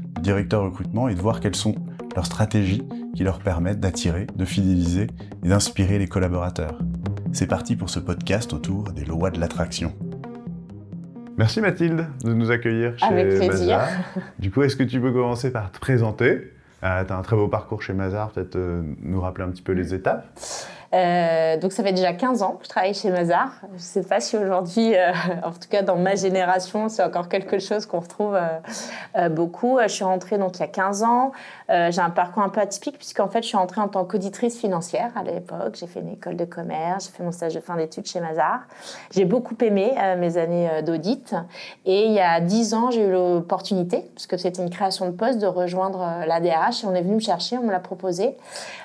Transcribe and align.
directeurs 0.21 0.63
recrutement 0.63 1.09
et 1.09 1.15
de 1.15 1.19
voir 1.21 1.39
quelles 1.39 1.55
sont 1.55 1.75
leurs 2.15 2.25
stratégies 2.25 2.83
qui 3.15 3.23
leur 3.23 3.39
permettent 3.39 3.79
d'attirer, 3.79 4.27
de 4.35 4.45
fidéliser 4.45 5.07
et 5.43 5.49
d'inspirer 5.49 5.99
les 5.99 6.07
collaborateurs. 6.07 6.77
C'est 7.33 7.47
parti 7.47 7.75
pour 7.75 7.89
ce 7.89 7.99
podcast 7.99 8.53
autour 8.53 8.91
des 8.91 9.05
lois 9.05 9.31
de 9.31 9.39
l'attraction. 9.39 9.93
Merci 11.37 11.61
Mathilde 11.61 12.07
de 12.23 12.33
nous 12.33 12.51
accueillir 12.51 12.97
chez 12.99 13.05
Avec 13.05 13.27
plaisir. 13.29 13.77
Mazar. 13.77 13.87
Du 14.37 14.51
coup, 14.51 14.63
est-ce 14.63 14.75
que 14.75 14.83
tu 14.83 14.99
peux 14.99 15.11
commencer 15.11 15.51
par 15.51 15.71
te 15.71 15.79
présenter? 15.79 16.51
Euh, 16.83 17.03
Tu 17.05 17.13
as 17.13 17.17
un 17.17 17.21
très 17.21 17.35
beau 17.35 17.47
parcours 17.47 17.81
chez 17.81 17.93
Mazar, 17.93 18.31
peut-être 18.31 18.57
euh, 18.57 18.83
nous 19.01 19.21
rappeler 19.21 19.45
un 19.45 19.49
petit 19.49 19.61
peu 19.61 19.71
les 19.71 19.93
étapes? 19.93 20.27
Euh, 20.93 21.57
donc 21.57 21.71
ça 21.71 21.83
fait 21.83 21.93
déjà 21.93 22.11
15 22.11 22.41
ans 22.41 22.57
que 22.59 22.65
je 22.65 22.69
travaille 22.69 22.93
chez 22.93 23.09
Mazar. 23.09 23.51
Je 23.69 23.73
ne 23.73 23.79
sais 23.79 24.03
pas 24.03 24.19
si 24.19 24.37
aujourd'hui, 24.37 24.95
euh, 24.95 25.11
en 25.43 25.51
tout 25.51 25.69
cas 25.69 25.83
dans 25.83 25.95
ma 25.95 26.15
génération, 26.15 26.89
c'est 26.89 27.03
encore 27.03 27.29
quelque 27.29 27.59
chose 27.59 27.85
qu'on 27.85 27.99
retrouve 27.99 28.37
euh, 29.15 29.29
beaucoup. 29.29 29.79
Je 29.81 29.87
suis 29.87 30.03
rentrée 30.03 30.37
donc 30.37 30.57
il 30.57 30.59
y 30.59 30.63
a 30.63 30.67
15 30.67 31.03
ans. 31.03 31.31
J'ai 31.69 32.01
un 32.01 32.09
parcours 32.09 32.43
un 32.43 32.49
peu 32.49 32.59
atypique 32.59 32.97
puisqu'en 32.97 33.29
fait 33.29 33.43
je 33.43 33.47
suis 33.47 33.57
rentrée 33.57 33.79
en 33.79 33.87
tant 33.87 34.03
qu'auditrice 34.03 34.59
financière 34.59 35.11
à 35.15 35.23
l'époque. 35.23 35.75
J'ai 35.79 35.87
fait 35.87 36.01
une 36.01 36.09
école 36.09 36.35
de 36.35 36.43
commerce, 36.43 37.05
j'ai 37.05 37.11
fait 37.11 37.23
mon 37.23 37.31
stage 37.31 37.53
de 37.53 37.61
fin 37.61 37.77
d'études 37.77 38.05
chez 38.05 38.19
Mazar. 38.19 38.59
J'ai 39.11 39.23
beaucoup 39.23 39.55
aimé 39.61 39.93
mes 40.17 40.37
années 40.37 40.81
d'audit. 40.83 41.33
Et 41.85 42.07
il 42.07 42.11
y 42.11 42.19
a 42.19 42.41
10 42.41 42.73
ans, 42.73 42.91
j'ai 42.91 43.05
eu 43.07 43.11
l'opportunité, 43.11 44.09
puisque 44.15 44.37
c'était 44.37 44.61
une 44.61 44.69
création 44.69 45.05
de 45.05 45.11
poste, 45.11 45.39
de 45.39 45.47
rejoindre 45.47 46.05
la 46.27 46.41
DRH. 46.41 46.83
Et 46.83 46.87
on 46.87 46.93
est 46.93 47.01
venu 47.01 47.15
me 47.15 47.21
chercher, 47.21 47.57
on 47.57 47.63
me 47.63 47.71
l'a 47.71 47.79
proposé. 47.79 48.35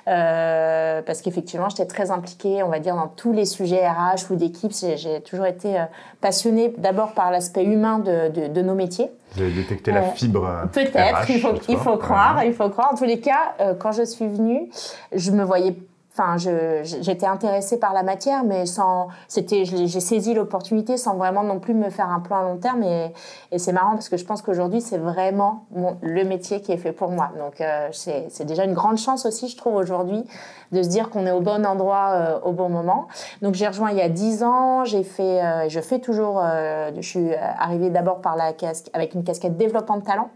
Parce 0.05 1.23
qu'effectivement, 1.23 1.69
j'étais 1.69 1.87
très 1.87 1.96
impliquée, 2.11 2.63
on 2.63 2.69
va 2.69 2.79
dire, 2.79 2.95
dans 2.97 3.09
tous 3.09 3.33
les 3.33 3.45
sujets 3.45 3.87
RH 3.89 4.31
ou 4.31 4.37
d'équipe. 4.37 4.73
J'ai 4.73 4.97
j'ai 4.97 5.21
toujours 5.21 5.47
été 5.47 5.79
euh, 5.79 5.85
passionnée 6.21 6.75
d'abord 6.79 7.13
par 7.13 7.31
l'aspect 7.31 7.65
humain 7.65 7.99
de, 7.99 8.29
de, 8.31 8.47
de 8.49 8.63
nos 8.63 8.75
métiers. 8.75 9.11
Vous 9.35 9.43
avez 9.43 9.53
détecté 9.53 9.93
la 9.93 10.01
Euh, 10.03 10.11
fibre 10.15 10.47
euh, 10.47 10.67
Peut-être, 10.67 11.29
il 11.31 11.41
faut, 11.41 11.49
il 11.69 11.77
croire, 11.77 12.37
Ouais. 12.39 12.49
il 12.49 12.55
faut 12.55 12.69
croire. 12.71 12.91
En 12.93 12.97
tous 12.97 13.05
les 13.05 13.21
cas, 13.21 13.55
euh, 13.61 13.75
quand 13.75 13.93
je 13.93 14.03
suis 14.05 14.27
venue, 14.29 14.71
je 15.13 15.31
me 15.31 15.43
voyais, 15.45 15.77
enfin, 16.19 16.37
j'étais 16.37 17.27
intéressée 17.27 17.79
par 17.79 17.93
la 17.93 18.03
matière, 18.03 18.45
mais 18.45 18.67
sans, 18.67 19.09
c'était, 19.29 19.65
j'ai 19.65 20.01
saisi 20.01 20.35
l'opportunité 20.35 20.97
sans 20.97 21.17
vraiment 21.17 21.43
non 21.43 21.59
plus 21.59 21.75
me 21.75 21.91
faire 21.91 22.11
un 22.11 22.21
plan 22.21 22.39
à 22.39 22.43
long 22.43 22.57
terme. 22.57 22.83
Et, 22.83 23.13
c'est 23.59 23.73
marrant 23.73 23.93
parce 23.93 24.09
que 24.09 24.17
je 24.17 24.25
pense 24.25 24.43
qu'aujourd'hui, 24.43 24.81
c'est 24.81 24.99
vraiment 24.99 25.65
le 26.03 26.25
métier 26.25 26.61
qui 26.61 26.73
est 26.73 26.77
fait 26.77 26.93
pour 26.93 27.11
moi. 27.11 27.31
Donc, 27.39 27.61
euh, 27.61 27.89
c'est 27.93 28.27
c'est 28.31 28.45
déjà 28.45 28.65
une 28.65 28.75
grande 28.75 28.99
chance 28.99 29.27
aussi, 29.27 29.49
je 29.49 29.57
trouve, 29.57 29.75
aujourd'hui, 29.75 30.25
de 30.73 30.83
se 30.83 30.89
dire 30.89 31.11
qu'on 31.11 31.27
est 31.27 31.33
au 31.33 31.41
bon 31.41 31.65
endroit 31.67 32.11
euh, 32.13 32.39
au 32.43 32.53
bon 32.53 32.69
moment. 32.69 33.09
Donc, 33.43 33.55
j'ai 33.55 33.67
rejoint 33.67 33.91
il 33.91 33.99
y 33.99 34.03
a 34.03 34.09
10 34.09 34.43
ans, 34.43 34.85
j'ai 34.85 35.03
fait, 35.03 35.43
euh, 35.43 35.69
je 35.69 35.81
fais 35.81 35.99
toujours, 35.99 36.41
euh, 36.43 36.91
je 36.97 37.07
suis 37.07 37.35
arrivée 37.35 37.91
d'abord 37.91 38.21
par 38.21 38.37
la 38.37 38.53
casque, 38.53 38.89
avec 38.93 39.15
une 39.15 39.25
casquette 39.25 39.57
développement 39.57 39.97
de 39.97 40.05
talent 40.05 40.31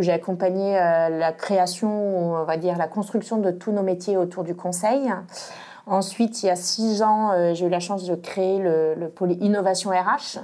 où 0.00 0.02
j'ai 0.02 0.12
accompagné 0.12 0.78
euh, 0.78 1.10
la 1.10 1.32
création, 1.32 2.40
on 2.40 2.44
va 2.44 2.56
dire 2.56 2.78
la 2.78 2.88
construction 2.88 3.36
de 3.36 3.50
tous 3.50 3.70
nos 3.70 3.82
métiers 3.82 4.16
autour 4.16 4.44
du 4.44 4.56
conseil. 4.56 5.12
Ensuite, 5.86 6.42
il 6.42 6.46
y 6.46 6.50
a 6.50 6.56
six 6.56 7.02
ans, 7.02 7.32
euh, 7.32 7.52
j'ai 7.52 7.66
eu 7.66 7.68
la 7.68 7.80
chance 7.80 8.04
de 8.04 8.14
créer 8.14 8.58
le, 8.58 8.94
le 8.94 9.08
pôle 9.08 9.32
innovation 9.32 9.90
RH, 9.90 10.38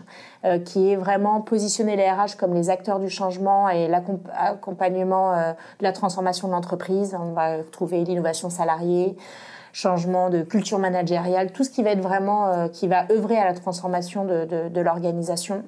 euh, 0.44 0.58
qui 0.58 0.92
est 0.92 0.96
vraiment 0.96 1.40
positionner 1.40 1.96
les 1.96 2.10
RH 2.10 2.36
comme 2.38 2.52
les 2.52 2.68
acteurs 2.68 2.98
du 2.98 3.08
changement 3.08 3.68
et 3.70 3.88
l'accompagnement 3.88 5.32
de 5.32 5.82
la 5.82 5.92
transformation 5.92 6.48
de 6.48 6.52
l'entreprise. 6.52 7.16
On 7.18 7.32
va 7.32 7.62
trouver 7.72 8.04
l'innovation 8.04 8.50
salariée, 8.50 9.16
changement 9.72 10.28
de 10.28 10.42
culture 10.42 10.78
managériale, 10.78 11.50
tout 11.52 11.64
ce 11.64 11.70
qui 11.70 11.82
va 11.82 11.90
être 11.90 12.02
vraiment, 12.02 12.68
qui 12.68 12.88
va 12.88 13.06
œuvrer 13.10 13.38
à 13.38 13.46
la 13.46 13.54
transformation 13.54 14.24
de 14.24 14.80
l'organisation. 14.80 15.62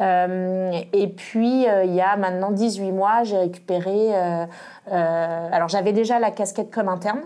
Euh, 0.00 0.80
et 0.92 1.08
puis, 1.08 1.68
euh, 1.68 1.84
il 1.84 1.94
y 1.94 2.00
a 2.00 2.16
maintenant 2.16 2.50
18 2.50 2.92
mois, 2.92 3.22
j'ai 3.22 3.38
récupéré. 3.38 4.10
euh, 4.14 4.46
alors, 5.52 5.68
j'avais 5.68 5.92
déjà 5.92 6.18
la 6.18 6.30
casquette 6.30 6.70
comme 6.70 6.88
interne. 6.88 7.20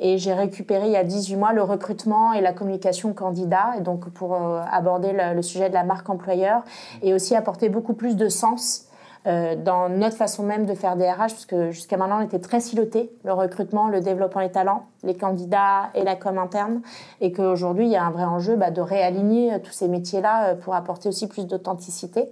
Et 0.00 0.18
j'ai 0.18 0.32
récupéré 0.32 0.86
il 0.86 0.92
y 0.92 0.96
a 0.96 1.04
18 1.04 1.36
mois 1.36 1.52
le 1.52 1.62
recrutement 1.62 2.32
et 2.32 2.40
la 2.40 2.52
communication 2.52 3.12
candidat, 3.12 3.74
et 3.78 3.80
donc 3.80 4.08
pour 4.10 4.34
aborder 4.34 5.12
le, 5.12 5.34
le 5.36 5.42
sujet 5.42 5.68
de 5.68 5.74
la 5.74 5.84
marque 5.84 6.10
employeur 6.10 6.64
et 7.00 7.14
aussi 7.14 7.36
apporter 7.36 7.68
beaucoup 7.68 7.94
plus 7.94 8.16
de 8.16 8.28
sens 8.28 8.88
euh, 9.26 9.56
dans 9.56 9.88
notre 9.88 10.16
façon 10.16 10.42
même 10.42 10.66
de 10.66 10.74
faire 10.74 10.96
des 10.96 11.10
RH, 11.10 11.16
parce 11.16 11.46
que 11.46 11.70
jusqu'à 11.70 11.96
maintenant, 11.96 12.20
on 12.20 12.24
était 12.24 12.38
très 12.38 12.60
siloté, 12.60 13.10
le 13.24 13.32
recrutement, 13.32 13.88
le 13.88 14.00
développement 14.00 14.42
des 14.42 14.50
talents, 14.50 14.86
les 15.02 15.16
candidats 15.16 15.90
et 15.94 16.04
la 16.04 16.14
com 16.14 16.36
interne, 16.36 16.82
et 17.22 17.32
qu'aujourd'hui, 17.32 17.86
il 17.86 17.90
y 17.90 17.96
a 17.96 18.04
un 18.04 18.10
vrai 18.10 18.24
enjeu 18.24 18.56
bah, 18.56 18.70
de 18.70 18.82
réaligner 18.82 19.54
euh, 19.54 19.58
tous 19.58 19.72
ces 19.72 19.88
métiers-là 19.88 20.48
euh, 20.48 20.54
pour 20.54 20.74
apporter 20.74 21.08
aussi 21.08 21.26
plus 21.26 21.46
d'authenticité. 21.46 22.26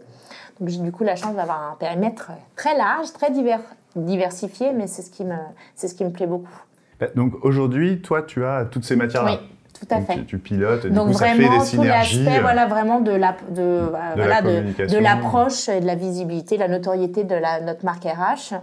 Donc 0.61 0.69
j'ai 0.69 0.81
du 0.81 0.93
coup 0.93 1.03
la 1.03 1.17
chance 1.17 1.35
d'avoir 1.35 1.73
un 1.73 1.77
périmètre 1.77 2.31
très 2.57 2.77
large, 2.77 3.11
très 3.15 3.31
divers, 3.31 3.63
diversifié, 3.97 4.73
mais 4.73 4.87
c'est 4.87 5.03
ce 5.03 5.11
qui 5.11 5.25
me, 5.25 5.37
c'est 5.75 5.89
ce 5.89 5.95
qui 5.95 6.05
me 6.05 6.11
plaît 6.11 6.27
beaucoup. 6.27 6.63
Bah, 7.01 7.07
Donc 7.15 7.43
aujourd'hui, 7.43 8.03
toi, 8.03 8.23
tu 8.23 8.45
as 8.45 8.67
toutes 8.67 8.85
ces 8.85 8.97
matières-là. 8.97 9.39
Oui, 9.41 9.49
tout 9.87 9.95
à 9.95 9.99
Donc, 9.99 10.07
fait. 10.07 10.15
Tu, 10.19 10.25
tu 10.27 10.39
pilotes, 10.39 10.85
et 10.85 10.91
du 10.91 10.95
Donc 10.95 11.09
coup, 11.09 11.13
ça 11.15 11.27
fait 11.27 11.35
vraiment 11.35 11.55
des 11.55 11.59
tout 11.59 11.65
synergies. 11.65 12.23
l'aspect 12.25 12.39
euh, 12.39 12.43
voilà 12.43 12.67
vraiment 12.67 13.01
de 13.01 13.11
la 13.11 13.35
de, 13.51 13.91
la 13.93 14.15
voilà 14.15 14.43
de, 14.43 14.87
de 14.87 14.99
l'approche 14.99 15.69
et 15.69 15.81
de 15.81 15.87
la 15.87 15.95
visibilité, 15.97 16.57
la 16.57 16.69
notoriété 16.69 17.25
de 17.25 17.35
la, 17.35 17.61
notre 17.61 17.85
marque 17.85 18.05
RH, 18.05 18.55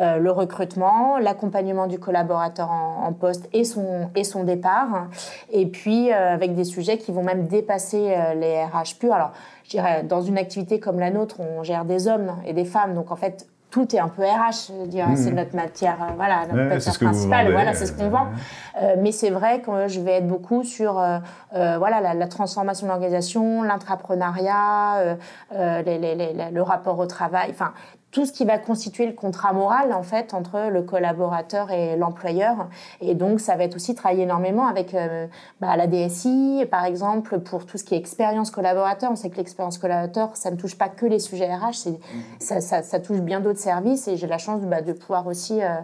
euh, 0.00 0.18
le 0.18 0.30
recrutement, 0.30 1.18
l'accompagnement 1.18 1.86
du 1.86 1.98
collaborateur 1.98 2.70
en, 2.70 3.06
en 3.06 3.12
poste 3.12 3.48
et 3.52 3.64
son 3.64 4.10
et 4.14 4.24
son 4.24 4.44
départ, 4.44 5.06
et 5.50 5.66
puis 5.66 6.12
euh, 6.12 6.34
avec 6.34 6.54
des 6.54 6.64
sujets 6.64 6.98
qui 6.98 7.12
vont 7.12 7.22
même 7.22 7.46
dépasser 7.46 8.14
euh, 8.16 8.34
les 8.34 8.62
RH 8.64 8.98
purs. 9.00 9.14
Alors 9.14 9.32
je 9.64 9.70
dirais 9.70 10.02
dans 10.02 10.20
une 10.20 10.38
activité 10.38 10.78
comme 10.78 10.98
la 11.00 11.10
nôtre, 11.10 11.40
on 11.40 11.62
gère 11.62 11.84
des 11.84 12.06
hommes 12.08 12.36
et 12.46 12.52
des 12.52 12.64
femmes, 12.64 12.94
donc 12.94 13.10
en 13.10 13.16
fait 13.16 13.46
tout 13.70 13.94
est 13.94 13.98
un 13.98 14.08
peu 14.08 14.22
RH, 14.22 14.70
je 14.90 15.16
c'est 15.16 15.32
notre 15.32 15.54
matière, 15.54 15.96
euh, 16.00 16.12
voilà, 16.16 16.46
notre. 16.46 16.54
Ouais, 16.54 16.68
matière 16.68 16.98
principale, 16.98 17.52
voilà, 17.52 17.74
c'est 17.74 17.86
ce 17.86 17.92
qu'on 17.92 18.04
euh, 18.04 18.10
vend. 18.10 18.26
Euh, 18.80 18.94
mais 18.98 19.12
c'est 19.12 19.30
vrai 19.30 19.60
que 19.60 19.88
je 19.88 20.00
vais 20.00 20.12
être 20.12 20.28
beaucoup 20.28 20.62
sur 20.62 20.98
euh, 20.98 21.18
voilà, 21.52 22.00
la, 22.00 22.14
la 22.14 22.26
transformation 22.28 22.86
de 22.86 22.92
l'organisation, 22.92 23.62
l'intrapreneuriat, 23.62 25.16
le 25.52 26.60
rapport 26.60 26.98
au 26.98 27.06
travail, 27.06 27.48
enfin 27.50 27.72
tout 28.16 28.24
ce 28.24 28.32
qui 28.32 28.46
va 28.46 28.56
constituer 28.56 29.04
le 29.04 29.12
contrat 29.12 29.52
moral 29.52 29.92
en 29.92 30.02
fait 30.02 30.32
entre 30.32 30.70
le 30.70 30.80
collaborateur 30.80 31.70
et 31.70 31.96
l'employeur. 31.96 32.70
Et 33.02 33.14
donc 33.14 33.40
ça 33.40 33.56
va 33.56 33.64
être 33.64 33.76
aussi 33.76 33.94
travailler 33.94 34.22
énormément 34.22 34.66
avec 34.66 34.94
euh, 34.94 35.26
bah, 35.60 35.76
la 35.76 35.86
DSI, 35.86 36.64
par 36.70 36.86
exemple, 36.86 37.40
pour 37.40 37.66
tout 37.66 37.76
ce 37.76 37.84
qui 37.84 37.94
est 37.94 37.98
expérience 37.98 38.50
collaborateur. 38.50 39.12
On 39.12 39.16
sait 39.16 39.28
que 39.28 39.36
l'expérience 39.36 39.76
collaborateur, 39.76 40.34
ça 40.34 40.50
ne 40.50 40.56
touche 40.56 40.78
pas 40.78 40.88
que 40.88 41.04
les 41.04 41.18
sujets 41.18 41.54
RH, 41.54 41.74
c'est, 41.74 41.98
ça, 42.38 42.62
ça, 42.62 42.82
ça 42.82 43.00
touche 43.00 43.20
bien 43.20 43.40
d'autres 43.40 43.58
services. 43.58 44.08
Et 44.08 44.16
j'ai 44.16 44.26
la 44.26 44.38
chance 44.38 44.62
bah, 44.62 44.80
de 44.80 44.94
pouvoir 44.94 45.26
aussi 45.26 45.62
euh, 45.62 45.74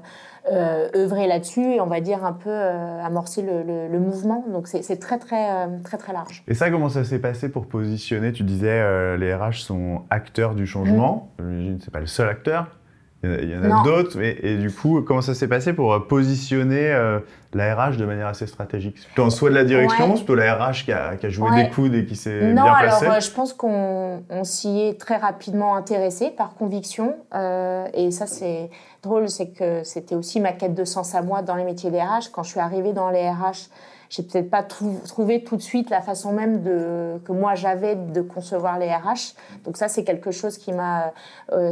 œuvrer 0.51 1.27
là-dessus 1.27 1.75
et 1.75 1.81
on 1.81 1.87
va 1.87 2.01
dire 2.01 2.25
un 2.25 2.33
peu 2.33 2.51
euh, 2.51 3.01
amorcer 3.03 3.43
le, 3.43 3.63
le- 3.63 3.89
le 3.89 3.99
mouvement. 4.01 4.45
Donc 4.51 4.67
c'est, 4.69 4.83
très 4.99 5.19
très 5.19 5.51
euh, 5.51 5.67
très 5.85 5.99
très 5.99 6.13
large. 6.13 6.43
Et 6.49 6.55
ça, 6.55 6.71
comment 6.71 6.89
ça 6.89 7.05
s'est 7.05 7.19
passé 7.21 7.49
pour 7.49 7.67
positionner? 7.67 8.33
Tu 8.33 8.43
disais, 8.43 8.69
euh, 8.81 9.17
les 9.17 9.35
RH 9.35 9.63
sont 9.63 10.03
acteurs 10.11 10.55
du 10.55 10.67
changement. 10.67 11.29
J'imagine 11.39 11.79
que 11.79 11.85
c'est 11.85 11.91
pas 11.93 12.01
le 12.01 12.07
seul 12.07 12.29
acteur. 12.29 12.79
Il 13.25 13.51
y 13.51 13.57
en 13.57 13.63
a, 13.63 13.69
Non. 13.69 13.83
d'autres. 13.85 14.19
Mais, 14.19 14.37
et 14.43 14.57
du 14.57 14.71
coup, 14.73 15.01
comment 15.03 15.21
ça 15.21 15.35
s'est 15.35 15.47
passé 15.49 15.73
pour 15.73 15.93
euh, 15.93 16.01
positionner 16.01 16.93
euh, 16.93 17.21
la 17.55 17.75
RH 17.77 17.97
de 17.97 18.05
manière 18.05 18.27
assez 18.27 18.47
stratégique? 18.49 18.97
C'est 18.99 19.07
plutôt 19.07 19.23
en 19.25 19.31
soi 19.31 19.51
de 19.51 19.55
la 19.55 19.65
direction, 19.65 20.07
Ouais. 20.07 20.17
c'est 20.17 20.25
plutôt 20.25 20.35
la 20.35 20.55
RH 20.57 20.85
qui 20.85 20.93
a, 20.93 21.17
qui 21.17 21.27
a 21.27 21.31
joué 21.31 21.49
Ouais. 21.51 21.65
des 21.65 21.71
coudes 21.71 21.95
et 21.95 22.05
qui 22.05 22.17
s'est 22.17 22.53
Non, 22.53 22.63
bien 22.65 22.73
alors 22.73 22.99
placée 22.99 23.07
euh, 23.07 23.21
je 23.21 23.31
pense 23.31 23.53
qu'on 23.53 24.25
on 24.29 24.45
s'y 24.45 24.81
est 24.81 24.99
très 25.01 25.17
rapidement 25.19 25.77
intéressé 25.77 26.31
par 26.31 26.55
conviction. 26.55 27.15
euh, 27.35 27.87
et 27.95 28.11
ça, 28.11 28.27
c'est 28.27 28.71
drôle, 29.05 29.29
c'est 29.29 29.51
que 29.51 29.85
c'était 29.85 30.15
aussi 30.17 30.41
ma 30.41 30.53
quête 30.53 30.75
de 30.75 30.85
sens 30.85 31.15
à 31.15 31.23
moi 31.23 31.43
dans 31.43 31.55
les 31.55 31.65
métiers 31.65 31.91
des 31.91 32.01
RH. 32.01 32.31
Quand 32.33 32.43
je 32.43 32.51
suis 32.51 32.61
arrivée 32.61 32.93
dans 32.93 33.11
les 33.11 33.29
RH, 33.29 33.69
j'ai 34.13 34.23
peut-être 34.23 34.51
pas 34.51 34.63
trouvé 34.63 35.43
tout 35.43 35.57
de 35.57 35.63
suite 35.63 35.89
la 35.89 36.03
façon 36.03 36.33
même 36.33 36.63
de 36.63 37.19
que 37.25 37.33
moi 37.33 37.55
j'avais 37.55 37.97
de 37.97 38.21
concevoir 38.21 38.79
les 38.79 38.91
RH. 38.91 39.35
Donc 39.65 39.79
ça, 39.79 39.89
c'est 39.89 40.05
quelque 40.05 40.31
chose 40.31 40.59
qui 40.59 40.73
m'a, 40.73 41.13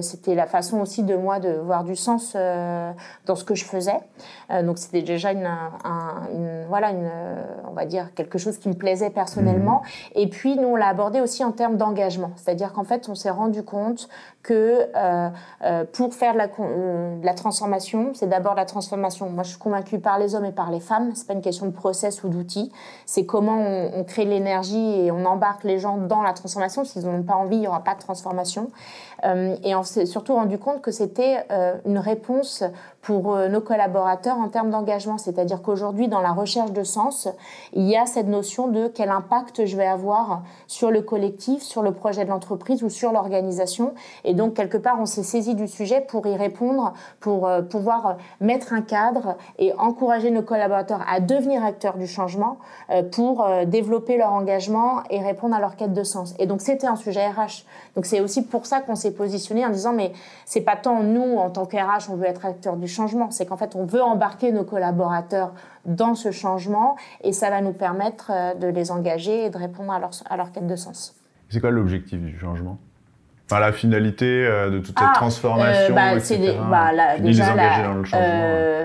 c'était 0.00 0.34
la 0.34 0.46
façon 0.46 0.80
aussi 0.80 1.02
de 1.02 1.14
moi 1.14 1.38
de 1.38 1.50
voir 1.50 1.84
du 1.84 1.96
sens 1.96 2.34
dans 2.34 3.34
ce 3.34 3.44
que 3.44 3.54
je 3.54 3.66
faisais. 3.66 4.00
donc 4.62 4.78
c'était 4.78 5.02
déjà 5.02 5.32
une, 5.32 5.48
une, 6.34 6.64
voilà, 6.68 6.90
une, 6.90 7.10
on 7.68 7.72
va 7.72 7.84
dire 7.84 8.14
quelque 8.14 8.38
chose 8.38 8.56
qui 8.56 8.70
me 8.70 8.74
plaisait 8.74 9.10
personnellement. 9.10 9.82
Mmh. 9.82 10.18
Et 10.20 10.28
puis 10.28 10.56
nous, 10.56 10.68
on 10.68 10.76
l'a 10.76 10.88
abordé 10.88 11.20
aussi 11.20 11.44
en 11.44 11.52
termes 11.52 11.76
d'engagement, 11.76 12.32
c'est-à-dire 12.36 12.72
qu'en 12.72 12.84
fait, 12.84 13.08
on 13.08 13.14
s'est 13.14 13.30
rendu 13.30 13.62
compte 13.62 14.08
que 14.42 14.88
euh, 14.96 15.28
euh, 15.62 15.84
pour 15.92 16.14
faire 16.14 16.32
de 16.32 16.38
la, 16.38 16.48
euh, 16.60 17.16
la 17.22 17.34
transformation, 17.34 18.12
c'est 18.14 18.28
d'abord 18.28 18.54
la 18.54 18.64
transformation. 18.64 19.28
Moi, 19.28 19.42
je 19.42 19.50
suis 19.50 19.58
convaincue 19.58 19.98
par 19.98 20.18
les 20.18 20.34
hommes 20.34 20.46
et 20.46 20.52
par 20.52 20.70
les 20.70 20.80
femmes. 20.80 21.12
C'est 21.14 21.26
pas 21.26 21.34
une 21.34 21.42
question 21.42 21.66
de 21.66 21.72
process 21.72 22.24
ou 22.24 22.29
d'outils. 22.30 22.72
C'est 23.06 23.26
comment 23.26 23.58
on, 23.58 24.00
on 24.00 24.04
crée 24.04 24.24
l'énergie 24.24 24.78
et 24.78 25.10
on 25.10 25.24
embarque 25.26 25.64
les 25.64 25.78
gens 25.78 25.98
dans 25.98 26.22
la 26.22 26.32
transformation. 26.32 26.84
S'ils 26.84 27.04
n'ont 27.04 27.22
pas 27.22 27.34
envie, 27.34 27.56
il 27.56 27.60
n'y 27.60 27.68
aura 27.68 27.84
pas 27.84 27.94
de 27.94 28.00
transformation. 28.00 28.70
Euh, 29.24 29.56
et 29.64 29.74
on 29.74 29.82
s'est 29.82 30.06
surtout 30.06 30.34
rendu 30.34 30.58
compte 30.58 30.80
que 30.80 30.90
c'était 30.90 31.44
euh, 31.50 31.74
une 31.84 31.98
réponse 31.98 32.64
pour 33.02 33.34
euh, 33.34 33.48
nos 33.48 33.60
collaborateurs 33.60 34.38
en 34.38 34.48
termes 34.48 34.70
d'engagement. 34.70 35.18
C'est-à-dire 35.18 35.62
qu'aujourd'hui, 35.62 36.08
dans 36.08 36.20
la 36.20 36.32
recherche 36.32 36.72
de 36.72 36.82
sens, 36.84 37.28
il 37.72 37.88
y 37.88 37.96
a 37.96 38.06
cette 38.06 38.26
notion 38.26 38.68
de 38.68 38.88
quel 38.88 39.10
impact 39.10 39.66
je 39.66 39.76
vais 39.76 39.86
avoir 39.86 40.42
sur 40.66 40.90
le 40.90 41.02
collectif, 41.02 41.62
sur 41.62 41.82
le 41.82 41.92
projet 41.92 42.24
de 42.24 42.30
l'entreprise 42.30 42.82
ou 42.82 42.90
sur 42.90 43.12
l'organisation. 43.12 43.94
Et 44.24 44.34
donc, 44.34 44.54
quelque 44.54 44.76
part, 44.76 44.98
on 45.00 45.06
s'est 45.06 45.22
saisi 45.22 45.54
du 45.54 45.68
sujet 45.68 46.00
pour 46.00 46.26
y 46.26 46.36
répondre, 46.36 46.92
pour 47.20 47.48
pouvoir 47.70 48.16
mettre 48.40 48.72
un 48.72 48.82
cadre 48.82 49.36
et 49.58 49.72
encourager 49.74 50.30
nos 50.30 50.42
collaborateurs 50.42 51.00
à 51.10 51.20
devenir 51.20 51.64
acteurs 51.64 51.96
du 51.96 52.06
changement 52.06 52.58
pour 53.12 53.46
développer 53.66 54.16
leur 54.16 54.32
engagement 54.32 55.02
et 55.10 55.20
répondre 55.20 55.54
à 55.54 55.60
leur 55.60 55.76
quête 55.76 55.92
de 55.92 56.04
sens. 56.04 56.34
Et 56.38 56.46
donc, 56.46 56.60
c'était 56.60 56.86
un 56.86 56.96
sujet 56.96 57.26
RH. 57.26 57.64
Donc, 57.96 58.06
c'est 58.06 58.20
aussi 58.20 58.42
pour 58.42 58.66
ça 58.66 58.80
qu'on 58.80 58.94
s'est 58.94 59.09
positionné 59.10 59.64
en 59.64 59.70
disant 59.70 59.92
mais 59.92 60.12
c'est 60.44 60.60
pas 60.60 60.76
tant 60.76 61.02
nous 61.02 61.36
en 61.36 61.50
tant 61.50 61.66
qu'RH 61.66 62.10
on 62.10 62.16
veut 62.16 62.26
être 62.26 62.44
acteur 62.44 62.76
du 62.76 62.88
changement, 62.88 63.30
c'est 63.30 63.46
qu'en 63.46 63.56
fait 63.56 63.76
on 63.76 63.84
veut 63.84 64.02
embarquer 64.02 64.52
nos 64.52 64.64
collaborateurs 64.64 65.54
dans 65.86 66.14
ce 66.14 66.30
changement 66.30 66.96
et 67.22 67.32
ça 67.32 67.50
va 67.50 67.60
nous 67.60 67.72
permettre 67.72 68.30
euh, 68.30 68.54
de 68.54 68.66
les 68.66 68.90
engager 68.90 69.46
et 69.46 69.50
de 69.50 69.56
répondre 69.58 69.92
à 69.92 69.98
leur, 69.98 70.10
à 70.28 70.36
leur 70.36 70.52
quête 70.52 70.66
de 70.66 70.76
sens. 70.76 71.14
C'est 71.48 71.60
quoi 71.60 71.70
l'objectif 71.70 72.20
du 72.20 72.38
changement? 72.38 72.78
Enfin, 73.50 73.60
la 73.60 73.72
finalité 73.72 74.26
euh, 74.26 74.70
de 74.70 74.78
toute 74.78 74.96
cette 74.96 75.08
ah, 75.10 75.12
transformation, 75.12 75.92
euh, 75.92 75.96
bah, 75.96 76.14
etc. 76.14 76.56
bah, 76.70 76.92
les 77.18 77.42
engager 77.42 77.82
dans 77.82 77.94
le 77.94 78.04
changement 78.04 78.80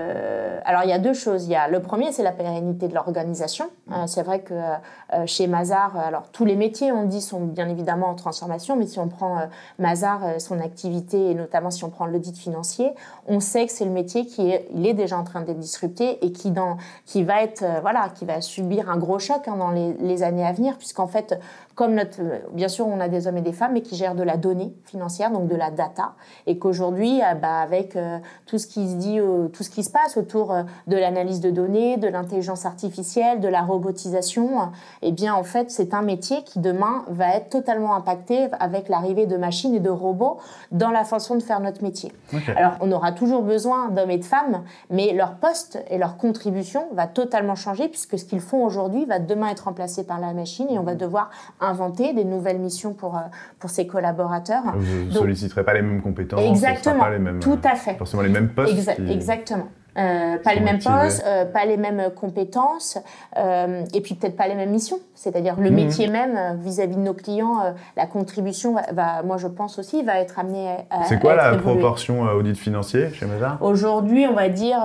alors 0.66 0.82
il 0.82 0.90
y 0.90 0.92
a 0.92 0.98
deux 0.98 1.14
choses. 1.14 1.44
Il 1.46 1.52
y 1.52 1.54
a 1.54 1.68
le 1.68 1.80
premier, 1.80 2.12
c'est 2.12 2.24
la 2.24 2.32
pérennité 2.32 2.88
de 2.88 2.94
l'organisation. 2.94 3.70
Euh, 3.92 4.06
c'est 4.06 4.22
vrai 4.22 4.40
que 4.40 4.52
euh, 4.52 5.26
chez 5.26 5.46
Mazar, 5.46 5.96
alors 5.96 6.28
tous 6.32 6.44
les 6.44 6.56
métiers, 6.56 6.90
on 6.90 7.04
dit, 7.04 7.22
sont 7.22 7.40
bien 7.40 7.68
évidemment 7.68 8.08
en 8.08 8.14
transformation, 8.14 8.76
mais 8.76 8.86
si 8.86 8.98
on 8.98 9.08
prend 9.08 9.38
euh, 9.38 9.46
Mazar, 9.78 10.40
son 10.40 10.60
activité 10.60 11.30
et 11.30 11.34
notamment 11.34 11.70
si 11.70 11.84
on 11.84 11.90
prend 11.90 12.06
l'audit 12.06 12.36
financier, 12.36 12.90
on 13.28 13.38
sait 13.38 13.66
que 13.66 13.72
c'est 13.72 13.84
le 13.84 13.92
métier 13.92 14.26
qui 14.26 14.50
est, 14.50 14.66
il 14.74 14.86
est 14.86 14.94
déjà 14.94 15.16
en 15.16 15.24
train 15.24 15.40
d'être 15.42 15.60
disrupté 15.60 16.24
et 16.24 16.32
qui 16.32 16.50
dans, 16.50 16.78
qui 17.06 17.22
va 17.22 17.42
être, 17.42 17.64
voilà, 17.80 18.08
qui 18.14 18.24
va 18.24 18.40
subir 18.40 18.90
un 18.90 18.96
gros 18.96 19.20
choc 19.20 19.46
hein, 19.46 19.56
dans 19.56 19.70
les, 19.70 19.94
les 20.00 20.22
années 20.24 20.44
à 20.44 20.52
venir, 20.52 20.76
puisqu'en 20.78 21.06
fait, 21.06 21.38
comme 21.76 21.94
notre, 21.94 22.22
bien 22.54 22.68
sûr, 22.68 22.88
on 22.88 22.98
a 23.00 23.08
des 23.08 23.26
hommes 23.26 23.36
et 23.36 23.42
des 23.42 23.52
femmes, 23.52 23.74
mais 23.74 23.82
qui 23.82 23.96
gèrent 23.96 24.14
de 24.14 24.22
la 24.22 24.38
donnée 24.38 24.74
financière, 24.86 25.30
donc 25.30 25.46
de 25.46 25.54
la 25.54 25.70
data, 25.70 26.14
et 26.46 26.58
qu'aujourd'hui, 26.58 27.20
euh, 27.20 27.34
bah, 27.34 27.60
avec 27.60 27.96
euh, 27.96 28.18
tout 28.46 28.56
ce 28.56 28.66
qui 28.66 28.88
se 28.88 28.94
dit, 28.94 29.18
tout 29.52 29.62
ce 29.62 29.68
qui 29.68 29.84
se 29.84 29.90
passe 29.90 30.16
autour 30.16 30.52
euh, 30.52 30.62
de 30.86 30.96
l'analyse 30.96 31.40
de 31.40 31.50
données, 31.50 31.98
de 31.98 32.08
l'intelligence 32.08 32.64
artificielle, 32.64 33.40
de 33.40 33.48
la 33.48 33.60
robotisation, 33.60 34.70
eh 35.02 35.12
bien, 35.12 35.34
en 35.34 35.44
fait, 35.44 35.70
c'est 35.70 35.92
un 35.92 36.00
métier 36.00 36.42
qui 36.44 36.60
demain 36.60 37.04
va 37.08 37.36
être 37.36 37.50
totalement 37.50 37.94
impacté 37.94 38.48
avec 38.58 38.88
l'arrivée 38.88 39.26
de 39.26 39.36
machines 39.36 39.74
et 39.74 39.80
de 39.80 39.90
robots 39.90 40.38
dans 40.72 40.90
la 40.90 41.04
façon 41.04 41.34
de 41.34 41.42
faire 41.42 41.60
notre 41.60 41.82
métier. 41.82 42.10
Alors, 42.56 42.72
on 42.80 42.90
aura 42.90 43.12
toujours 43.12 43.42
besoin 43.42 43.90
d'hommes 43.90 44.10
et 44.10 44.18
de 44.18 44.24
femmes, 44.24 44.64
mais 44.88 45.12
leur 45.12 45.34
poste 45.34 45.78
et 45.90 45.98
leur 45.98 46.16
contribution 46.16 46.86
va 46.94 47.06
totalement 47.06 47.54
changer 47.54 47.88
puisque 47.88 48.18
ce 48.18 48.24
qu'ils 48.24 48.40
font 48.40 48.64
aujourd'hui 48.64 49.04
va 49.04 49.18
demain 49.18 49.48
être 49.48 49.64
remplacé 49.64 50.04
par 50.04 50.20
la 50.20 50.32
machine 50.32 50.68
et 50.70 50.78
on 50.78 50.82
va 50.82 50.94
devoir 50.94 51.28
inventer 51.66 52.12
des 52.12 52.24
nouvelles 52.24 52.58
missions 52.58 52.92
pour, 52.92 53.16
euh, 53.16 53.20
pour 53.58 53.70
ses 53.70 53.86
collaborateurs. 53.86 54.62
Vous 54.76 55.06
ne 55.06 55.10
solliciterez 55.10 55.64
pas 55.64 55.74
les 55.74 55.82
mêmes 55.82 56.02
compétences, 56.02 56.40
exactement, 56.40 57.00
pas 57.00 57.10
les 57.10 57.18
mêmes, 57.18 57.40
tout 57.40 57.58
à 57.64 57.74
fait. 57.74 57.94
Forcément 57.94 58.22
les 58.22 58.28
mêmes 58.28 58.50
postes. 58.50 58.72
Exactement. 59.08 59.68
Euh, 59.96 60.36
pas 60.36 60.54
les 60.54 60.60
mêmes 60.60 60.78
postes, 60.78 61.24
euh, 61.26 61.44
pas 61.46 61.64
les 61.64 61.76
mêmes 61.76 62.10
compétences, 62.14 62.98
euh, 63.38 63.82
et 63.94 64.00
puis 64.02 64.14
peut-être 64.14 64.36
pas 64.36 64.46
les 64.46 64.54
mêmes 64.54 64.70
missions. 64.70 64.98
C'est-à-dire 65.14 65.56
le 65.58 65.70
mhm. 65.70 65.76
métier 65.76 66.08
même 66.08 66.58
vis-à-vis 66.60 66.96
de 66.96 67.00
nos 67.00 67.14
clients, 67.14 67.74
la 67.96 68.06
contribution 68.06 68.76
va, 68.92 69.22
moi 69.22 69.38
je 69.38 69.46
pense 69.46 69.78
aussi, 69.78 70.02
va 70.02 70.20
être 70.20 70.38
amenée 70.38 70.68
à. 70.90 71.04
C'est 71.04 71.18
quoi 71.18 71.34
la 71.34 71.56
proportion 71.56 72.22
audit 72.22 72.56
financier 72.56 73.10
chez 73.14 73.24
Mazar 73.24 73.56
Aujourd'hui, 73.62 74.26
on 74.26 74.34
va 74.34 74.48
dire 74.48 74.80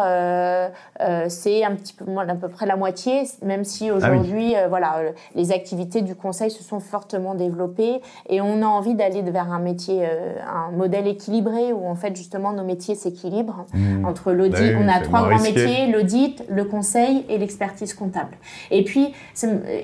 c'est 1.28 1.64
un 1.66 1.76
petit 1.76 1.94
peu 1.94 2.06
moins, 2.06 2.28
à 2.28 2.36
peu 2.36 2.48
près 2.48 2.66
la 2.66 2.78
moitié, 2.78 3.24
même 3.44 3.66
si 3.66 3.90
ah 3.90 3.96
aujourd'hui, 3.96 4.56
voilà, 4.70 5.02
les 5.36 5.52
activités 5.52 6.02
du 6.02 6.16
conseil 6.16 6.50
se 6.50 6.64
sont 6.64 6.80
fortement 6.80 7.36
développées 7.36 8.02
et 8.30 8.40
on 8.40 8.62
a 8.62 8.66
envie 8.66 8.96
d'aller 8.96 9.22
vers 9.22 9.52
un 9.52 9.60
métier, 9.60 10.06
un 10.06 10.72
modèle 10.72 11.08
équilibré 11.08 11.74
où 11.74 11.88
en 11.88 11.96
fait 11.96 12.16
justement 12.16 12.54
nos 12.54 12.64
métiers 12.64 12.96
s'équilibrent 12.96 13.66
mhm. 13.74 14.06
entre 14.06 14.32
l'audit, 14.32 14.74
bah 14.74 14.80
on 14.82 14.88
a 14.88 15.01
trois 15.02 15.28
grands 15.28 15.42
métiers, 15.42 15.88
l'audit, 15.88 16.44
le 16.50 16.66
conseil 16.66 17.26
et 17.30 17.38
l'expertise 17.38 17.94
comptable. 17.94 18.38
Et 18.70 18.84
puis, 18.84 19.14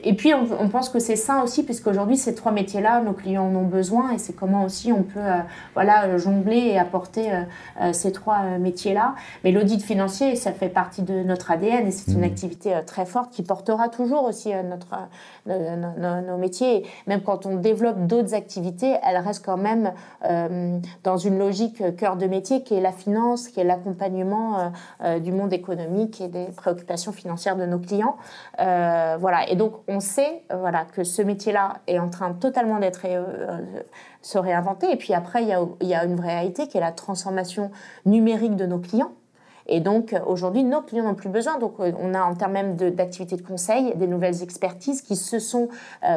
et 0.04 0.14
puis 0.14 0.34
on, 0.34 0.69
pense 0.69 0.90
que 0.90 1.00
c'est 1.00 1.16
ça 1.16 1.44
aussi, 1.44 1.64
puisqu'aujourd'hui, 1.64 2.18
ces 2.18 2.36
trois 2.36 2.52
métiers-là, 2.52 3.02
nos 3.02 3.14
clients 3.14 3.46
en 3.46 3.56
ont 3.56 3.66
besoin, 3.66 4.12
et 4.12 4.18
c'est 4.18 4.34
comment 4.34 4.64
aussi 4.64 4.92
on 4.92 5.04
peut 5.04 5.19
euh, 5.19 5.40
voilà, 5.74 6.18
jongler 6.18 6.58
et 6.58 6.80
apporter 6.80 7.31
euh, 7.31 7.42
euh, 7.81 7.94
ces 7.94 8.12
trois 8.12 8.42
métiers-là. 8.60 9.16
Mais 9.44 9.52
l'audit 9.52 9.81
financier, 9.81 10.36
ça 10.36 10.52
fait 10.52 10.69
partie 10.69 11.02
de 11.02 11.24
notre 11.24 11.52
ADN, 11.52 11.88
et 11.88 11.92
c'est 11.92 12.12
une 12.12 12.22
mmh. 12.22 12.24
activité 12.24 12.80
très 12.86 13.06
forte 13.06 13.31
qui 13.31 13.44
portera 13.44 13.90
toujours 13.90 14.24
aussi 14.24 14.52
notre, 14.54 14.96
nos, 15.46 16.38
métiers. 16.38 16.86
Même 17.08 17.22
quand 17.22 17.46
on 17.46 17.56
développe 17.56 18.06
d'autres 18.08 18.34
activités, 18.34 18.96
elles 19.04 19.18
restent 19.18 19.46
quand 19.46 19.58
même 19.58 19.92
dans 21.04 21.18
une 21.18 21.38
logique 21.38 21.96
cœur 21.98 22.18
de 22.18 22.28
métier 22.28 22.64
qui 22.64 22.74
est 22.74 22.81
la 22.81 22.92
finance, 22.92 23.48
qui 23.48 23.60
est 23.60 23.64
l'accompagnement 23.64 24.72
euh, 25.04 25.06
du 25.19 25.31
monde 25.31 25.54
économique 25.54 26.21
et 26.21 26.27
des 26.27 26.45
préoccupations 26.56 27.12
financières 27.12 27.56
de 27.56 27.65
nos 27.65 27.80
clients. 27.80 28.18
Euh, 28.59 29.18
voilà. 29.19 29.50
Et 29.50 29.56
donc, 29.56 29.74
on 29.88 30.00
sait 30.00 30.44
euh, 30.51 30.57
voilà, 30.57 30.86
que 30.86 31.04
ce 31.04 31.21
métier-là 31.21 31.77
est 31.88 32.00
en 32.00 32.09
train 32.09 32.33
totalement 32.33 32.80
d'être 32.80 33.06
se 34.21 34.38
réinventer. 34.38 34.92
Et 34.92 34.98
puis 34.98 35.13
après, 35.13 35.44
il 35.44 35.50
y, 35.50 35.54
a, 35.54 35.62
y 35.81 35.94
a 35.94 36.04
une 36.06 36.15
vraie 36.15 36.36
réalité 36.36 36.68
qui 36.68 36.77
est 36.77 36.81
la 36.81 36.92
transformation 36.92 37.71
numérique 38.06 38.56
de 38.56 38.65
nos 38.65 38.80
clients. 38.80 39.12
Et 39.68 39.80
donc, 39.80 40.16
aujourd'hui, 40.25 40.64
nos 40.64 40.81
clients 40.81 41.04
n'ont 41.04 41.16
plus 41.16 41.30
besoin. 41.30 41.60
Donc, 41.60 41.75
on 41.80 42.14
a 42.14 42.22
en 42.22 42.36
termes 42.36 42.54
même 42.54 42.75
d'activités 42.75 43.36
de, 43.36 43.42
conseil 43.42 43.94
des 43.96 44.08
nouvelles 44.08 44.44
expertises 44.44 45.02
qui 45.02 45.16
se 45.16 45.40
sont, 45.40 45.69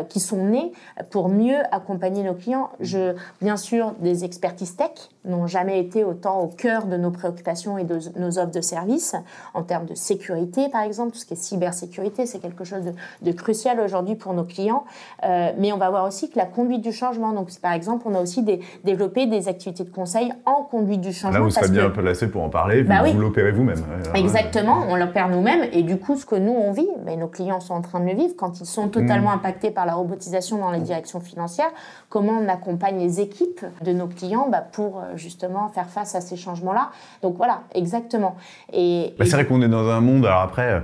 qui 0.09 0.21
sont 0.21 0.45
nées 0.45 0.73
pour 1.11 1.29
mieux 1.29 1.59
accompagner 1.73 2.23
nos 2.23 2.35
clients. 2.35 2.71
Je, 2.81 3.15
bien 3.41 3.57
sûr, 3.57 3.95
des 4.01 4.25
expertises 4.25 4.77
tech 4.77 4.91
n'ont 5.25 5.47
jamais 5.47 5.81
été 5.81 6.05
autant 6.05 6.41
au 6.41 6.47
cœur 6.47 6.87
de 6.87 6.97
nos 6.97 7.11
préoccupations 7.11 7.79
et 7.79 7.85
de 7.85 7.99
nos 8.17 8.39
offres 8.39 8.53
de 8.53 8.61
services 8.61 9.15
en 9.55 9.63
termes 9.63 9.87
de 9.87 9.95
sécurité, 9.95 10.69
par 10.69 10.83
exemple, 10.83 11.13
tout 11.13 11.19
ce 11.19 11.27
qui 11.27 11.35
est 11.35 11.37
cybersécurité, 11.37 12.27
c'est 12.27 12.39
quelque 12.39 12.65
chose 12.65 12.83
de, 13.23 13.33
crucial 13.33 13.81
aujourd'hui 13.81 14.17
pour 14.17 14.35
nos 14.35 14.45
clients. 14.45 14.85
Euh, 15.25 15.51
mais 15.59 15.73
on 15.73 15.77
va 15.77 15.91
voir 15.91 16.07
aussi 16.07 16.31
que 16.31 16.39
la 16.39 16.47
conduite 16.47 16.83
du 16.83 16.93
changement, 16.93 17.33
donc 17.33 17.49
par 17.61 17.73
exemple, 17.73 18.05
on 18.07 18.15
a 18.15 18.21
aussi 18.21 18.43
des, 18.43 18.61
développé 18.85 19.27
des 19.27 19.49
activités 19.49 19.85
de 19.85 19.91
conseil 19.91 20.33
en 20.47 20.63
conduite 20.63 21.01
du 21.01 21.13
changement. 21.13 21.39
Là, 21.39 21.45
vous 21.45 21.51
serez 21.51 21.69
bien 21.69 21.87
un 21.87 21.91
peu 21.91 22.03
placé 22.03 22.29
pour 22.29 22.43
en 22.43 22.49
parler, 22.49 22.83
bah 22.83 23.03
vous, 23.05 23.31
vous-même. 23.53 23.83
Exactement, 24.15 24.85
on 24.89 24.97
l'opère 24.97 25.29
nous-mêmes 25.29 25.69
et 25.73 25.83
du 25.83 25.97
coup, 25.99 26.17
ce 26.17 26.27
que 26.27 26.37
nous 26.37 26.53
on 26.53 26.73
vit, 26.73 26.89
mais 27.05 27.17
nos 27.17 27.29
clients 27.29 27.61
sont 27.61 27.75
en 27.75 27.81
train 27.81 28.01
de 28.01 28.07
le 28.07 28.15
vivre 28.15 28.35
quand 28.37 28.61
ils 28.61 28.67
sont 28.67 28.89
totalement 28.89 29.31
mmh. 29.31 29.35
impactés 29.35 29.71
par 29.71 29.87
la 29.87 29.95
robotisation 29.95 30.59
dans 30.59 30.71
les 30.71 30.81
directions 30.81 31.21
financières. 31.21 31.71
Comment 32.09 32.41
on 32.45 32.49
accompagne 32.49 32.99
les 32.99 33.21
équipes 33.21 33.65
de 33.83 33.93
nos 33.93 34.07
clients 34.07 34.49
bah, 34.51 34.65
pour 34.73 34.99
euh, 34.99 35.17
justement 35.17 35.69
faire 35.69 35.89
face 35.89 36.15
à 36.15 36.21
ces 36.21 36.37
changements-là. 36.37 36.91
Donc 37.23 37.37
voilà, 37.37 37.63
exactement. 37.75 38.37
Et, 38.73 39.15
bah, 39.19 39.25
c'est 39.25 39.33
vrai 39.33 39.47
qu'on 39.47 39.63
est 39.63 39.69
dans 39.69 39.89
un 39.89 40.01
monde, 40.01 40.27
alors 40.27 40.43
après, 40.43 40.73
euh, 40.73 40.81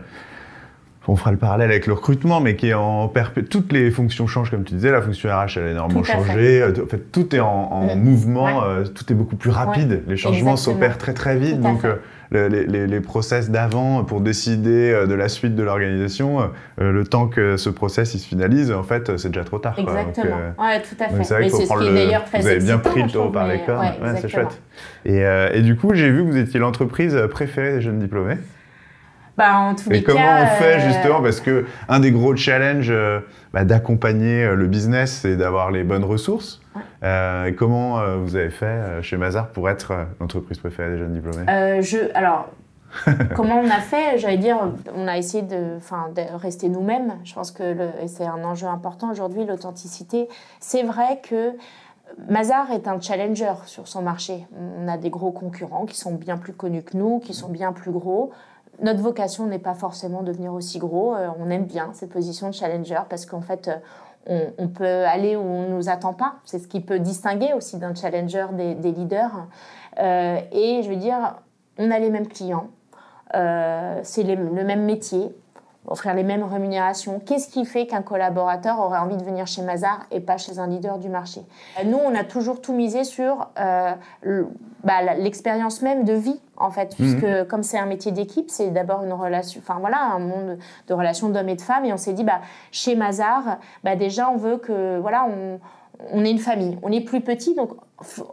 on 1.09 1.17
fera 1.17 1.31
le 1.31 1.37
parallèle 1.37 1.71
avec 1.71 1.87
le 1.87 1.93
recrutement, 1.93 2.41
mais 2.41 2.57
qui 2.57 2.69
est 2.69 2.75
en 2.75 3.09
perpétuel. 3.09 3.49
Toutes 3.49 3.73
les 3.73 3.91
fonctions 3.91 4.27
changent, 4.27 4.51
comme 4.51 4.65
tu 4.65 4.75
disais. 4.75 4.91
La 4.91 5.03
fonction 5.03 5.31
RH, 5.31 5.57
elle 5.57 5.67
a 5.67 5.71
énormément 5.71 6.03
changé. 6.03 6.63
Euh, 6.63 6.73
en 6.85 6.89
fait, 6.89 7.13
tout 7.13 7.35
est 7.35 7.41
en, 7.41 7.95
mm. 7.95 7.99
mouvement, 7.99 8.65
euh, 8.65 8.85
tout 8.85 9.11
est 9.13 9.15
beaucoup 9.15 9.37
plus 9.37 9.51
rapide. 9.51 10.03
Les 10.07 10.17
changements 10.17 10.57
s'opèrent 10.57 10.99
très 10.99 11.15
très 11.15 11.37
vite. 11.37 11.61
donc, 11.61 11.85
les, 12.31 12.87
les, 12.87 13.01
process 13.01 13.51
d'avant 13.51 14.05
pour 14.05 14.21
décider 14.21 15.07
de 15.07 15.15
la 15.15 15.29
suite 15.29 15.55
de 15.55 15.63
l'organisation, 15.63 16.51
le 16.79 17.05
temps 17.05 17.29
que 17.29 17.57
ce 17.57 17.71
process 17.71 18.15
il 18.15 18.19
se 18.19 18.27
finalise, 18.27 18.73
en 18.73 18.83
fait, 18.83 19.17
c'est 19.17 19.29
déjà 19.29 19.45
trop 19.45 19.59
tard. 19.59 19.79
Exactement. 19.79 20.37
ouais, 20.59 20.83
tout 20.83 20.97
à 20.99 21.09
fait. 21.09 21.25
C'est 21.25 21.35
vrai 21.35 21.49
ce 21.49 21.57
qui 21.57 21.89
est 21.89 21.95
d'ailleurs 21.95 22.25
très 22.25 22.41
Vous 22.41 22.47
avez 22.47 22.59
bien 22.59 22.79
pris 22.79 23.03
le 23.03 23.11
taureau 23.11 23.31
par 23.31 23.47
les 23.47 23.61
cornes. 23.61 23.87
c'est 24.21 24.29
chouette. 24.29 24.61
Et, 25.05 25.23
et, 25.53 25.63
du 25.63 25.77
coup, 25.77 25.95
j'ai 25.95 26.11
vu 26.11 26.25
que 26.25 26.31
vous 26.31 26.37
étiez 26.37 26.59
l'entreprise 26.61 27.17
préférée 27.31 27.75
des 27.75 27.81
jeunes 27.81 27.99
diplômés. 27.99 28.37
Bah, 29.37 29.59
en 29.59 29.75
tous 29.75 29.91
Et 29.91 29.95
les 29.95 30.03
comment 30.03 30.19
cas, 30.19 30.45
on 30.45 30.57
fait 30.57 30.77
euh, 30.77 30.81
justement 30.81 31.21
Parce 31.21 31.41
que 31.41 31.67
un 31.89 32.01
des 32.01 32.11
gros 32.11 32.35
challenges 32.37 32.91
euh, 32.91 33.21
bah, 33.53 33.65
d'accompagner 33.65 34.45
euh, 34.45 34.55
le 34.55 34.67
business, 34.67 35.21
c'est 35.23 35.37
d'avoir 35.37 35.71
les 35.71 35.85
bonnes 35.85 36.05
ressources. 36.05 36.61
Ouais. 36.75 36.83
Euh, 37.03 37.53
comment 37.57 38.01
euh, 38.01 38.17
vous 38.17 38.37
avez 38.37 38.51
fait 38.51 38.67
euh, 38.67 39.03
chez 39.03 39.17
Mazar 39.17 39.49
pour 39.49 39.69
être 39.69 39.93
l'entreprise 40.21 40.59
préférée 40.59 40.91
des 40.93 40.99
jeunes 40.99 41.13
diplômés? 41.13 41.83
Je, 41.83 42.11
alors, 42.15 42.49
comment 43.35 43.61
on 43.61 43.69
a 43.69 43.81
fait? 43.81 44.19
J'allais 44.19 44.39
dire, 44.39 44.57
on 44.95 45.07
a 45.07 45.19
essayé 45.19 45.43
de, 45.43 45.79
de 46.15 46.37
rester 46.37 46.71
nous-mêmes. 46.71 47.15
Je 47.25 47.35
pense 47.35 47.51
que 47.51 47.77
c'est 48.07 48.27
un 48.27 48.43
enjeu 48.43 48.67
important 48.67 49.11
aujourd'hui, 49.11 49.45
l'authenticité. 49.45 50.29
C'est 50.61 50.83
vrai 50.83 51.21
que 51.23 51.53
Mazar 52.31 52.71
est 52.71 52.89
un 52.89 52.99
challenger 53.01 53.53
sur 53.67 53.87
son 53.87 54.01
marché. 54.01 54.47
On 54.59 54.89
a 54.89 54.97
des 54.97 55.11
gros 55.11 55.33
concurrents 55.33 55.85
qui 55.85 55.99
sont 55.99 56.15
bien 56.15 56.39
plus 56.39 56.55
connus 56.55 56.83
que 56.83 56.97
nous, 56.97 57.19
qui 57.19 57.35
sont 57.35 57.49
bien 57.49 57.73
plus 57.73 57.91
gros. 57.91 58.33
Notre 58.81 59.01
vocation 59.01 59.47
n'est 59.47 59.59
pas 59.59 59.75
forcément 59.75 60.23
de 60.23 60.29
devenir 60.29 60.53
aussi 60.53 60.79
gros. 60.79 61.15
Euh, 61.15 61.29
on 61.39 61.51
aime 61.51 61.65
bien 61.65 61.91
cette 61.95 62.11
position 62.11 62.49
de 62.49 62.55
challenger 62.55 63.01
parce 63.09 63.25
qu'en 63.25 63.41
fait, 63.41 63.71
euh, 64.29 64.51
on, 64.59 64.69
peut 64.69 65.05
aller 65.07 65.37
où 65.37 65.41
on 65.41 65.63
ne 65.63 65.75
nous 65.75 65.89
attend 65.89 66.13
pas. 66.13 66.37
C'est 66.45 66.59
ce 66.59 66.69
qui 66.69 66.81
peut 66.81 66.99
distinguer 66.99 67.53
aussi 67.55 67.79
d'un 67.79 67.95
challenger 67.95 68.47
des, 68.53 68.93
leaders. 68.93 69.47
Euh, 69.99 70.39
et 70.53 70.83
je 70.83 70.91
veux 70.91 70.97
dire, 70.97 71.37
on 71.79 71.91
a 71.91 71.99
les 71.99 72.11
mêmes 72.11 72.29
clients, 72.29 72.69
c'est 73.33 74.25
le 74.25 74.65
même 74.65 74.85
métier, 74.85 75.35
offrir 75.87 76.15
les 76.15 76.23
mêmes 76.23 76.43
rémunérations. 76.43 77.21
Qu'est-ce 77.21 77.49
qui 77.49 77.65
fait 77.65 77.87
qu'un 77.87 78.03
collaborateur 78.03 78.79
aurait 78.81 78.99
envie 78.99 79.17
de 79.17 79.23
venir 79.23 79.47
chez 79.47 79.63
Mazar 79.63 80.07
et 80.11 80.21
pas 80.21 80.37
chez 80.37 80.59
un 80.59 80.67
leader 80.67 80.99
du 80.99 81.09
marché? 81.09 81.43
Nous, 81.85 81.99
on 81.99 82.15
a 82.15 82.25
toujours 82.25 82.61
tout 82.61 82.73
misé 82.73 83.05
sur 83.05 83.49
euh, 83.59 83.93
bah, 84.85 85.15
l'expérience 85.19 85.83
même 85.83 86.05
de 86.05 86.13
vie, 86.13 86.41
en 86.57 86.71
fait, 86.71 86.95
puisque 86.97 87.49
comme 87.49 87.63
c'est 87.63 87.79
un 87.79 87.87
métier 87.87 88.13
d'équipe, 88.13 88.51
c'est 88.51 88.71
d'abord 88.71 89.05
une 89.05 89.13
relation, 89.13 89.61
enfin 89.63 89.79
voilà, 89.81 90.01
un 90.01 90.19
monde 90.19 90.59
de 90.89 90.95
relations 90.95 91.29
d'hommes 91.29 91.49
et 91.49 91.57
de 91.57 91.61
femmes, 91.61 91.85
et 91.85 91.93
on 91.93 91.97
s'est 91.99 92.13
dit, 92.13 92.25
bah, 92.25 92.41
chez 92.73 92.97
Mazar, 92.97 93.59
bah, 93.85 93.97
déjà, 93.97 94.31
on 94.31 94.37
veut 94.37 94.57
que, 94.57 94.99
voilà, 94.99 95.27
on, 95.29 95.61
on 96.13 96.25
est 96.25 96.31
une 96.31 96.39
famille, 96.39 96.79
on 96.83 96.93
est 96.93 97.01
plus 97.01 97.21
petit, 97.21 97.55
donc 97.55 97.71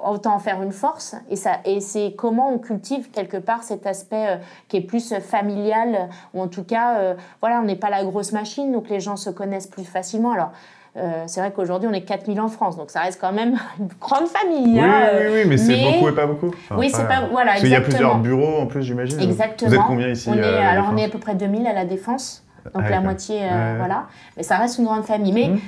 autant 0.05 0.36
en 0.36 0.39
faire 0.39 0.62
une 0.62 0.72
force. 0.72 1.15
Et, 1.29 1.36
ça, 1.36 1.60
et 1.65 1.79
c'est 1.79 2.13
comment 2.17 2.50
on 2.51 2.58
cultive 2.60 3.10
quelque 3.12 3.38
part 3.38 3.63
cet 3.63 3.86
aspect 3.88 4.27
euh, 4.27 4.36
qui 4.67 4.77
est 4.77 4.82
plus 4.82 5.13
familial, 5.20 6.10
ou 6.34 6.41
en 6.41 6.48
tout 6.48 6.63
cas, 6.63 6.98
euh, 6.98 7.13
voilà, 7.41 7.60
on 7.62 7.63
n'est 7.63 7.75
pas 7.77 7.89
la 7.89 8.03
grosse 8.03 8.32
machine, 8.34 8.72
donc 8.72 8.89
les 8.89 9.00
gens 9.00 9.15
se 9.15 9.29
connaissent 9.29 9.67
plus 9.67 9.86
facilement. 9.86 10.34
Alors, 10.34 10.51
euh, 10.96 11.24
c'est 11.25 11.39
vrai 11.39 11.51
qu'aujourd'hui, 11.51 11.89
on 11.89 11.93
est 11.93 12.03
4000 12.03 12.39
en 12.41 12.50
France, 12.50 12.77
donc 12.77 12.91
ça 12.91 13.00
reste 13.01 13.20
quand 13.20 13.32
même 13.32 13.58
une 13.79 13.88
grande 14.00 14.27
famille. 14.27 14.74
Oui, 14.74 14.79
hein, 14.79 15.10
oui, 15.13 15.20
oui, 15.27 15.32
oui, 15.34 15.43
mais, 15.48 15.58
c'est 15.58 15.75
mais- 15.77 15.93
beaucoup 15.93 16.10
et 16.10 16.15
pas 16.15 16.27
beaucoup. 16.27 16.48
Enfin, 16.50 16.75
Oui, 16.77 16.89
c'est 16.93 17.08
pas. 17.08 17.22
Voilà, 17.32 17.51
Parce 17.51 17.62
qu'il 17.62 17.70
y 17.70 17.75
a 17.75 17.79
exactement. 17.79 18.20
plusieurs 18.20 18.38
bureaux 18.39 18.62
en 18.62 18.67
plus, 18.67 18.84
j'imagine. 18.84 19.20
Exactement. 19.22 19.70
Vous 19.70 19.75
êtes 19.75 19.82
combien 19.88 20.08
ici 20.10 20.29
on 20.29 20.36
est, 20.38 20.43
Alors, 20.43 20.89
on 20.93 20.98
est 20.98 21.05
à 21.05 21.10
peu 21.10 21.20
près 21.20 21.36
2000 21.36 21.65
à 21.67 21.74
la 21.74 21.86
Défense, 21.86 22.43
donc 22.65 22.84
Ah, 22.86 22.89
la 22.89 23.00
moitié, 23.01 23.39
euh, 23.41 23.72
Ouais, 23.74 23.77
voilà. 23.79 24.05
Mais 24.38 24.43
ça 24.43 24.58
reste 24.58 24.77
une 24.77 24.86
grande 24.86 25.03
famille. 25.05 25.34
Mais 25.34 25.48
Mhm. 25.48 25.60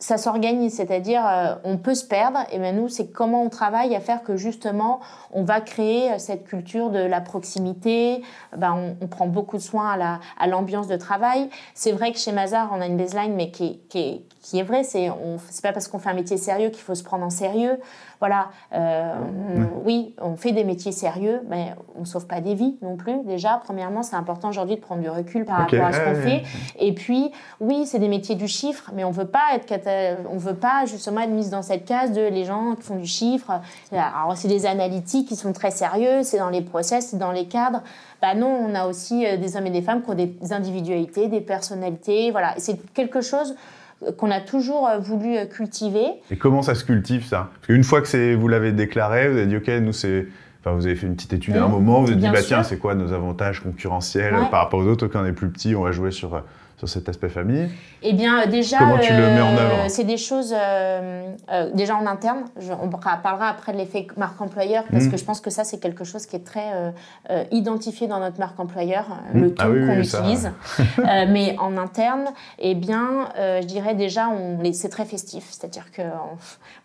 Ça 0.00 0.16
s'organise, 0.18 0.74
c'est-à-dire 0.74 1.22
euh, 1.26 1.54
on 1.64 1.76
peut 1.76 1.94
se 1.94 2.04
perdre, 2.06 2.38
et 2.50 2.58
ben 2.58 2.74
nous, 2.74 2.88
c'est 2.88 3.08
comment 3.12 3.42
on 3.42 3.48
travaille 3.50 3.94
à 3.94 4.00
faire 4.00 4.22
que 4.22 4.36
justement, 4.36 4.98
on 5.32 5.44
va 5.44 5.60
créer 5.60 6.10
euh, 6.12 6.18
cette 6.18 6.44
culture 6.44 6.90
de 6.90 6.98
la 6.98 7.20
proximité, 7.20 8.22
ben, 8.56 8.74
on, 9.00 9.04
on 9.04 9.06
prend 9.08 9.26
beaucoup 9.26 9.56
de 9.58 9.62
soin 9.62 9.90
à 9.90 9.96
la- 9.96 10.20
à 10.38 10.46
l'ambiance 10.46 10.88
de 10.88 10.96
travail. 10.96 11.50
C'est 11.74 11.92
vrai 11.92 12.12
que 12.12 12.18
chez 12.18 12.32
Mazar, 12.32 12.70
on 12.74 12.80
a 12.80 12.86
une 12.86 12.96
baseline, 12.96 13.34
mais 13.34 13.50
qui 13.50 13.66
est, 13.66 13.88
qui 13.88 13.98
est, 14.00 14.22
qui 14.42 14.58
est 14.58 14.62
vraie, 14.62 14.84
c'est 14.84 15.10
on- 15.10 15.36
c'est 15.50 15.62
pas 15.62 15.72
parce 15.72 15.86
qu'on 15.86 15.98
fait 15.98 16.10
un 16.10 16.14
métier 16.14 16.38
sérieux 16.38 16.70
qu'il 16.70 16.82
faut 16.82 16.94
se 16.94 17.04
prendre 17.04 17.24
en 17.24 17.30
sérieux. 17.30 17.78
Voilà, 18.20 18.48
euh, 18.74 19.14
on- 19.56 19.86
oui, 19.86 20.14
on 20.20 20.36
fait 20.36 20.52
des 20.52 20.64
métiers 20.64 20.92
sérieux, 20.92 21.42
mais 21.48 21.74
on 21.98 22.04
sauve 22.04 22.26
pas 22.26 22.40
des 22.40 22.54
vies 22.54 22.76
non 22.82 22.96
plus. 22.96 23.22
Déjà, 23.24 23.60
premièrement, 23.64 24.02
c'est 24.02 24.16
important 24.16 24.48
aujourd'hui 24.48 24.76
de 24.76 24.80
prendre 24.80 25.00
du 25.02 25.08
recul 25.10 25.44
par 25.44 25.58
rapport 25.58 25.86
à 25.86 25.92
ce 25.92 25.98
qu'on 26.00 26.14
fait. 26.22 26.42
Et 26.78 26.92
puis, 26.94 27.30
oui, 27.60 27.86
c'est 27.86 27.98
des 27.98 28.08
métiers 28.08 28.34
du 28.34 28.48
chiffre, 28.48 28.90
mais 28.94 29.04
on 29.04 29.10
veut 29.10 29.26
pas 29.26 29.54
être, 29.54 29.66
cata- 29.66 29.89
on 30.30 30.38
veut 30.38 30.54
pas 30.54 30.84
justement 30.86 31.20
être 31.20 31.30
mise 31.30 31.50
dans 31.50 31.62
cette 31.62 31.84
case 31.84 32.12
de 32.12 32.20
les 32.22 32.44
gens 32.44 32.74
qui 32.76 32.82
font 32.82 32.96
du 32.96 33.06
chiffre. 33.06 33.52
Alors, 33.92 34.36
c'est 34.36 34.48
des 34.48 34.66
analytiques 34.66 35.28
qui 35.28 35.36
sont 35.36 35.52
très 35.52 35.70
sérieux, 35.70 36.22
c'est 36.22 36.38
dans 36.38 36.50
les 36.50 36.62
process, 36.62 37.08
c'est 37.08 37.18
dans 37.18 37.32
les 37.32 37.46
cadres. 37.46 37.82
Bah 38.22 38.34
non, 38.34 38.48
on 38.68 38.74
a 38.74 38.86
aussi 38.86 39.26
euh, 39.26 39.36
des 39.36 39.56
hommes 39.56 39.66
et 39.66 39.70
des 39.70 39.82
femmes 39.82 40.02
qui 40.02 40.10
ont 40.10 40.14
des 40.14 40.34
individualités, 40.50 41.28
des 41.28 41.40
personnalités. 41.40 42.30
Voilà, 42.30 42.54
c'est 42.58 42.78
quelque 42.92 43.20
chose 43.22 43.54
euh, 44.02 44.12
qu'on 44.12 44.30
a 44.30 44.40
toujours 44.40 44.86
euh, 44.88 44.98
voulu 44.98 45.36
euh, 45.36 45.46
cultiver. 45.46 46.06
Et 46.30 46.36
comment 46.36 46.62
ça 46.62 46.74
se 46.74 46.84
cultive 46.84 47.24
ça? 47.26 47.48
Parce 47.54 47.66
qu'une 47.66 47.84
fois 47.84 48.02
que 48.02 48.34
vous 48.34 48.48
l'avez 48.48 48.72
déclaré, 48.72 49.28
vous 49.28 49.36
avez 49.38 49.46
dit 49.46 49.56
ok, 49.56 49.68
nous 49.80 49.92
c'est. 49.92 50.26
Enfin, 50.62 50.76
vous 50.76 50.84
avez 50.84 50.94
fait 50.94 51.06
une 51.06 51.14
petite 51.16 51.32
étude 51.32 51.56
à 51.56 51.64
un 51.64 51.68
moment, 51.68 52.02
vous 52.02 52.08
avez 52.08 52.16
dit 52.20 52.28
bah 52.28 52.42
tiens, 52.46 52.62
c'est 52.62 52.76
quoi 52.76 52.94
nos 52.94 53.14
avantages 53.14 53.60
concurrentiels 53.62 54.34
Ouais. 54.34 54.40
euh, 54.42 54.50
par 54.50 54.60
rapport 54.64 54.80
aux 54.80 54.86
autres 54.86 55.06
Quand 55.06 55.22
on 55.22 55.24
est 55.24 55.32
plus 55.32 55.48
petit, 55.48 55.74
on 55.74 55.80
va 55.84 55.90
jouer 55.92 56.10
sur, 56.10 56.34
euh, 56.34 56.40
sur 56.80 56.88
cet 56.88 57.10
aspect 57.10 57.28
famille. 57.28 57.68
Eh 58.02 58.14
bien, 58.14 58.40
euh, 58.40 58.46
déjà, 58.46 58.78
Comment 58.78 58.96
tu 58.98 59.12
le 59.12 59.18
mets 59.18 59.40
en 59.42 59.52
œuvre 59.54 59.84
c'est 59.88 60.04
des 60.04 60.16
choses 60.16 60.54
euh, 60.56 61.26
euh, 61.52 61.70
déjà 61.74 61.94
en 61.94 62.06
interne. 62.06 62.44
Je- 62.58 62.72
on 62.72 62.88
parlera 62.88 63.48
après 63.48 63.72
de 63.72 63.76
l'effet 63.76 64.06
marque 64.16 64.40
employeur 64.40 64.84
parce 64.90 65.04
Mm. 65.04 65.10
que 65.10 65.16
je 65.18 65.24
pense 65.24 65.40
que 65.42 65.50
ça, 65.50 65.62
c'est 65.64 65.78
quelque 65.78 66.04
chose 66.04 66.24
qui 66.24 66.36
est 66.36 66.44
très 66.44 66.72
euh, 66.72 66.90
euh, 67.30 67.44
identifié 67.50 68.06
dans 68.06 68.18
notre 68.18 68.38
marque 68.38 68.58
employeur, 68.58 69.04
euh, 69.34 69.38
Mm. 69.38 69.42
le 69.42 69.54
ton 69.54 69.64
Ah 69.64 69.70
oui, 69.70 69.86
qu'on 69.86 69.96
oui, 69.96 70.06
utilise. 70.06 70.50
Euh, 71.00 71.26
mais 71.28 71.54
en 71.58 71.76
interne, 71.76 72.26
eh 72.58 72.74
bien, 72.74 73.28
euh, 73.38 73.60
je 73.60 73.66
dirais 73.66 73.94
déjà, 73.94 74.28
c'est 74.72 74.88
très 74.88 75.04
festif. 75.04 75.48
C'est-à-dire 75.50 75.90
que, 75.92 76.02
on- 76.02 76.38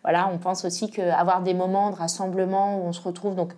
voilà, 0.03 0.29
on 0.33 0.37
pense 0.37 0.65
aussi 0.65 0.89
qu'avoir 0.89 1.41
des 1.41 1.53
moments 1.53 1.89
de 1.91 1.95
rassemblement 1.95 2.79
où 2.79 2.87
on 2.87 2.91
se 2.93 3.01
retrouve, 3.01 3.35
donc 3.35 3.53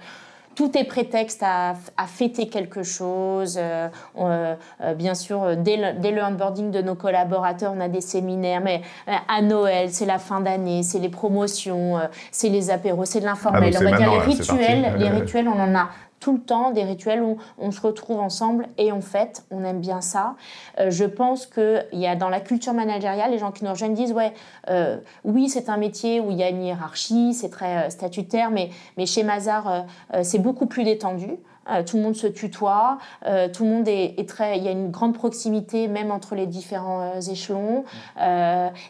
tout 0.57 0.75
est 0.75 0.85
prétexte 0.85 1.43
à, 1.43 1.75
à 1.97 2.07
fêter 2.07 2.49
quelque 2.49 2.81
chose. 2.81 3.59
Euh, 3.61 3.87
euh, 4.19 4.55
bien 4.95 5.13
sûr, 5.13 5.43
euh, 5.43 5.55
dès 5.55 5.77
le, 5.77 5.99
dès 5.99 6.09
le 6.09 6.23
onboarding 6.23 6.71
de 6.71 6.81
nos 6.81 6.95
collaborateurs, 6.95 7.73
on 7.77 7.79
a 7.79 7.87
des 7.87 8.01
séminaires. 8.01 8.61
Mais 8.61 8.81
à 9.05 9.41
Noël, 9.43 9.91
c'est 9.91 10.07
la 10.07 10.17
fin 10.17 10.41
d'année, 10.41 10.81
c'est 10.81 10.97
les 10.97 11.09
promotions, 11.09 11.99
c'est 12.31 12.49
les 12.49 12.71
apéros, 12.71 13.05
c'est 13.05 13.19
de 13.19 13.25
Ah, 13.25 13.29
l'informel. 13.29 13.75
on 13.79 13.83
va 13.83 13.97
dire 13.97 14.11
les 14.11 14.19
rituels. 14.19 14.95
ouais. 14.99 15.09
rituels, 15.09 15.47
on 15.47 15.59
en 15.61 15.75
a 15.75 15.89
tout 16.19 16.33
le 16.33 16.39
temps 16.39 16.71
des 16.71 16.83
rituels 16.83 17.21
où 17.21 17.37
on 17.57 17.71
se 17.71 17.81
retrouve 17.81 18.19
ensemble 18.19 18.67
et 18.77 18.91
on 18.91 19.01
fête. 19.01 19.45
On 19.51 19.63
aime 19.63 19.79
bien 19.79 20.01
ça. 20.01 20.35
Euh, 20.79 20.89
je 20.89 21.05
pense 21.05 21.45
qu'il 21.45 21.85
y 21.93 22.07
a 22.07 22.15
dans 22.15 22.29
la 22.29 22.39
culture 22.39 22.73
managériale, 22.73 23.31
les 23.31 23.37
gens 23.37 23.51
qui 23.51 23.63
nous 23.63 23.71
rejoignent 23.71 23.93
disent 23.93 24.13
ouais, 24.13 24.33
euh, 24.69 24.97
oui, 25.23 25.49
c'est 25.49 25.69
un 25.69 25.77
métier 25.77 26.19
où 26.19 26.31
il 26.31 26.37
y 26.37 26.43
a 26.43 26.49
une 26.49 26.63
hiérarchie, 26.63 27.33
c'est 27.33 27.49
très 27.49 27.85
euh, 27.85 27.89
statutaire, 27.89 28.51
mais, 28.51 28.69
mais 28.97 29.05
chez 29.05 29.23
Mazar, 29.23 29.85
c'est 30.23 30.39
beaucoup 30.39 30.65
plus 30.65 30.83
détendu. 30.83 31.37
Euh, 31.69 31.83
tout 31.83 31.97
le 31.97 32.03
monde 32.03 32.15
se 32.15 32.27
tutoie, 32.27 32.97
euh, 33.25 33.49
tout 33.49 33.63
le 33.65 33.69
monde 33.69 33.87
est, 33.87 34.15
est 34.19 34.27
très. 34.29 34.57
Il 34.57 34.63
y 34.63 34.67
a 34.67 34.71
une 34.71 34.89
grande 34.91 35.13
proximité 35.13 35.87
même 35.87 36.11
entre 36.11 36.35
les 36.35 36.47
différents 36.47 37.01
euh, 37.01 37.19
échelons. 37.21 37.83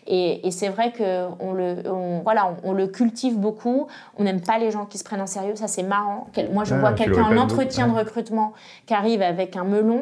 Et 0.07 0.47
et 0.47 0.51
c'est 0.51 0.69
vrai 0.69 0.91
qu'on 0.93 1.53
le, 1.53 1.77
on, 1.89 2.19
voilà, 2.23 2.53
on, 2.63 2.69
on 2.69 2.73
le 2.73 2.87
cultive 2.87 3.37
beaucoup. 3.37 3.87
On 4.17 4.23
n'aime 4.23 4.41
pas 4.41 4.57
les 4.57 4.71
gens 4.71 4.85
qui 4.85 4.97
se 4.97 5.03
prennent 5.03 5.21
en 5.21 5.27
sérieux. 5.27 5.55
Ça, 5.55 5.67
c'est 5.67 5.83
marrant. 5.83 6.27
Moi, 6.53 6.63
je 6.63 6.73
Ah, 6.75 6.79
vois 6.79 6.93
quelqu'un 6.93 7.23
en 7.23 7.37
entretien 7.37 7.87
de 7.87 7.93
recrutement 7.97 8.53
qui 8.85 8.93
arrive 8.93 9.21
avec 9.21 9.55
un 9.55 9.63
melon. 9.63 10.01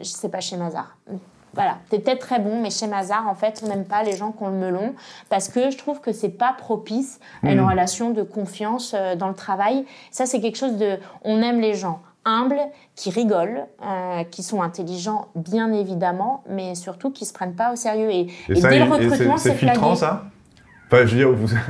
Je 0.00 0.04
sais 0.04 0.28
pas 0.28 0.40
chez 0.40 0.56
Mazar. 0.56 0.96
Voilà, 1.54 1.78
c'est 1.90 2.00
peut-être 2.00 2.18
très 2.18 2.38
bon, 2.38 2.60
mais 2.60 2.68
chez 2.68 2.86
Mazar, 2.86 3.26
en 3.26 3.34
fait, 3.34 3.62
on 3.64 3.68
n'aime 3.68 3.86
pas 3.86 4.02
les 4.02 4.14
gens 4.14 4.30
qui 4.30 4.42
ont 4.42 4.48
le 4.48 4.58
melon 4.58 4.94
parce 5.30 5.48
que 5.48 5.70
je 5.70 5.78
trouve 5.78 6.00
que 6.00 6.12
c'est 6.12 6.28
pas 6.28 6.52
propice 6.52 7.18
à 7.42 7.52
une 7.52 7.60
Mhm. 7.62 7.68
relation 7.70 8.10
de 8.10 8.22
confiance 8.22 8.94
dans 9.16 9.28
le 9.28 9.34
travail. 9.34 9.86
Ça, 10.10 10.26
c'est 10.26 10.40
quelque 10.40 10.58
chose 10.58 10.76
de. 10.76 10.98
On 11.24 11.40
aime 11.40 11.60
les 11.60 11.72
gens 11.74 12.00
humbles, 12.26 12.60
qui 12.94 13.08
rigolent, 13.10 13.66
euh, 13.82 14.24
qui 14.24 14.42
sont 14.42 14.60
intelligents, 14.60 15.28
bien 15.34 15.72
évidemment, 15.72 16.42
mais 16.50 16.74
surtout 16.74 17.10
qui 17.10 17.24
se 17.24 17.32
prennent 17.32 17.54
pas 17.54 17.72
au 17.72 17.76
sérieux. 17.76 18.10
Et, 18.10 18.20
Et, 18.48 18.52
et 18.52 18.60
ça, 18.60 18.68
dès 18.68 18.80
le 18.80 18.90
recrutement, 18.92 19.38
c'est 19.38 19.54
filtrant 19.54 19.94
flagué. 19.94 19.96
ça 19.96 20.24
Enfin, 20.88 21.06
je 21.06 21.16
veux 21.16 21.24
dire, 21.24 21.32
vous. 21.32 21.48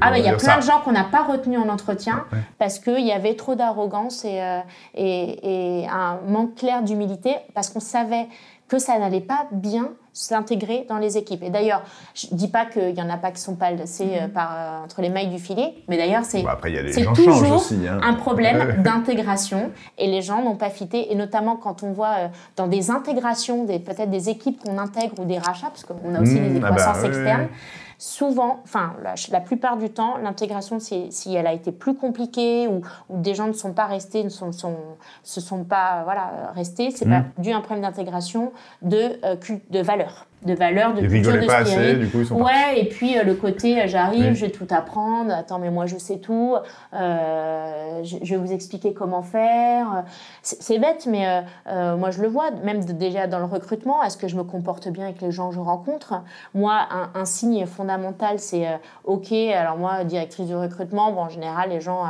Ah, 0.00 0.10
mais 0.10 0.20
il 0.20 0.24
y 0.24 0.28
a 0.30 0.36
plein 0.36 0.56
de 0.56 0.62
gens 0.62 0.80
qu'on 0.82 0.92
n'a 0.92 1.04
pas 1.04 1.24
retenus 1.24 1.58
en 1.58 1.68
entretien 1.68 2.24
Ouais. 2.32 2.38
parce 2.58 2.78
qu'il 2.78 3.04
y 3.06 3.12
avait 3.12 3.34
trop 3.34 3.54
d'arrogance 3.54 4.24
et, 4.24 4.40
euh, 4.40 4.60
et, 4.94 5.82
et 5.82 5.86
un 5.86 6.20
manque 6.26 6.54
clair 6.54 6.82
d'humilité 6.82 7.36
parce 7.54 7.68
qu'on 7.68 7.80
savait 7.80 8.26
que 8.68 8.78
ça 8.78 8.98
n'allait 8.98 9.20
pas 9.20 9.46
bien 9.52 9.90
s'intégrer 10.12 10.86
dans 10.88 10.98
les 10.98 11.18
équipes. 11.18 11.42
Et 11.42 11.50
d'ailleurs, 11.50 11.82
je 12.14 12.28
dis 12.32 12.48
pas 12.48 12.64
qu'il 12.66 12.94
y 12.96 13.02
en 13.02 13.10
a 13.10 13.16
pas 13.16 13.30
qui 13.32 13.40
sont 13.40 13.56
pas 13.56 13.70
laissés 13.72 14.12
euh, 14.22 14.28
par, 14.28 14.52
euh, 14.56 14.84
entre 14.84 15.02
les 15.02 15.08
mailles 15.10 15.28
du 15.28 15.38
filet, 15.40 15.74
mais 15.88 15.96
d'ailleurs, 15.96 16.24
c'est 16.24 16.42
Bon, 16.42 16.48
changent 17.04 17.16
toujours 17.16 17.56
aussi. 17.56 17.76
hein. 17.88 17.98
un 18.02 18.14
problème 18.14 18.80
d'intégration 18.82 19.70
et 19.98 20.06
les 20.06 20.22
gens 20.22 20.40
n'ont 20.42 20.54
pas 20.56 20.70
fité 20.70 21.12
et 21.12 21.14
notamment 21.16 21.56
quand 21.56 21.82
on 21.82 21.92
voit 21.92 22.14
euh, 22.18 22.28
dans 22.56 22.68
des 22.68 22.90
intégrations 22.90 23.64
des 23.64 23.78
peut-être 23.80 24.10
des 24.10 24.28
équipes 24.28 24.62
qu'on 24.64 24.78
intègre 24.78 25.14
ou 25.18 25.24
des 25.24 25.38
rachats 25.38 25.68
parce 25.68 25.84
qu'on 25.84 26.14
a 26.14 26.20
aussi 26.22 26.34
Mmh, 26.40 26.54
des 26.54 26.60
ah 26.64 26.70
bah, 26.70 26.76
croissances 26.76 27.02
oui, 27.02 27.08
externes. 27.08 27.48
Souvent 27.98 28.60
enfin 28.64 28.94
la, 29.02 29.14
la 29.30 29.40
plupart 29.40 29.76
du 29.76 29.90
temps 29.90 30.16
l'intégration 30.18 30.80
si, 30.80 31.12
si 31.12 31.34
elle 31.34 31.46
a 31.46 31.52
été 31.52 31.72
plus 31.72 31.94
compliquée 31.94 32.66
ou, 32.68 32.82
ou 33.08 33.20
des 33.20 33.34
gens 33.34 33.46
ne 33.46 33.52
sont 33.52 33.72
pas 33.72 33.86
restés 33.86 34.24
ne 34.24 34.28
sont, 34.28 34.52
sont 34.52 34.76
se 35.22 35.40
sont 35.40 35.64
pas 35.64 36.02
voilà 36.04 36.52
restés 36.54 36.90
c'est 36.90 37.04
Mmh. 37.04 37.10
pas 37.10 37.42
dû 37.42 37.50
à 37.52 37.56
un 37.56 37.60
problème 37.60 37.82
d'intégration 37.82 38.52
de 38.82 39.18
euh, 39.24 39.36
de 39.70 39.80
valeur 39.80 40.26
de 40.44 40.54
valeurs, 40.54 40.92
de 40.94 41.00
Ils 41.02 41.08
culture, 41.08 41.32
de 41.32 41.46
pas 41.46 41.64
spirit. 41.64 41.80
assez, 41.86 41.94
du 41.94 42.08
coup 42.10 42.18
ils 42.20 42.26
sont 42.26 42.36
Ouais, 42.36 42.52
partis. 42.52 42.80
et 42.80 42.84
puis 42.88 43.18
euh, 43.18 43.22
le 43.22 43.34
côté 43.34 43.80
euh, 43.80 43.86
j'arrive, 43.86 44.26
Oui. 44.30 44.34
je 44.34 44.44
vais 44.46 44.50
tout 44.52 44.66
apprendre, 44.70 45.32
attends, 45.32 45.58
mais 45.58 45.70
moi 45.70 45.86
je 45.86 45.96
sais 45.96 46.18
tout, 46.18 46.56
euh, 46.92 48.00
je, 48.04 48.16
je 48.22 48.34
vais 48.34 48.40
vous 48.40 48.52
expliquer 48.52 48.92
comment 48.94 49.22
faire. 49.22 50.04
C'est 50.42 50.78
bête, 50.78 51.06
mais 51.06 51.26
euh, 51.26 51.40
euh, 51.68 51.96
moi 51.96 52.10
je 52.10 52.20
le 52.22 52.28
vois, 52.28 52.50
même 52.62 52.84
de- 52.84 52.92
déjà 52.92 53.26
dans 53.26 53.38
le 53.38 53.44
recrutement, 53.46 54.02
est-ce 54.02 54.16
que 54.16 54.28
je 54.28 54.36
me 54.36 54.44
comporte 54.44 54.88
bien 54.88 55.04
avec 55.04 55.20
les 55.20 55.30
gens 55.30 55.48
que 55.48 55.54
je 55.54 55.60
rencontre? 55.60 56.14
Moi, 56.54 56.74
un, 56.90 57.18
un 57.18 57.24
signe 57.24 57.66
fondamental, 57.66 58.38
c'est 58.38 58.66
OK, 59.04 59.32
alors 59.32 59.76
moi, 59.76 60.04
directrice 60.04 60.46
du 60.46 60.54
recrutement, 60.56 61.12
bon, 61.12 61.22
en 61.22 61.28
général, 61.28 61.70
les 61.70 61.80
gens 61.80 62.02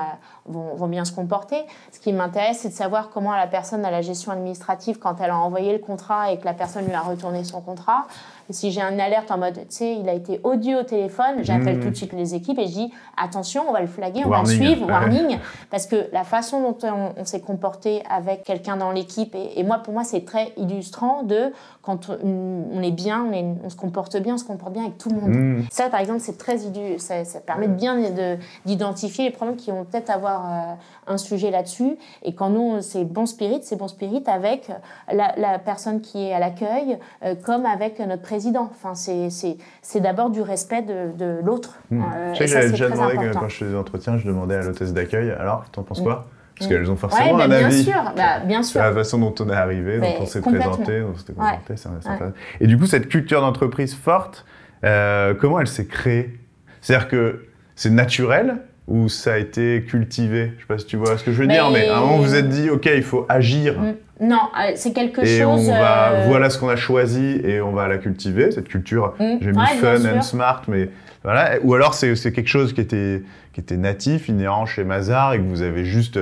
vont, 0.47 0.75
vont 0.75 0.89
bien 0.89 1.05
se 1.05 1.13
comporter. 1.13 1.57
Ce 1.93 2.01
qui 2.01 2.13
m'intéresse, 2.13 2.59
c'est 2.61 2.69
de 2.71 2.75
savoir 2.75 3.11
comment 3.11 3.35
la 3.35 3.47
personne 3.47 3.85
à 3.85 3.91
la 3.91 4.03
gestion 4.03 4.33
administrative, 4.33 4.99
quand 4.99 5.17
elle 5.21 5.31
a 5.31 5.37
envoyé 5.39 5.73
le 5.73 5.79
contrat 5.79 6.33
et 6.33 6.39
que 6.39 6.45
la 6.45 6.55
personne 6.55 6.85
lui 6.87 6.95
a 6.95 7.01
retourné 7.01 7.45
son 7.45 7.61
contrat, 7.61 8.07
si 8.51 8.71
j'ai 8.71 8.81
une 8.81 9.01
alerte 9.01 9.31
en 9.31 9.39
mode, 9.39 9.55
tu 9.55 9.65
sais, 9.69 9.97
il 9.97 10.09
a 10.09 10.13
été 10.13 10.41
odieux 10.45 10.79
au 10.79 10.83
téléphone, 10.83 11.43
j'appelle 11.43 11.81
tout 11.81 11.91
de 11.91 11.95
suite 11.95 12.13
les 12.13 12.35
équipes 12.35 12.59
et 12.59 12.67
je 12.67 12.73
dis, 12.73 12.93
attention, 13.17 13.65
on 13.69 13.73
va 13.73 13.81
le 13.81 13.87
flaguer, 13.87 14.23
on 14.25 14.29
va 14.29 14.41
le 14.41 14.47
suivre, 14.47 14.87
warning, 14.87 15.39
parce 15.71 15.87
que 15.87 16.09
la 16.13 16.25
façon 16.25 16.61
dont 16.61 16.77
on, 16.83 17.13
on 17.21 17.25
s'est 17.25 17.41
comporté 17.41 18.03
avec 18.09 18.45
quelqu'un 18.45 18.77
dans 18.77 18.91
l'équipe, 18.91 19.35
et, 19.35 19.59
et 19.59 19.63
moi, 19.65 19.79
pour 19.79 19.95
moi, 19.95 20.05
c'est 20.05 20.25
très 20.25 20.53
illustrant 20.57 21.23
de 21.23 21.53
quand 21.85 22.09
on, 22.11 22.83
est 22.83 22.91
bien, 22.91 23.27
on, 23.29 23.33
est- 23.33 23.45
on 23.65 23.69
se 23.69 23.77
comporte 23.77 24.17
bien, 24.17 24.35
on 24.35 24.39
se 24.39 24.45
comporte 24.45 24.73
bien 24.73 24.83
avec 24.85 24.97
tout 24.99 25.11
le 25.11 25.17
monde. 25.17 25.31
Mmh. 25.35 25.63
Ça, 25.71 25.89
par 25.91 26.01
exemple, 26.01 26.21
c'est 26.21 26.39
très 26.39 26.57
illu- 26.57 26.99
ça, 26.99 27.25
ça 27.25 27.41
permet 27.41 27.69
de 27.69 27.75
bien 27.75 27.97
de- 28.11 28.39
d'identifier 28.65 29.25
les 29.27 29.31
problèmes 29.31 29.57
qui 29.57 29.71
vont 29.71 29.85
peut-être 29.85 30.11
avoir 30.11 30.47
euh, 30.47 30.75
un 31.07 31.19
sujet 31.19 31.51
là-dessus. 31.51 31.97
Et 32.23 32.35
quand 32.35 32.49
nous, 32.51 32.81
c'est 32.81 33.05
bon 33.05 33.27
spirit, 33.27 33.61
c'est 33.63 33.77
bon 33.77 33.89
spirit 33.89 34.23
avec 34.27 34.71
la, 35.13 35.35
la 35.37 35.59
personne 35.59 36.01
qui 36.01 36.25
est 36.27 36.33
à 36.33 36.39
l'accueil, 36.39 36.99
euh, 37.25 37.35
comme 37.45 37.67
avec 37.67 37.99
notre 38.01 38.23
président. 38.23 38.71
Enfin, 38.71 38.95
c'est- 38.95 40.01
d'abord 40.01 40.31
du 40.31 40.41
respect 40.41 40.83
de, 40.83 41.13
de 41.17 41.41
l'autre. 41.45 41.79
Mmh. 41.91 42.03
Euh, 42.03 42.33
Je 42.35 42.39
sais 42.39 42.45
que 42.45 42.51
j'avais 42.51 42.71
déjà 42.71 42.89
demandé 42.91 43.17
que 43.17 43.33
quand 43.35 43.49
je 43.49 43.57
faisais 43.57 43.71
des 43.73 43.77
entretiens, 43.77 44.17
je 44.19 44.27
demandais 44.27 44.55
à 44.57 44.63
l'hôtesse 44.63 44.93
d'accueil 44.93 45.31
alors, 45.31 45.65
t'en 45.71 45.83
penses 45.83 46.01
Mm. 46.01 46.05
quoi? 46.05 46.27
Parce 46.59 46.69
qu'elles 46.71 46.89
ont 46.89 46.93
Ouais, 46.93 46.99
forcément 46.99 47.37
bah, 47.37 47.45
un 47.45 47.49
bien 47.49 47.65
avis. 47.67 47.83
sûr, 47.85 48.13
bah, 48.17 48.39
bien 48.47 48.63
sûr. 48.63 48.81
La 48.81 48.93
façon 48.93 49.19
dont 49.19 49.35
on 49.41 49.49
est 49.51 49.55
arrivé, 49.57 49.99
Mais 49.99 50.13
dont 50.13 50.23
on 50.23 50.27
s'est 50.27 50.41
présenté, 50.41 51.01
dont 51.01 51.11
on 51.15 51.17
s'était 51.19 51.33
Ouais. 51.33 51.39
comporté, 51.51 51.77
c'est 51.77 51.89
intéressant. 51.89 52.33
Et 52.61 52.67
du 52.67 52.79
coup, 52.79 52.87
cette 52.87 53.09
culture 53.09 53.41
d'entreprise 53.41 53.95
forte, 53.95 54.45
euh, 54.85 55.35
comment 55.35 55.59
elle 55.61 55.67
s'est 55.67 55.87
créée? 55.87 56.39
C'est-à-dire 56.81 57.09
que 57.09 57.47
c'est 57.75 57.91
naturel 57.91 58.57
ou 58.87 59.09
ça 59.09 59.33
a 59.35 59.39
été 59.39 59.83
cultivé? 59.89 60.53
Je 60.57 60.63
sais 60.63 60.67
pas 60.69 60.79
si 60.79 60.87
tu 60.87 60.97
vois 60.97 61.17
ce 61.19 61.25
que 61.25 61.33
je 61.33 61.39
veux 61.41 61.47
Mais- 61.47 61.55
dire, 61.55 61.71
mais 61.71 61.89
à 61.89 61.97
un 61.97 62.01
moment, 62.01 62.17
vous 62.19 62.25
vous 62.25 62.35
êtes 62.37 62.49
dit, 62.49 62.71
OK, 62.71 62.87
il 62.95 63.03
faut 63.03 63.27
agir. 63.29 63.75
Mm. 63.81 63.95
Non, 64.29 64.39
euh, 64.57 64.73
c'est 64.77 64.93
quelque 64.93 65.23
Et 65.23 65.41
chose. 65.41 65.69
on 65.69 65.73
va, 65.73 66.11
euh, 66.13 66.25
voilà 66.29 66.49
ce 66.51 66.59
qu'on 66.59 66.69
a 66.69 66.77
choisi 66.77 67.41
et 67.43 67.61
on 67.61 67.73
va 67.73 67.89
la 67.89 67.99
cultiver, 67.99 68.53
cette 68.53 68.69
culture. 68.69 69.15
Mm. 69.19 69.39
J'ai 69.41 69.51
mis 69.51 69.59
Ouais, 69.59 69.65
fun 69.81 69.97
and 70.17 70.23
smart, 70.23 70.63
mais 70.69 70.89
voilà. 71.25 71.55
Ou 71.65 71.75
alors 71.75 71.95
c'est 71.95 72.15
c'est 72.15 72.31
quelque 72.31 72.47
chose 72.49 72.73
qui 72.75 72.81
était, 72.81 73.25
qui 73.53 73.61
était 73.61 73.77
natif, 73.77 74.29
inhérent 74.29 74.67
chez 74.67 74.85
Mazar 74.85 75.33
et 75.35 75.39
que 75.39 75.43
vous 75.45 75.63
avez 75.63 75.85
juste 75.85 76.21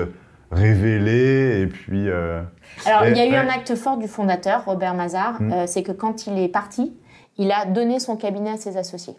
révélé 0.52 1.62
et 1.62 1.66
puis. 1.66 2.08
euh, 2.08 2.42
Alors, 2.86 3.06
il 3.06 3.16
y 3.16 3.20
a 3.20 3.26
eu 3.26 3.34
un 3.34 3.48
acte 3.48 3.74
fort 3.74 3.96
du 3.96 4.08
fondateur, 4.08 4.64
Robert 4.64 4.94
Mazar, 4.94 5.40
Mm. 5.40 5.52
euh, 5.52 5.66
c'est 5.66 5.82
que 5.82 5.92
quand 5.92 6.26
il 6.26 6.38
est 6.38 6.48
parti, 6.48 6.96
il 7.38 7.50
a 7.50 7.64
donné 7.66 7.98
son 7.98 8.16
cabinet 8.16 8.50
à 8.52 8.56
ses 8.56 8.76
associés. 8.76 9.16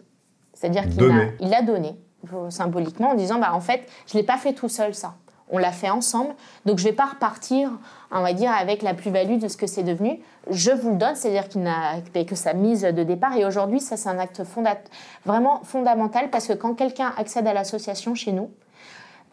C'est-à-dire 0.54 0.88
qu'il 0.88 1.02
a, 1.04 1.24
il 1.40 1.52
a 1.54 1.62
donné, 1.62 1.96
euh, 2.32 2.48
symboliquement, 2.50 3.10
en 3.10 3.14
disant, 3.14 3.38
bah, 3.38 3.50
en 3.52 3.60
fait, 3.60 3.82
je 4.06 4.16
ne 4.16 4.22
l'ai 4.22 4.26
pas 4.26 4.36
fait 4.38 4.52
tout 4.52 4.68
seul, 4.68 4.94
ça. 4.94 5.14
On 5.50 5.58
l'a 5.58 5.72
fait 5.72 5.90
ensemble, 5.90 6.34
donc 6.64 6.78
je 6.78 6.84
ne 6.84 6.88
vais 6.90 6.94
pas 6.96 7.04
repartir, 7.04 7.70
on 8.10 8.22
va 8.22 8.32
dire, 8.32 8.50
avec 8.50 8.80
la 8.82 8.94
plus-value 8.94 9.38
de 9.38 9.46
ce 9.48 9.58
que 9.58 9.66
c'est 9.66 9.82
devenu. 9.82 10.20
Je 10.50 10.70
vous 10.70 10.90
le 10.92 10.96
donne, 10.96 11.14
c'est-à-dire 11.16 11.48
qu'il 11.48 11.62
n'a 11.62 12.00
que 12.26 12.34
sa 12.34 12.54
mise 12.54 12.80
de 12.82 13.02
départ. 13.02 13.36
Et 13.36 13.44
aujourd'hui, 13.44 13.80
ça, 13.80 13.98
c'est 13.98 14.08
un 14.08 14.18
acte 14.18 14.42
fonda- 14.44 14.78
vraiment 15.26 15.60
fondamental 15.64 16.30
parce 16.30 16.46
que 16.48 16.54
quand 16.54 16.74
quelqu'un 16.74 17.12
accède 17.18 17.46
à 17.46 17.52
l'association 17.52 18.14
chez 18.14 18.32
nous, 18.32 18.50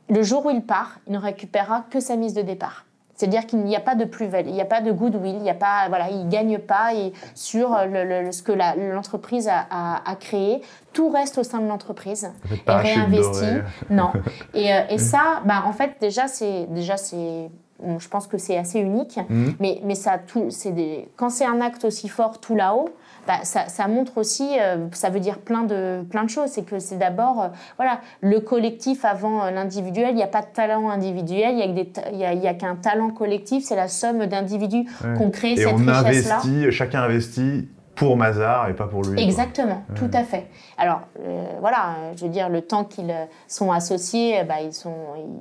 le 0.10 0.24
jour 0.24 0.46
où 0.46 0.50
il 0.50 0.62
part, 0.62 1.00
il 1.08 1.14
ne 1.14 1.18
récupérera 1.20 1.86
que 1.90 2.00
sa 2.00 2.16
mise 2.16 2.34
de 2.34 2.42
départ. 2.42 2.86
C'est-à-dire 3.16 3.46
qu'il 3.46 3.60
n'y 3.60 3.76
a 3.76 3.80
pas 3.80 3.94
de 3.94 4.04
plus-value, 4.06 4.48
il 4.48 4.54
n'y 4.54 4.62
a 4.62 4.66
pas 4.66 4.82
de 4.82 4.92
goodwill, 4.92 5.36
il 5.36 5.44
n'y 5.44 5.50
a 5.52 5.54
pas, 5.54 5.88
voilà, 5.90 6.10
il 6.10 6.28
gagne 6.28 6.58
pas 6.58 6.96
et 6.96 7.14
sur 7.36 7.78
le- 7.88 8.24
le- 8.24 8.32
ce 8.32 8.42
que 8.42 8.52
l'entreprise 8.52 9.48
a, 9.48 9.68
a- 9.70 10.02
a 10.10 10.16
créé. 10.16 10.62
Tout 10.92 11.10
reste 11.10 11.38
au 11.38 11.44
sein 11.44 11.60
de 11.60 11.68
l'entreprise 11.68 12.32
et 12.50 12.72
réinvesti. 12.72 13.46
Non. 13.92 14.12
Et, 14.56 14.74
euh, 14.74 14.82
et 14.90 14.98
ça, 14.98 15.42
bah, 15.46 15.64
en 15.68 15.72
fait, 15.74 15.92
déjà, 16.02 16.28
c'est 16.28 16.66
déjà 16.72 16.98
c'est, 16.98 17.52
je 18.00 18.08
pense 18.10 18.26
que 18.26 18.40
c'est 18.40 18.58
assez 18.58 18.80
unique. 18.80 19.20
Mhm. 19.30 19.56
Mais, 19.60 19.82
mais 19.84 19.96
ça, 19.96 20.18
tout, 20.18 20.50
c'est 20.50 20.72
des, 20.72 21.08
quand 21.16 21.30
c'est 21.30 21.46
un 21.46 21.62
acte 21.62 21.86
aussi 21.86 22.10
fort 22.10 22.40
tout 22.40 22.56
là-haut, 22.56 22.90
bah, 23.32 23.46
ça, 23.46 23.70
ça 23.70 23.88
montre 23.88 24.18
aussi, 24.18 24.58
euh, 24.60 24.88
ça 24.92 25.10
veut 25.10 25.22
dire 25.22 25.38
plein 25.40 25.64
de, 25.64 26.04
plein 26.10 26.26
de 26.26 26.30
choses. 26.30 26.50
C'est 26.50 26.64
que 26.64 26.80
c'est 26.80 26.98
d'abord, 26.98 27.42
euh, 27.42 27.48
voilà, 27.78 28.02
le 28.20 28.42
collectif 28.42 29.06
avant 29.06 29.46
euh, 29.46 29.52
l'individuel. 29.52 30.10
Il 30.10 30.16
n'y 30.16 30.24
a 30.24 30.28
pas 30.28 30.42
de 30.42 30.48
talent 30.54 30.90
individuel, 30.90 31.52
il 31.54 31.60
y 31.60 32.12
a 32.12 32.12
y 32.18 32.26
a, 32.26 32.34
il 32.34 32.42
y 32.42 32.48
a 32.48 32.54
qu'un 32.54 32.76
talent 32.76 33.10
collectif. 33.12 33.64
C'est 33.64 33.78
la 33.78 33.88
somme 33.88 34.26
d'individus 34.26 34.86
Ouais. 35.04 35.18
qu'on 35.18 35.30
crée 35.30 35.54
Et 35.54 35.58
cette 35.58 35.68
on 35.68 35.76
richesse-là. 35.78 36.40
investit, 36.40 36.72
chacun 36.72 37.04
investit 37.04 37.70
pour 37.96 38.18
Mazar 38.18 38.70
et 38.70 38.74
pas 38.74 38.88
pour 38.88 39.04
lui. 39.04 39.16
quoi. 39.16 39.24
Exactement, 39.24 39.84
tout 39.96 40.10
à 40.14 40.24
fait. 40.24 40.48
Alors, 40.78 41.02
euh, 41.20 41.44
voilà, 41.60 41.96
je 42.16 42.24
veux 42.24 42.32
dire, 42.32 42.50
le 42.50 42.62
temps 42.62 42.84
qu'ils 42.84 43.12
euh, 43.12 43.26
sont 43.48 43.72
associés, 43.72 44.40
euh, 44.40 44.44
bah, 44.44 44.62
ils, 44.64 44.74
sont, 44.74 44.96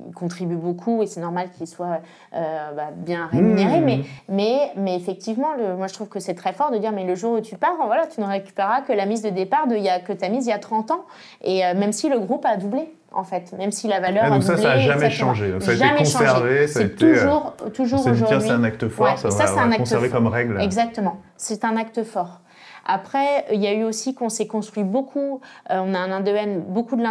ils 0.09 0.13
contribuent 0.13 0.55
beaucoup 0.55 1.01
et 1.01 1.07
c'est 1.07 1.21
normal 1.21 1.49
qu'ils 1.51 1.67
soient 1.67 1.99
euh, 2.35 2.71
bah, 2.75 2.89
bien 2.95 3.27
rémunérés. 3.27 3.81
Mmh. 3.81 3.85
Mais, 3.85 4.01
mais, 4.29 4.71
mais 4.75 4.95
effectivement, 4.95 5.53
le, 5.57 5.75
moi, 5.75 5.87
je 5.87 5.93
trouve 5.93 6.09
que 6.09 6.19
c'est 6.19 6.35
très 6.35 6.53
fort 6.53 6.71
de 6.71 6.77
dire, 6.77 6.91
mais 6.91 7.03
le 7.03 7.15
jour 7.15 7.33
où 7.33 7.41
tu 7.41 7.57
pars, 7.57 7.75
voilà, 7.85 8.07
tu 8.07 8.21
ne 8.21 8.25
récupéreras 8.25 8.81
que 8.81 8.93
la 8.93 9.05
mise 9.05 9.21
de 9.21 9.29
départ 9.29 9.67
de, 9.67 9.75
il 9.75 9.83
y 9.83 9.89
a, 9.89 9.99
que 9.99 10.13
tu 10.13 10.23
as 10.23 10.29
mise 10.29 10.45
il 10.45 10.49
y 10.49 10.53
a 10.53 10.59
30 10.59 10.91
ans. 10.91 11.05
Et 11.43 11.65
euh, 11.65 11.73
même 11.73 11.91
si 11.91 12.09
le 12.09 12.19
groupe 12.19 12.45
a 12.45 12.57
doublé, 12.57 12.93
en 13.13 13.23
fait, 13.23 13.51
même 13.57 13.71
si 13.71 13.87
la 13.87 13.99
valeur 13.99 14.23
Ah, 14.25 14.27
a 14.27 14.29
donc 14.31 14.43
ça, 14.43 14.53
doublé. 14.53 14.63
ça 14.63 14.71
a 14.73 14.77
jamais 14.77 15.05
exactement. 15.05 15.33
changé. 15.33 15.53
Ça 15.59 15.71
a 15.71 15.73
été 15.73 15.83
Jamais 15.85 15.97
conservé, 15.99 16.67
ça 16.67 16.79
a 16.79 16.81
C'est 16.83 16.87
été, 16.87 17.05
euh, 17.05 17.13
toujours, 17.15 17.55
toujours 17.73 18.07
aujourd'hui. 18.07 18.37
c'est 18.47 18.49
un 18.51 18.63
acte 18.63 18.87
fort, 18.87 19.05
Ouais, 19.07 19.17
ça, 19.17 19.31
ça, 19.31 19.47
c'est 19.47 19.59
un 19.59 19.69
acte 19.71 19.79
conserver 19.79 20.07
fort. 20.09 20.17
comme 20.19 20.27
règle. 20.27 20.61
Exactement. 20.61 21.17
C'est 21.37 21.65
un 21.65 21.75
acte 21.77 22.03
fort. 22.03 22.41
Après, 22.85 23.45
il 23.51 23.61
y 23.61 23.67
a 23.67 23.73
eu 23.73 23.83
aussi 23.83 24.15
qu'on 24.15 24.29
s'est 24.29 24.47
construit 24.47 24.83
beaucoup, 24.83 25.41
euh, 25.69 25.81
on 25.83 25.93
a 25.93 25.99
un 25.99 26.11
ADN, 26.11 26.61
beaucoup 26.61 26.95
de 26.95 27.03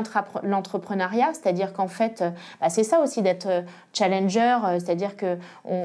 l'entrepreneuriat, 0.42 1.30
c'est-à-dire 1.32 1.72
qu'en 1.72 1.88
fait, 1.88 2.22
euh, 2.22 2.30
bah, 2.60 2.68
c'est 2.68 2.84
ça 2.84 3.00
aussi 3.00 3.22
d'être 3.22 3.46
euh, 3.46 3.62
challenger, 3.92 4.56
c'est-à-dire 4.78 5.16
qu'on 5.16 5.38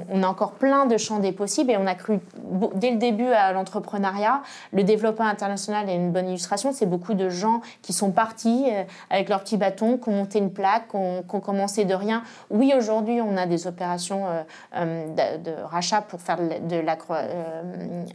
on 0.10 0.24
a 0.24 0.28
encore 0.28 0.54
plein 0.54 0.86
de 0.86 0.98
champs 0.98 1.20
des 1.20 1.32
possibles 1.32 1.72
et 1.72 1.78
on 1.78 1.88
a 1.88 1.96
cru 1.96 2.20
dès 2.76 2.92
le 2.92 2.98
début 2.98 3.28
à 3.28 3.52
l'entrepreneuriat. 3.52 4.42
Le 4.74 4.84
développement 4.84 5.26
international 5.26 5.90
est 5.90 5.96
une 5.96 6.12
bonne 6.12 6.28
illustration, 6.28 6.72
c'est 6.72 6.86
beaucoup 6.86 7.14
de 7.14 7.30
gens 7.30 7.62
qui 7.82 7.94
sont 7.94 8.12
partis 8.12 8.66
avec 9.10 9.30
leur 9.30 9.42
petit 9.42 9.58
bâton, 9.58 9.98
qui 9.98 10.10
ont 10.10 10.14
monté 10.14 10.40
une 10.40 10.52
plaque, 10.52 10.90
qui 10.90 10.98
ont, 10.98 11.24
commencé 11.40 11.86
de 11.86 11.94
rien. 11.94 12.24
Oui, 12.50 12.74
aujourd'hui, 12.78 13.22
on 13.22 13.38
a 13.38 13.46
des 13.46 13.68
opérations 13.68 14.26
de, 14.76 15.38
de 15.44 15.52
rachat 15.64 16.02
pour 16.02 16.22
faire 16.22 16.38
de 16.38 16.76
de 16.76 16.78
la, 16.78 16.98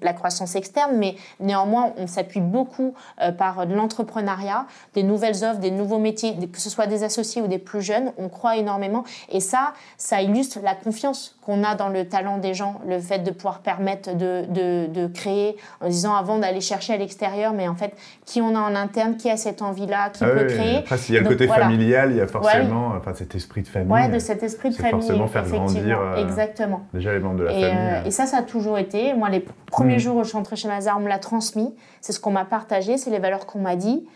la 0.03 0.13
croissance 0.13 0.55
externe, 0.55 0.97
mais 0.97 1.17
néanmoins, 1.39 1.60
on 1.67 2.07
s'appuie 2.07 2.41
beaucoup 2.41 2.95
euh, 3.21 3.33
par 3.33 3.67
de 3.67 3.75
l'entrepreneuriat, 3.75 4.67
des 4.95 5.03
nouvelles 5.03 5.45
offres, 5.45 5.61
des 5.61 5.71
nouveaux 5.71 5.99
métiers, 5.99 6.37
que 6.49 6.61
ce 6.61 6.71
soit 6.71 6.87
des 6.87 7.03
associés 7.03 7.43
ou 7.43 7.47
des 7.47 7.59
plus 7.59 7.83
jeunes. 7.83 8.13
On 8.19 8.29
croit 8.29 8.57
énormément. 8.57 9.05
Et 9.31 9.41
ça, 9.41 9.73
ça 9.97 10.23
illustre 10.23 10.59
la 10.63 10.75
confiance 10.75 11.37
qu'on 11.51 11.65
a 11.65 11.75
dans 11.75 11.89
le 11.89 12.05
talent 12.07 12.39
des 12.39 12.55
gens, 12.55 12.81
le 12.87 13.01
fait 13.01 13.19
de 13.19 13.31
pouvoir 13.33 13.59
permettre 13.59 14.15
de, 14.17 14.45
de, 14.49 14.87
de 14.87 15.07
créer 15.09 15.57
en 15.81 15.89
disant 15.89 16.15
avant 16.15 16.39
d'aller 16.39 16.61
chercher 16.61 16.93
à 16.95 16.97
l'extérieur, 16.97 17.53
mais 17.53 17.67
en 17.67 17.75
fait, 17.75 17.93
qui 18.25 18.41
on 18.41 18.55
a 18.55 18.61
en 18.61 18.77
interne, 18.77 19.17
qui 19.17 19.29
a 19.29 19.37
cette 19.37 19.61
envie-là, 19.61 20.11
qui 20.11 20.23
Ah 20.23 20.29
peut 20.29 20.47
oui, 20.47 20.55
créer. 20.55 20.77
Après, 20.79 20.97
s'il 20.97 21.17
y 21.17 21.19
a 21.19 21.23
le 21.23 21.29
côté 21.29 21.47
voilà. 21.47 21.65
familial, 21.65 22.13
il 22.13 22.19
y 22.19 22.21
a 22.21 22.27
forcément 22.29 22.93
enfin, 22.97 23.15
cet 23.15 23.35
esprit 23.35 23.63
de 23.63 23.69
famille. 23.69 23.91
Ouais, 23.93 24.09
de 24.09 24.19
cet 24.21 24.43
esprit 24.45 24.71
de 24.71 24.75
famille. 24.77 24.93
forcément 24.93 25.27
faire 25.27 25.45
grandir, 25.49 26.01
euh, 26.01 26.25
Exactement. 26.25 26.83
Déjà, 26.95 27.13
les 27.13 27.19
membres 27.19 27.41
de 27.41 27.45
la 27.45 27.53
Et, 27.53 27.61
famille. 27.63 27.77
euh, 27.79 28.05
et 28.05 28.11
ça, 28.13 28.27
ça 28.27 28.39
a 28.39 28.43
toujours 28.43 28.79
été. 28.79 29.13
Moi, 29.15 29.29
les 29.29 29.45
premiers 29.67 29.97
Mm. 29.97 30.01
jours 30.01 30.17
où 30.19 30.23
je 30.23 30.29
suis 30.29 30.37
rentrée 30.37 30.55
chez 30.57 30.69
Mazar, 30.69 30.99
on 30.99 31.01
me 31.01 31.09
l'a 31.09 31.19
transmis. 31.19 31.75
C'est 32.01 32.13
ce 32.13 32.21
qu'on 32.21 32.31
m'a 32.31 32.45
partagé, 32.45 32.97
c'est 32.97 33.11
les 33.11 33.19
valeurs 33.19 33.47
qu'on 33.47 33.59
m'a 33.59 33.75
dit. 33.75 34.07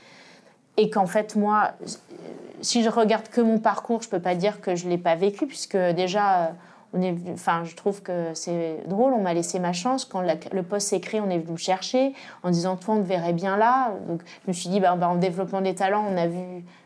Et 0.76 0.88
qu'en 0.90 1.06
fait, 1.06 1.34
moi, 1.36 1.70
euh, 1.82 1.86
si 2.60 2.82
je 2.82 2.88
regarde 2.90 3.28
que 3.28 3.40
mon 3.40 3.58
parcours, 3.58 4.02
je 4.02 4.08
peux 4.08 4.20
pas 4.20 4.34
dire 4.34 4.60
que 4.60 4.74
je 4.76 4.88
l'ai 4.88 4.98
pas 4.98 5.14
vécu, 5.16 5.46
puisque 5.46 5.76
déjà, 5.76 6.36
euh, 6.36 6.46
on 6.96 7.02
est, 7.02 7.12
venu- 7.12 7.32
enfin, 7.34 7.62
je 7.64 7.74
trouve 7.74 8.02
que 8.02 8.28
c'est 8.34 8.78
drôle. 8.86 9.12
On 9.12 9.20
m'a 9.22 9.34
laissé 9.34 9.58
ma 9.58 9.72
chance 9.72 10.04
quand 10.04 10.20
la- 10.20 10.36
le 10.52 10.62
poste 10.62 10.88
s'est 10.88 11.00
créé, 11.00 11.20
on 11.20 11.28
est 11.30 11.38
venu 11.38 11.52
me 11.52 11.56
chercher 11.56 12.12
en 12.42 12.50
disant 12.50 12.76
toi, 12.76 12.94
on 12.94 13.02
te 13.02 13.06
verrait 13.08 13.32
bien 13.32 13.56
là. 13.56 13.90
Donc, 14.08 14.22
je 14.44 14.48
me 14.48 14.52
suis 14.52 14.68
dit, 14.70 14.80
bah, 14.80 14.94
bah, 14.96 15.08
en 15.08 15.16
développement 15.16 15.60
des 15.60 15.74
talents, 15.74 16.04
on 16.10 16.16
a 16.16 16.26
vu. 16.26 16.38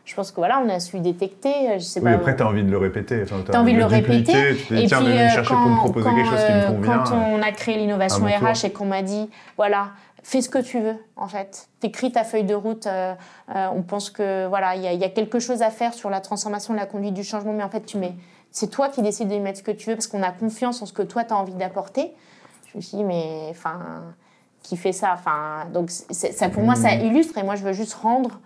Je 0.05 0.15
pense 0.15 0.31
que 0.31 0.37
voilà, 0.37 0.61
on 0.65 0.69
a 0.69 0.79
su 0.79 0.99
détecter. 0.99 1.73
Je 1.75 1.83
sais 1.83 1.99
Oui, 1.99 2.05
pas. 2.05 2.11
après, 2.17 2.35
tu 2.35 2.41
as 2.43 2.47
envie 2.47 2.63
de 2.63 2.71
le 2.71 2.77
répéter. 2.77 3.21
Enfin, 3.23 3.37
T'as 3.45 3.59
envie 3.59 3.73
de 3.73 3.77
le 3.79 3.85
dupliquer, 3.85 4.31
répéter. 4.33 4.55
Tu 4.57 4.65
te 4.65 4.73
dis, 4.73 4.87
tiens, 4.87 4.99
venez 5.01 5.13
me 5.13 5.19
euh, 5.25 5.29
chercher 5.29 5.53
pour 5.53 5.69
me 5.69 5.77
proposer 5.77 6.09
quelque 6.15 6.29
chose 6.29 6.43
qui 6.45 6.51
me 6.51 6.57
euh, 6.63 6.67
convient. 6.67 7.03
Quand 7.05 7.15
on 7.15 7.41
a 7.43 7.51
créé 7.51 7.77
l'innovation 7.77 8.25
RH 8.25 8.65
et 8.65 8.71
qu'on 8.71 8.85
m'a 8.85 9.03
dit, 9.03 9.29
voilà, 9.57 9.89
fais 10.23 10.41
ce 10.41 10.49
que 10.49 10.57
tu 10.59 10.79
veux, 10.79 10.95
en 11.15 11.27
fait. 11.27 11.67
T'écris 11.79 12.11
ta 12.11 12.23
feuille 12.23 12.43
de 12.43 12.55
route. 12.55 12.87
euh, 12.87 13.13
euh, 13.55 13.67
on 13.75 13.83
pense 13.83 14.09
que 14.09 14.47
voilà, 14.47 14.75
il 14.75 14.81
y, 14.83 14.95
y 14.97 15.03
a 15.03 15.09
quelque 15.09 15.39
chose 15.39 15.61
à 15.61 15.69
faire 15.69 15.93
sur 15.93 16.09
la 16.09 16.21
transformation, 16.21 16.73
la 16.73 16.85
conduite 16.87 17.13
du 17.13 17.23
changement, 17.23 17.53
mais 17.53 17.63
en 17.63 17.69
fait, 17.69 17.81
tu 17.85 17.97
mets. 17.97 18.13
C'est 18.51 18.69
toi 18.69 18.89
qui 18.89 19.01
décides 19.01 19.27
de 19.27 19.35
y 19.35 19.39
mettre 19.39 19.59
ce 19.59 19.63
que 19.63 19.71
tu 19.71 19.89
veux 19.89 19.95
parce 19.95 20.07
qu'on 20.07 20.23
a 20.23 20.31
confiance 20.31 20.81
en 20.81 20.85
ce 20.85 20.93
que 20.93 21.03
toi, 21.03 21.23
tu 21.23 21.33
as 21.33 21.37
envie 21.37 21.53
d'apporter. 21.53 22.13
Je 22.71 22.77
me 22.77 22.81
suis 22.81 22.97
dit, 22.97 23.03
mais 23.03 23.47
enfin, 23.49 24.03
qui 24.63 24.77
fait 24.77 24.91
ça? 24.91 25.13
Enfin, 25.13 25.65
donc 25.73 25.89
ça, 25.89 26.49
pour 26.49 26.63
moi, 26.63 26.75
ça 26.75 26.95
mmh. 26.95 27.05
illustre 27.05 27.37
et 27.37 27.43
moi, 27.43 27.55
je 27.55 27.63
veux 27.63 27.73
juste 27.73 27.93
rendre 27.93 28.39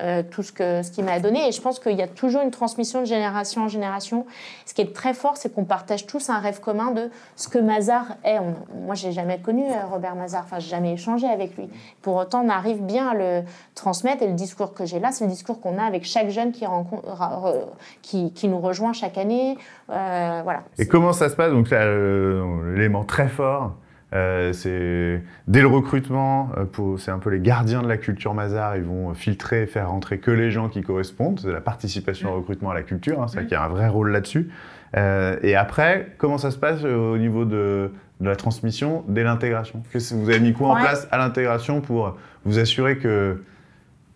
euh, 0.00 0.22
tout 0.28 0.42
ce 0.42 0.52
que 0.52 0.82
ce 0.82 0.90
qu'il 0.90 1.04
m'a 1.04 1.20
donné. 1.20 1.48
Et 1.48 1.52
je 1.52 1.60
pense 1.60 1.78
qu'il 1.78 1.96
y 1.96 2.02
a 2.02 2.08
toujours 2.08 2.42
une 2.42 2.50
transmission 2.50 3.00
de 3.00 3.06
génération 3.06 3.62
en 3.62 3.68
génération. 3.68 4.26
Ce 4.66 4.74
qui 4.74 4.82
est 4.82 4.94
très 4.94 5.14
fort, 5.14 5.36
c'est 5.36 5.54
qu'on 5.54 5.64
partage 5.64 6.06
tous 6.06 6.30
un 6.30 6.38
rêve 6.38 6.60
commun 6.60 6.90
de 6.90 7.10
ce 7.36 7.48
que 7.48 7.58
Mazar 7.58 8.16
est. 8.24 8.38
Moi, 8.40 8.54
moi, 8.88 8.94
j'ai 8.94 9.12
jamais 9.12 9.38
connu 9.38 9.64
euh, 9.64 9.86
Robert 9.90 10.14
Mazar. 10.14 10.42
Enfin, 10.44 10.58
j'ai 10.58 10.70
jamais 10.70 10.94
échangé 10.94 11.26
avec 11.26 11.56
lui. 11.56 11.68
Pour 12.02 12.16
autant, 12.16 12.44
on 12.44 12.48
arrive 12.48 12.82
bien 12.82 13.08
à 13.08 13.14
le 13.14 13.42
transmettre. 13.74 14.22
Et 14.22 14.26
le 14.26 14.34
discours 14.34 14.72
que 14.72 14.86
j'ai 14.86 14.98
là, 14.98 15.12
c'est 15.12 15.24
le 15.24 15.30
discours 15.30 15.60
qu'on 15.60 15.78
a 15.78 15.82
avec 15.82 16.04
chaque 16.04 16.30
jeune 16.30 16.52
qui 16.52 16.64
rencontre, 16.64 17.68
qui, 18.02 18.32
qui 18.32 18.48
nous 18.48 18.60
rejoint 18.60 18.92
chaque 18.92 19.18
année. 19.18 19.58
Euh, 19.90 20.40
voilà. 20.42 20.62
Et 20.78 20.86
comment 20.86 21.12
ça 21.12 21.28
se 21.28 21.36
passe? 21.36 21.52
Donc, 21.52 21.70
l'élément 21.70 23.04
très 23.04 23.28
fort 23.28 23.72
euh, 24.14 24.54
c'est 24.54 25.22
dès 25.48 25.60
le 25.60 25.66
recrutement, 25.66 26.50
euh, 26.56 26.96
c'est 26.96 27.10
un 27.10 27.18
peu 27.18 27.28
les 27.28 27.40
gardiens 27.40 27.82
de 27.82 27.88
la 27.88 27.98
culture 27.98 28.32
Mazar. 28.32 28.76
Ils 28.76 28.82
vont 28.82 29.12
filtrer, 29.14 29.66
faire 29.66 29.90
rentrer 29.90 30.18
que 30.18 30.30
les 30.30 30.50
gens 30.50 30.68
qui 30.68 30.82
correspondent. 30.82 31.40
C'est 31.40 31.52
la 31.52 31.60
participation 31.60 32.32
au 32.32 32.36
recrutement 32.36 32.70
à 32.70 32.74
la 32.74 32.82
culture. 32.82 33.22
Hein, 33.22 33.28
c'est 33.28 33.42
qu'il 33.42 33.52
y 33.52 33.56
a 33.56 33.64
un 33.64 33.68
vrai 33.68 33.88
rôle 33.88 34.10
là-dessus. 34.10 34.50
Euh, 34.96 35.36
et 35.42 35.56
après, 35.56 36.14
comment 36.16 36.38
ça 36.38 36.50
se 36.50 36.56
passe 36.56 36.84
au 36.84 37.18
niveau 37.18 37.44
de, 37.44 37.92
la 38.20 38.34
transmission 38.34 39.04
dès 39.08 39.22
l'intégration? 39.22 39.82
Vous 40.12 40.30
avez 40.30 40.40
mis 40.40 40.54
quoi 40.54 40.70
en 40.70 40.76
place 40.76 41.06
à 41.10 41.18
l'intégration 41.18 41.82
pour 41.82 42.16
vous 42.44 42.58
assurer 42.58 42.96
que 42.96 43.44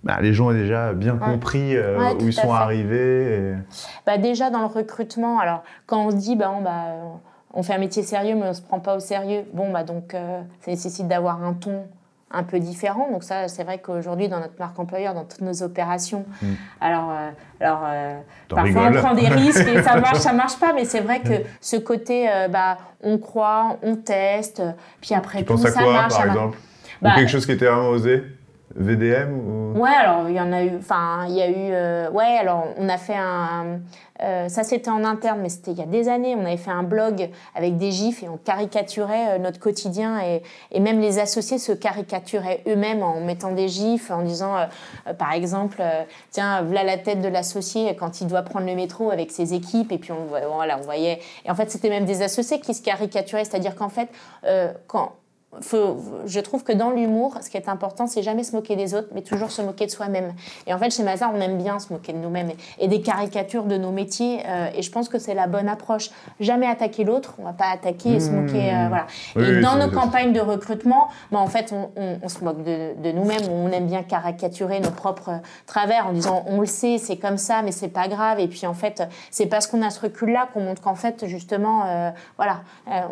bah, 0.02 0.18
les 0.22 0.32
gens 0.32 0.48
ont 0.48 0.52
déjà 0.52 0.94
bien 0.94 1.16
compris 1.16 1.76
où 2.18 2.26
ils 2.26 2.32
sont 2.32 2.52
arrivés 2.52 3.54
bah, 4.06 4.16
Déjà 4.16 4.48
dans 4.48 4.60
le 4.60 4.66
recrutement, 4.66 5.38
alors 5.38 5.62
quand 5.86 6.06
on 6.06 6.08
dit 6.08 6.34
bah, 6.34 6.50
on, 6.56 6.62
bah, 6.62 6.86
on 7.04 7.20
fait 7.62 7.74
un 7.74 7.78
métier 7.78 8.02
sérieux, 8.02 8.34
mais 8.34 8.44
on 8.44 8.48
ne 8.48 8.52
se 8.54 8.62
prend 8.62 8.80
pas 8.80 8.96
au 8.96 9.00
sérieux. 9.00 9.44
Bon, 9.52 9.70
bah 9.70 9.84
donc, 9.84 10.14
euh, 10.14 10.40
ça 10.60 10.70
nécessite 10.70 11.06
d'avoir 11.06 11.42
un 11.44 11.52
ton 11.52 11.84
un 12.34 12.44
peu 12.44 12.58
différent. 12.58 13.10
Donc 13.12 13.24
ça, 13.24 13.46
c'est 13.48 13.62
vrai 13.62 13.78
qu'aujourd'hui, 13.78 14.28
dans 14.28 14.40
notre 14.40 14.58
marque 14.58 14.78
employeur, 14.78 15.12
dans 15.12 15.24
toutes 15.24 15.42
nos 15.42 15.62
opérations, 15.62 16.24
mm. 16.40 16.46
alors, 16.80 17.10
euh, 17.10 17.30
alors 17.60 17.82
euh, 17.84 18.18
parfois 18.48 18.88
on 18.88 18.92
prend 18.92 19.14
des 19.14 19.28
risques 19.28 19.68
et 19.68 19.82
ça 19.82 19.96
marche, 19.96 20.18
ça 20.18 20.32
marche 20.32 20.58
pas. 20.58 20.72
Mais 20.72 20.86
c'est 20.86 21.00
vrai 21.00 21.20
que 21.24 21.46
ce 21.60 21.76
côté, 21.76 22.26
bah, 22.50 22.78
on 23.02 23.18
croit, 23.18 23.76
on 23.82 23.96
teste, 23.96 24.62
puis 25.02 25.14
après 25.14 25.40
tu 25.40 25.44
penses 25.44 25.66
à 25.66 25.72
quoi, 25.72 26.06
par 26.08 26.26
exemple 26.26 26.56
Ou 26.56 27.04
bah, 27.04 27.12
quelque 27.16 27.28
chose 27.28 27.44
qui 27.44 27.52
était 27.52 27.66
vraiment 27.66 27.90
osé 27.90 28.24
VDM 28.74 29.34
ou... 29.34 29.78
Ouais, 29.78 29.90
alors 29.90 30.30
il 30.30 30.34
y 30.34 30.40
en 30.40 30.50
a 30.50 30.62
eu. 30.62 30.70
Enfin, 30.78 31.26
il 31.28 31.34
y 31.34 31.42
a 31.42 31.50
eu. 31.50 32.08
Ouais, 32.12 32.38
alors 32.40 32.68
on 32.78 32.88
a 32.88 32.96
fait 32.96 33.14
un. 33.14 33.80
Euh, 34.22 34.48
ça 34.48 34.62
c'était 34.62 34.90
en 34.90 35.04
interne, 35.04 35.40
mais 35.40 35.48
c'était 35.48 35.72
il 35.72 35.78
y 35.78 35.82
a 35.82 35.86
des 35.86 36.08
années. 36.08 36.34
On 36.36 36.44
avait 36.44 36.56
fait 36.56 36.70
un 36.70 36.82
blog 36.82 37.30
avec 37.54 37.76
des 37.76 37.90
gifs 37.90 38.22
et 38.22 38.28
on 38.28 38.36
caricaturait 38.36 39.36
euh, 39.36 39.38
notre 39.38 39.58
quotidien 39.58 40.20
et, 40.20 40.80
même 40.80 41.00
les 41.00 41.18
associés 41.18 41.58
se 41.58 41.72
caricaturaient 41.72 42.62
eux-mêmes 42.66 43.02
en 43.02 43.20
mettant 43.20 43.52
des 43.52 43.68
gifs, 43.68 44.10
en 44.10 44.22
disant, 44.22 44.56
par 45.16 45.32
exemple, 45.32 45.80
tiens, 46.32 46.62
voilà 46.62 46.82
la 46.82 46.98
tête 46.98 47.20
de 47.20 47.28
l'associé 47.28 47.94
quand 47.94 48.20
il 48.20 48.26
doit 48.26 48.42
prendre 48.42 48.66
le 48.66 48.74
métro 48.74 49.12
avec 49.12 49.30
ses 49.30 49.54
équipes 49.54 49.92
et 49.92 49.98
puis 49.98 50.10
on, 50.10 50.26
voilà, 50.26 50.76
on 50.78 50.80
voyait. 50.82 51.20
Et 51.44 51.50
en 51.50 51.54
fait, 51.54 51.70
c'était 51.70 51.88
même 51.88 52.04
des 52.04 52.22
associés 52.22 52.58
qui 52.58 52.74
se 52.74 52.82
caricaturaient, 52.82 53.44
c'est-à-dire 53.44 53.76
qu'en 53.76 53.90
fait, 53.90 54.08
quand 54.88 55.12
je 55.60 56.40
trouve 56.40 56.64
que 56.64 56.72
dans 56.72 56.90
l'humour, 56.90 57.36
ce 57.42 57.50
qui 57.50 57.58
est 57.58 57.68
important, 57.68 58.06
c'est 58.06 58.22
jamais 58.22 58.42
se 58.42 58.56
moquer 58.56 58.74
des 58.74 58.94
autres, 58.94 59.08
mais 59.14 59.20
toujours 59.20 59.50
se 59.50 59.60
moquer 59.60 59.84
de 59.84 59.90
soi-même. 59.90 60.32
Et 60.66 60.72
en 60.72 60.78
fait, 60.78 60.90
chez 60.90 61.02
Mazar, 61.02 61.30
on 61.34 61.40
aime 61.40 61.58
bien 61.58 61.78
se 61.78 61.92
moquer 61.92 62.14
de 62.14 62.18
nous-mêmes 62.18 62.52
et, 62.78 62.88
des 62.88 63.02
caricatures 63.02 63.64
de 63.64 63.76
nos 63.76 63.90
métiers. 63.90 64.40
Euh, 64.46 64.70
et 64.74 64.80
je 64.80 64.90
pense 64.90 65.10
que 65.10 65.18
c'est 65.18 65.34
la 65.34 65.46
bonne 65.46 65.68
approche. 65.68 66.10
Jamais 66.40 66.66
attaquer 66.66 67.04
l'autre, 67.04 67.34
on 67.38 67.44
va 67.44 67.52
pas 67.52 67.70
attaquer 67.70 68.14
et 68.14 68.20
se 68.20 68.30
mmh. 68.30 68.40
moquer. 68.40 68.74
Euh, 68.74 68.88
voilà. 68.88 69.06
et 69.36 69.60
dans 69.60 69.76
nos 69.76 69.90
campagnes 69.90 70.32
de 70.32 70.40
recrutement, 70.40 71.08
bah, 71.30 71.38
en 71.38 71.46
fait, 71.48 71.74
on, 71.96 72.28
se 72.28 72.42
moque 72.42 72.64
de, 72.64 73.12
nous-mêmes. 73.12 73.42
On 73.50 73.70
aime 73.70 73.86
bien 73.86 74.02
caricaturer 74.02 74.80
nos 74.80 74.90
propres 74.90 75.40
travers 75.66 76.06
en 76.06 76.12
disant 76.12 76.44
on 76.46 76.60
le 76.60 76.66
sait, 76.66 76.96
c'est 76.96 77.18
comme 77.18 77.36
ça, 77.36 77.60
mais 77.60 77.72
c'est 77.72 77.88
pas 77.88 78.08
grave. 78.08 78.40
Et 78.40 78.48
puis 78.48 78.66
en 78.66 78.74
fait, 78.74 79.02
c'est 79.30 79.46
parce 79.46 79.66
qu'on 79.66 79.82
a 79.82 79.90
ce 79.90 80.00
recul-là 80.00 80.48
qu'on 80.54 80.60
montre 80.60 80.80
qu'en 80.80 80.94
fait, 80.94 81.26
justement, 81.26 81.84
euh, 81.86 82.10
voilà, 82.38 82.62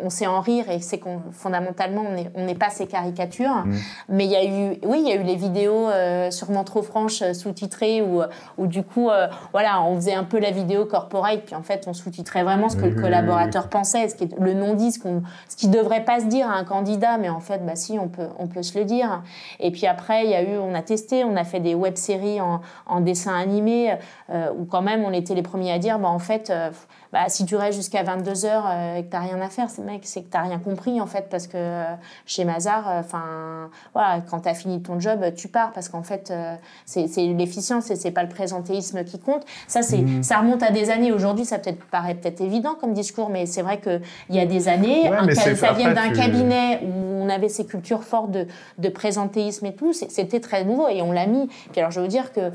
on 0.03 0.09
sait 0.09 0.25
en 0.25 0.41
rire 0.41 0.69
et 0.71 0.79
c'est 0.79 0.97
qu'on 0.97 1.21
fondamentalement 1.31 2.03
on 2.09 2.17
est 2.17 2.30
on 2.35 2.45
n'est 2.45 2.55
pas 2.55 2.69
ces 2.69 2.87
caricatures. 2.87 3.65
Mm. 3.65 3.75
Mais 4.09 4.25
il 4.25 4.31
y 4.31 4.35
a 4.35 4.43
eu, 4.43 4.77
oui, 4.83 5.01
il 5.03 5.07
y 5.07 5.11
a 5.11 5.15
eu 5.15 5.23
les 5.23 5.35
vidéos 5.35 5.89
euh, 5.89 6.31
sûrement 6.31 6.63
trop 6.63 6.81
franches 6.81 7.21
euh, 7.21 7.33
sous-titrées 7.33 8.01
où, 8.01 8.21
où 8.57 8.67
du 8.67 8.83
coup, 8.83 9.09
euh, 9.09 9.27
voilà, 9.51 9.81
on 9.81 9.95
faisait 9.95 10.13
un 10.13 10.23
peu 10.23 10.39
la 10.39 10.51
vidéo 10.51 10.85
corporate, 10.85 11.41
puis 11.45 11.55
en 11.55 11.63
fait, 11.63 11.85
on 11.87 11.93
sous-titrait 11.93 12.43
vraiment 12.43 12.69
ce 12.69 12.75
que 12.75 12.85
le 12.85 12.99
collaborateur 12.99 13.69
pensait, 13.69 14.09
ce 14.09 14.15
qui 14.15 14.25
est 14.25 14.39
le 14.39 14.53
non-dit, 14.53 14.91
ce, 14.91 14.99
qu'on, 14.99 15.23
ce 15.49 15.55
qui 15.55 15.67
devrait 15.67 16.03
pas 16.03 16.19
se 16.19 16.25
dire 16.25 16.49
à 16.49 16.53
un 16.53 16.63
candidat, 16.63 17.17
mais 17.17 17.29
en 17.29 17.39
fait, 17.39 17.65
bah 17.65 17.75
si, 17.75 17.97
on 17.99 18.07
peut, 18.07 18.27
on 18.39 18.47
peut 18.47 18.63
se 18.63 18.77
le 18.77 18.85
dire. 18.85 19.23
Et 19.59 19.71
puis 19.71 19.87
après, 19.87 20.25
il 20.25 20.31
y 20.31 20.35
a 20.35 20.43
eu, 20.43 20.57
on 20.57 20.73
a 20.73 20.81
testé, 20.81 21.23
on 21.23 21.35
a 21.35 21.43
fait 21.43 21.59
des 21.59 21.75
web-séries 21.75 22.41
en, 22.41 22.61
en 22.85 23.01
dessin 23.01 23.35
animé, 23.35 23.95
où 24.29 24.65
quand 24.65 24.81
même, 24.81 25.03
on 25.03 25.11
était 25.11 25.35
les 25.35 25.41
premiers 25.41 25.71
à 25.71 25.79
dire, 25.79 25.99
bah 25.99 26.09
en 26.09 26.19
fait, 26.19 26.51
bah, 27.11 27.25
si 27.27 27.45
tu 27.45 27.55
restes 27.55 27.77
jusqu'à 27.77 28.03
22 28.03 28.45
heures 28.45 28.65
euh, 28.67 28.97
et 28.97 29.03
que 29.03 29.09
tu 29.09 29.15
n'as 29.15 29.23
rien 29.23 29.41
à 29.41 29.49
faire, 29.49 29.69
c'est 29.69 29.81
mec, 29.81 30.01
c'est 30.03 30.21
que 30.21 30.31
tu 30.31 30.37
n'as 30.37 30.43
rien 30.43 30.59
compris 30.59 31.01
en 31.01 31.07
fait, 31.07 31.27
parce 31.29 31.47
que 31.47 31.57
euh, 31.57 31.83
chez 32.25 32.45
Mazar, 32.45 32.89
euh, 32.89 32.99
enfin, 33.01 33.69
voilà, 33.93 34.21
quand 34.29 34.41
tu 34.41 34.49
as 34.49 34.53
fini 34.53 34.81
ton 34.81 34.99
job, 34.99 35.19
tu 35.35 35.49
pars, 35.49 35.71
parce 35.73 35.89
qu'en 35.89 36.03
fait, 36.03 36.33
c'est 36.85 37.07
l'efficience 37.17 37.91
et 37.91 37.95
c'est 37.95 38.11
pas 38.11 38.23
le 38.23 38.29
présentéisme 38.29 39.03
qui 39.03 39.19
compte. 39.19 39.45
Ça, 39.67 39.81
c'est, 39.81 39.97
mmh. 39.97 40.23
ça 40.23 40.37
remonte 40.37 40.63
à 40.63 40.71
des 40.71 40.89
années. 40.89 41.11
Aujourd'hui, 41.11 41.45
ça 41.45 41.59
peut-être 41.59 41.83
paraît 41.85 42.15
peut-être 42.15 42.41
évident 42.41 42.75
comme 42.79 42.93
discours, 42.93 43.29
mais 43.29 43.45
c'est 43.45 43.61
vrai 43.61 43.79
qu'il 43.79 44.01
y 44.29 44.39
a 44.39 44.45
des 44.45 44.67
années, 44.67 45.11
ça 45.33 45.73
vient 45.73 45.93
d'un 45.93 46.11
cabinet 46.11 46.81
où 46.83 47.23
on 47.23 47.29
avait 47.29 47.49
ces 47.49 47.65
cultures 47.65 48.03
fortes 48.03 48.31
de, 48.31 48.47
de 48.77 48.89
présentéisme 48.89 49.65
et 49.65 49.73
tout, 49.73 49.93
c'était 49.93 50.39
très 50.39 50.63
nouveau 50.63 50.87
et 50.87 51.01
on 51.01 51.11
l'a 51.11 51.27
mis. 51.27 51.47
Puis 51.71 51.81
alors, 51.81 51.91
je 51.91 51.99
veux 51.99 52.07
dire 52.07 52.31
que 52.31 52.51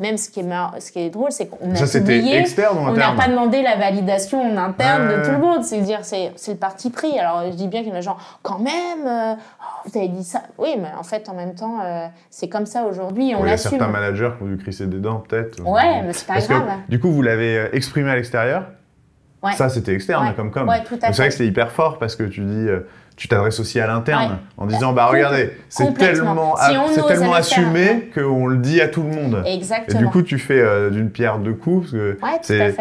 même 0.00 0.18
ce 0.18 0.28
qui 0.28 0.40
est, 0.40 0.80
ce 0.80 0.92
qui 0.92 0.98
est 1.00 1.10
drôle, 1.10 1.32
c'est 1.32 1.46
qu'on 1.46 1.72
a 1.72 1.76
ça, 1.76 1.98
externe 1.98 2.78
on 2.78 2.92
n'a 2.92 3.12
pas 3.12 3.28
demandé 3.28 3.62
la 3.62 3.76
validation 3.90 4.40
en 4.42 4.56
interne 4.56 5.08
de 5.08 5.24
tout 5.24 5.30
le 5.30 5.38
monde. 5.38 5.64
C'est 5.64 5.80
dire, 5.80 6.00
c'est 6.02 6.32
le 6.48 6.56
parti 6.56 6.90
pris. 6.90 7.18
Alors, 7.18 7.44
je 7.50 7.56
dis 7.56 7.68
bien 7.68 7.82
qu'il 7.82 7.90
y 7.90 7.92
en 7.92 7.96
a 7.96 8.00
gens, 8.00 8.16
quand 8.42 8.58
même, 8.58 9.06
euh, 9.06 9.34
oh, 9.34 9.88
vous 9.88 9.98
avez 9.98 10.08
dit 10.08 10.24
ça. 10.24 10.42
Oui, 10.58 10.76
mais 10.78 10.88
en 10.98 11.02
fait, 11.02 11.28
en 11.28 11.34
même 11.34 11.54
temps, 11.54 11.80
euh, 11.84 12.06
c'est 12.30 12.48
comme 12.48 12.66
ça 12.66 12.84
aujourd'hui. 12.84 13.34
On 13.36 13.44
Il 13.44 13.48
y 13.48 13.52
a 13.52 13.56
certains 13.56 13.88
managers 13.88 14.30
qui 14.36 14.44
ont 14.44 14.46
dû 14.46 14.56
crisser 14.56 14.86
des 14.86 14.98
dents, 14.98 15.22
peut-être. 15.26 15.60
Ouais, 15.64 16.02
mais 16.02 16.12
c'est 16.12 16.26
pas 16.26 16.40
grave. 16.40 16.64
du 16.88 17.00
coup, 17.00 17.10
vous 17.10 17.22
l'avez 17.22 17.58
euh, 17.58 17.68
exprimé 17.72 18.10
à 18.10 18.16
l'extérieur. 18.16 18.66
Ouais. 19.42 19.52
Ça, 19.52 19.68
c'était 19.68 19.92
externe 19.92 20.32
comme 20.34 20.50
comme. 20.50 20.68
Ouais, 20.68 20.82
C'est 20.88 21.16
vrai 21.16 21.28
que 21.28 21.34
c'est 21.34 21.46
hyper 21.46 21.70
fort 21.70 21.98
parce 21.98 22.16
que 22.16 22.24
tu 22.24 22.40
dis 22.40 22.66
tu 23.16 23.28
t'adresses 23.28 23.60
aussi 23.60 23.78
à 23.78 23.86
l'interne 23.86 24.38
en 24.56 24.66
disant 24.66 24.92
bah 24.92 25.06
regardez 25.06 25.52
c'est 25.68 25.94
tellement 25.94 26.56
c'est 26.92 27.06
tellement 27.06 27.34
assumé 27.34 28.10
qu'on 28.14 28.46
le 28.46 28.56
dit 28.56 28.80
à 28.80 28.88
tout 28.88 29.02
le 29.02 29.10
monde 29.10 29.42
exactement 29.46 30.00
et 30.00 30.02
du 30.02 30.08
coup 30.08 30.22
tu 30.22 30.38
fais 30.38 30.90
d'une 30.90 31.10
pierre 31.10 31.38
deux 31.38 31.54
coups 31.54 31.92
parce 31.92 31.92
que 31.92 32.18
c'est 32.42 32.74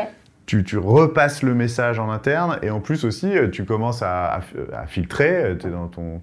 tu, 0.45 0.77
repasses 0.77 1.43
le 1.43 1.53
message 1.53 1.99
en 1.99 2.10
interne 2.10 2.60
et 2.62 2.69
en 2.69 2.79
plus 2.79 3.03
aussi, 3.05 3.36
euh, 3.36 3.49
tu 3.49 3.65
commences 3.65 4.01
à, 4.01 4.41
à, 4.73 4.86
filtrer. 4.86 5.43
Euh, 5.43 5.55
tu 5.55 5.69
dans 5.69 5.88
ton, 5.88 6.21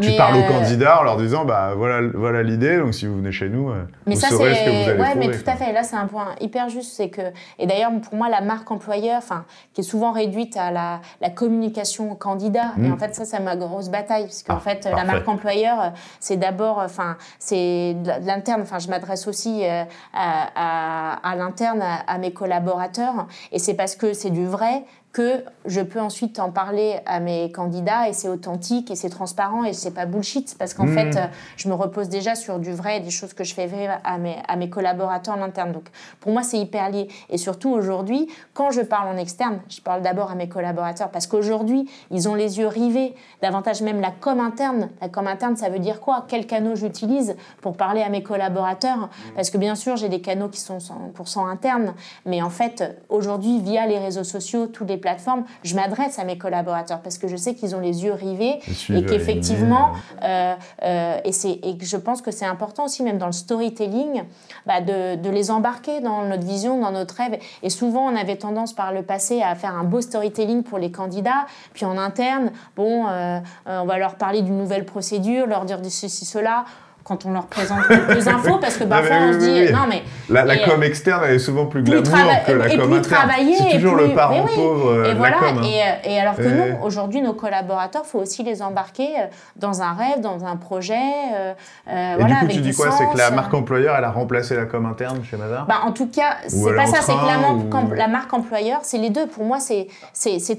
tu 0.00 0.16
parles 0.16 0.36
aux 0.36 0.40
euh, 0.40 0.48
candidats 0.48 1.00
en 1.00 1.02
leur 1.02 1.16
disant 1.16 1.44
bah 1.44 1.74
voilà 1.76 2.08
voilà 2.14 2.42
l'idée 2.42 2.78
donc 2.78 2.94
si 2.94 3.06
vous 3.06 3.16
venez 3.16 3.32
chez 3.32 3.48
nous 3.48 3.72
mais 4.06 4.14
vous 4.14 4.20
ça, 4.20 4.28
saurez 4.28 4.54
ce 4.54 4.64
que 4.64 4.70
vous 4.70 4.90
allez 4.90 5.00
ouais, 5.00 5.14
mais 5.16 5.30
tout 5.30 5.48
à 5.50 5.56
fait. 5.56 5.72
Là 5.72 5.82
c'est 5.82 5.96
un 5.96 6.06
point 6.06 6.34
hyper 6.40 6.68
juste 6.68 6.92
c'est 6.92 7.08
que 7.08 7.22
et 7.58 7.66
d'ailleurs 7.66 7.90
pour 8.00 8.14
moi 8.14 8.28
la 8.28 8.40
marque 8.40 8.70
employeur 8.70 9.18
enfin 9.18 9.44
qui 9.72 9.80
est 9.80 9.84
souvent 9.84 10.12
réduite 10.12 10.56
à 10.56 10.70
la, 10.70 11.00
la 11.20 11.30
communication 11.30 12.14
candidat 12.14 12.72
et 12.78 12.82
hmm. 12.82 12.92
en 12.92 12.96
fait 12.96 13.14
ça 13.14 13.24
c'est 13.24 13.40
ma 13.40 13.56
grosse 13.56 13.88
bataille 13.88 14.24
parce 14.24 14.42
qu'en 14.42 14.56
ah, 14.56 14.60
fait 14.60 14.84
la 14.84 15.04
marque 15.04 15.28
employeur 15.28 15.92
c'est 16.20 16.36
d'abord 16.36 16.78
enfin 16.78 17.16
c'est 17.38 17.94
de 17.94 18.26
l'interne 18.26 18.62
enfin 18.62 18.78
je 18.78 18.88
m'adresse 18.88 19.26
aussi 19.26 19.64
euh, 19.64 19.84
à, 20.14 20.48
à, 20.54 21.30
à 21.30 21.36
l'interne 21.36 21.82
à, 21.82 21.96
à 22.06 22.18
mes 22.18 22.32
collaborateurs 22.32 23.26
et 23.52 23.58
c'est 23.58 23.74
parce 23.74 23.96
que 23.96 24.12
c'est 24.12 24.30
du 24.30 24.46
vrai 24.46 24.84
que 25.16 25.42
je 25.64 25.80
peux 25.80 25.98
ensuite 25.98 26.38
en 26.40 26.50
parler 26.50 27.00
à 27.06 27.20
mes 27.20 27.50
candidats 27.50 28.06
et 28.06 28.12
c'est 28.12 28.28
authentique 28.28 28.90
et 28.90 28.96
c'est 28.96 29.08
transparent 29.08 29.64
et 29.64 29.72
c'est 29.72 29.92
pas 29.92 30.04
bullshit 30.04 30.54
parce 30.58 30.74
qu'en 30.74 30.84
mmh. 30.84 30.94
fait, 30.94 31.16
euh, 31.16 31.26
je 31.56 31.70
me 31.70 31.74
repose 31.74 32.10
déjà 32.10 32.34
sur 32.34 32.58
du 32.58 32.70
vrai 32.72 32.98
et 32.98 33.00
des 33.00 33.08
choses 33.08 33.32
que 33.32 33.42
je 33.42 33.54
fais 33.54 33.66
vivre 33.66 33.94
à 34.04 34.18
mes, 34.18 34.36
à 34.46 34.56
mes 34.56 34.68
collaborateurs 34.68 35.38
en 35.38 35.40
interne. 35.40 35.72
Donc, 35.72 35.84
pour 36.20 36.32
moi, 36.32 36.42
c'est 36.42 36.58
hyper 36.58 36.90
lié. 36.90 37.08
Et 37.30 37.38
surtout, 37.38 37.70
aujourd'hui, 37.70 38.28
quand 38.52 38.70
je 38.70 38.82
parle 38.82 39.08
en 39.08 39.16
externe, 39.16 39.60
je 39.70 39.80
parle 39.80 40.02
d'abord 40.02 40.30
à 40.30 40.34
mes 40.34 40.50
collaborateurs 40.50 41.10
parce 41.10 41.26
qu'aujourd'hui, 41.26 41.88
ils 42.10 42.28
ont 42.28 42.34
les 42.34 42.58
yeux 42.58 42.68
rivés, 42.68 43.14
davantage 43.40 43.80
même 43.80 44.02
la 44.02 44.10
com 44.10 44.38
interne. 44.38 44.90
La 45.00 45.08
com 45.08 45.26
interne, 45.26 45.56
ça 45.56 45.70
veut 45.70 45.78
dire 45.78 46.00
quoi? 46.00 46.26
Quels 46.28 46.46
canaux 46.46 46.74
j'utilise 46.74 47.36
pour 47.62 47.78
parler 47.78 48.02
à 48.02 48.10
mes 48.10 48.22
collaborateurs? 48.22 48.98
Mmh. 48.98 49.34
Parce 49.34 49.48
que 49.48 49.56
bien 49.56 49.76
sûr, 49.76 49.96
j'ai 49.96 50.10
des 50.10 50.20
canaux 50.20 50.50
qui 50.50 50.60
sont 50.60 50.76
100% 50.76 51.48
internes, 51.48 51.94
mais 52.26 52.42
en 52.42 52.50
fait, 52.50 53.02
aujourd'hui, 53.08 53.62
via 53.62 53.86
les 53.86 53.98
réseaux 53.98 54.22
sociaux, 54.22 54.66
tous 54.66 54.84
les 54.84 55.05
plateformes, 55.06 55.44
je 55.62 55.76
m'adresse 55.76 56.18
à 56.18 56.24
mes 56.24 56.36
collaborateurs 56.36 57.00
parce 57.00 57.16
que 57.16 57.28
je 57.28 57.36
sais 57.36 57.54
qu'ils 57.54 57.76
ont 57.76 57.80
les 57.80 58.02
yeux 58.02 58.12
rivés 58.12 58.58
et 58.90 59.04
qu'effectivement, 59.04 59.92
euh, 60.24 60.54
euh, 60.82 61.18
et, 61.24 61.30
et 61.30 61.78
je 61.80 61.96
pense 61.96 62.22
que 62.22 62.32
c'est 62.32 62.44
important 62.44 62.86
aussi, 62.86 63.04
même 63.04 63.16
dans 63.16 63.26
le 63.26 63.32
storytelling, 63.32 64.24
bah 64.66 64.80
de, 64.80 65.14
de, 65.14 65.30
les 65.30 65.52
embarquer 65.52 66.00
dans 66.00 66.24
notre 66.24 66.44
vision, 66.44 66.80
dans 66.80 66.90
notre 66.90 67.14
rêve. 67.14 67.38
Et 67.62 67.70
souvent, 67.70 68.10
on 68.10 68.16
avait 68.16 68.34
tendance 68.34 68.72
par 68.72 68.92
le 68.92 69.02
passé 69.02 69.42
à 69.42 69.54
faire 69.54 69.76
un 69.76 69.84
beau 69.84 70.00
storytelling 70.00 70.64
pour 70.64 70.78
les 70.78 70.90
candidats, 70.90 71.46
puis 71.72 71.84
en 71.84 71.96
interne, 71.98 72.50
bon, 72.74 73.06
euh, 73.06 73.38
on 73.66 73.84
va 73.84 73.98
leur 73.98 74.16
parler 74.16 74.42
d'une 74.42 74.58
nouvelle 74.58 74.86
procédure, 74.86 75.46
leur 75.46 75.66
dire 75.66 75.80
de 75.80 75.88
ceci, 75.88 76.24
cela 76.24 76.64
quand 77.06 77.24
on 77.24 77.32
leur 77.32 77.46
présente 77.46 77.86
quelques 77.86 78.26
infos, 78.26 78.58
parce 78.60 78.76
que 78.76 78.84
parfois 78.84 79.16
on 79.28 79.32
se 79.32 79.38
dit, 79.38 79.72
non 79.72 79.86
mais... 79.88 80.02
La, 80.28 80.44
la 80.44 80.58
com 80.58 80.82
externe, 80.82 81.22
elle 81.24 81.36
est 81.36 81.38
souvent 81.38 81.66
plus 81.66 81.82
glamour 81.82 82.02
que 82.04 82.52
la 82.52 82.76
com 82.76 82.92
interne. 82.92 83.30
C'est 83.58 83.76
toujours 83.76 83.94
le 83.94 84.12
parent 84.12 84.44
pauvre 84.54 84.90
euh, 84.90 85.04
et 85.04 85.12
de 85.12 85.18
voilà, 85.18 85.36
la 85.40 85.48
com. 85.48 85.58
Hein. 85.58 85.98
Et, 86.04 86.12
et, 86.12 86.20
alors 86.20 86.34
que 86.34 86.42
nous, 86.42 86.84
aujourd'hui, 86.84 87.22
nos 87.22 87.32
collaborateurs, 87.32 88.02
il 88.04 88.08
faut 88.08 88.18
aussi 88.18 88.42
les 88.42 88.60
embarquer 88.60 89.08
euh, 89.20 89.26
dans 89.54 89.82
un 89.82 89.92
rêve, 89.92 90.20
dans 90.20 90.44
un 90.44 90.56
projet. 90.56 90.94
Euh, 91.36 91.52
et 91.88 92.18
voilà, 92.18 92.40
du 92.40 92.46
coup, 92.46 92.52
tu 92.54 92.60
dis 92.60 92.74
quoi 92.74 92.90
C'est 92.90 93.08
que 93.08 93.18
la 93.18 93.30
marque 93.30 93.54
employeur, 93.54 93.94
elle 93.96 94.04
a 94.04 94.10
remplacé 94.10 94.56
la 94.56 94.64
com 94.64 94.84
interne 94.86 95.22
chez 95.22 95.36
Mazar 95.36 95.66
bah, 95.66 95.82
En 95.84 95.92
tout 95.92 96.08
cas, 96.08 96.38
c'est 96.48 96.74
pas 96.74 96.86
ça, 96.86 97.02
c'est 97.02 97.12
que 97.12 97.26
la, 97.26 97.52
ou... 97.52 97.94
la 97.94 98.08
marque 98.08 98.32
employeur, 98.34 98.80
c'est 98.82 98.98
les 98.98 99.10
deux. 99.10 99.28
Pour 99.28 99.44
moi, 99.44 99.58
c'est 99.60 99.86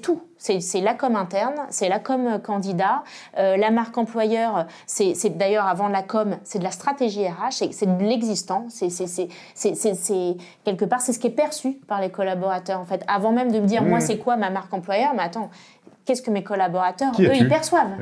tout. 0.01 0.21
C'est 0.37 0.81
la 0.81 0.93
com 0.93 1.15
interne, 1.15 1.55
c'est 1.69 1.89
la 1.89 1.99
com 1.99 2.39
candidat. 2.43 3.03
Euh, 3.37 3.57
la 3.57 3.71
marque 3.71 3.97
employeur, 3.97 4.67
c'est 4.85 5.37
d'ailleurs 5.37 5.65
avant 5.65 5.87
la 5.87 6.03
com, 6.03 6.37
c'est 6.43 6.59
de 6.59 6.63
la 6.63 6.71
stratégie 6.71 7.27
RH, 7.27 7.69
c'est 7.71 7.97
de 7.97 8.03
l'existant. 8.03 8.67
C'est 8.69 9.27
quelque 10.63 10.85
part, 10.85 11.01
c'est 11.01 11.13
ce 11.13 11.19
qui 11.19 11.27
est 11.27 11.31
perçu 11.31 11.73
par 11.87 12.01
les 12.01 12.09
collaborateurs 12.09 12.79
en 12.79 12.85
fait. 12.85 13.03
Avant 13.07 13.31
même 13.31 13.51
de 13.51 13.59
me 13.59 13.65
dire, 13.65 13.83
moi, 13.83 13.99
c'est 13.99 14.17
quoi 14.17 14.37
ma 14.37 14.49
marque 14.49 14.73
employeur 14.73 15.13
Mais 15.15 15.23
attends, 15.23 15.49
qu'est-ce 16.05 16.21
que 16.21 16.31
mes 16.31 16.43
collaborateurs, 16.43 17.13
eux, 17.19 17.35
ils 17.35 17.47
perçoivent. 17.47 17.95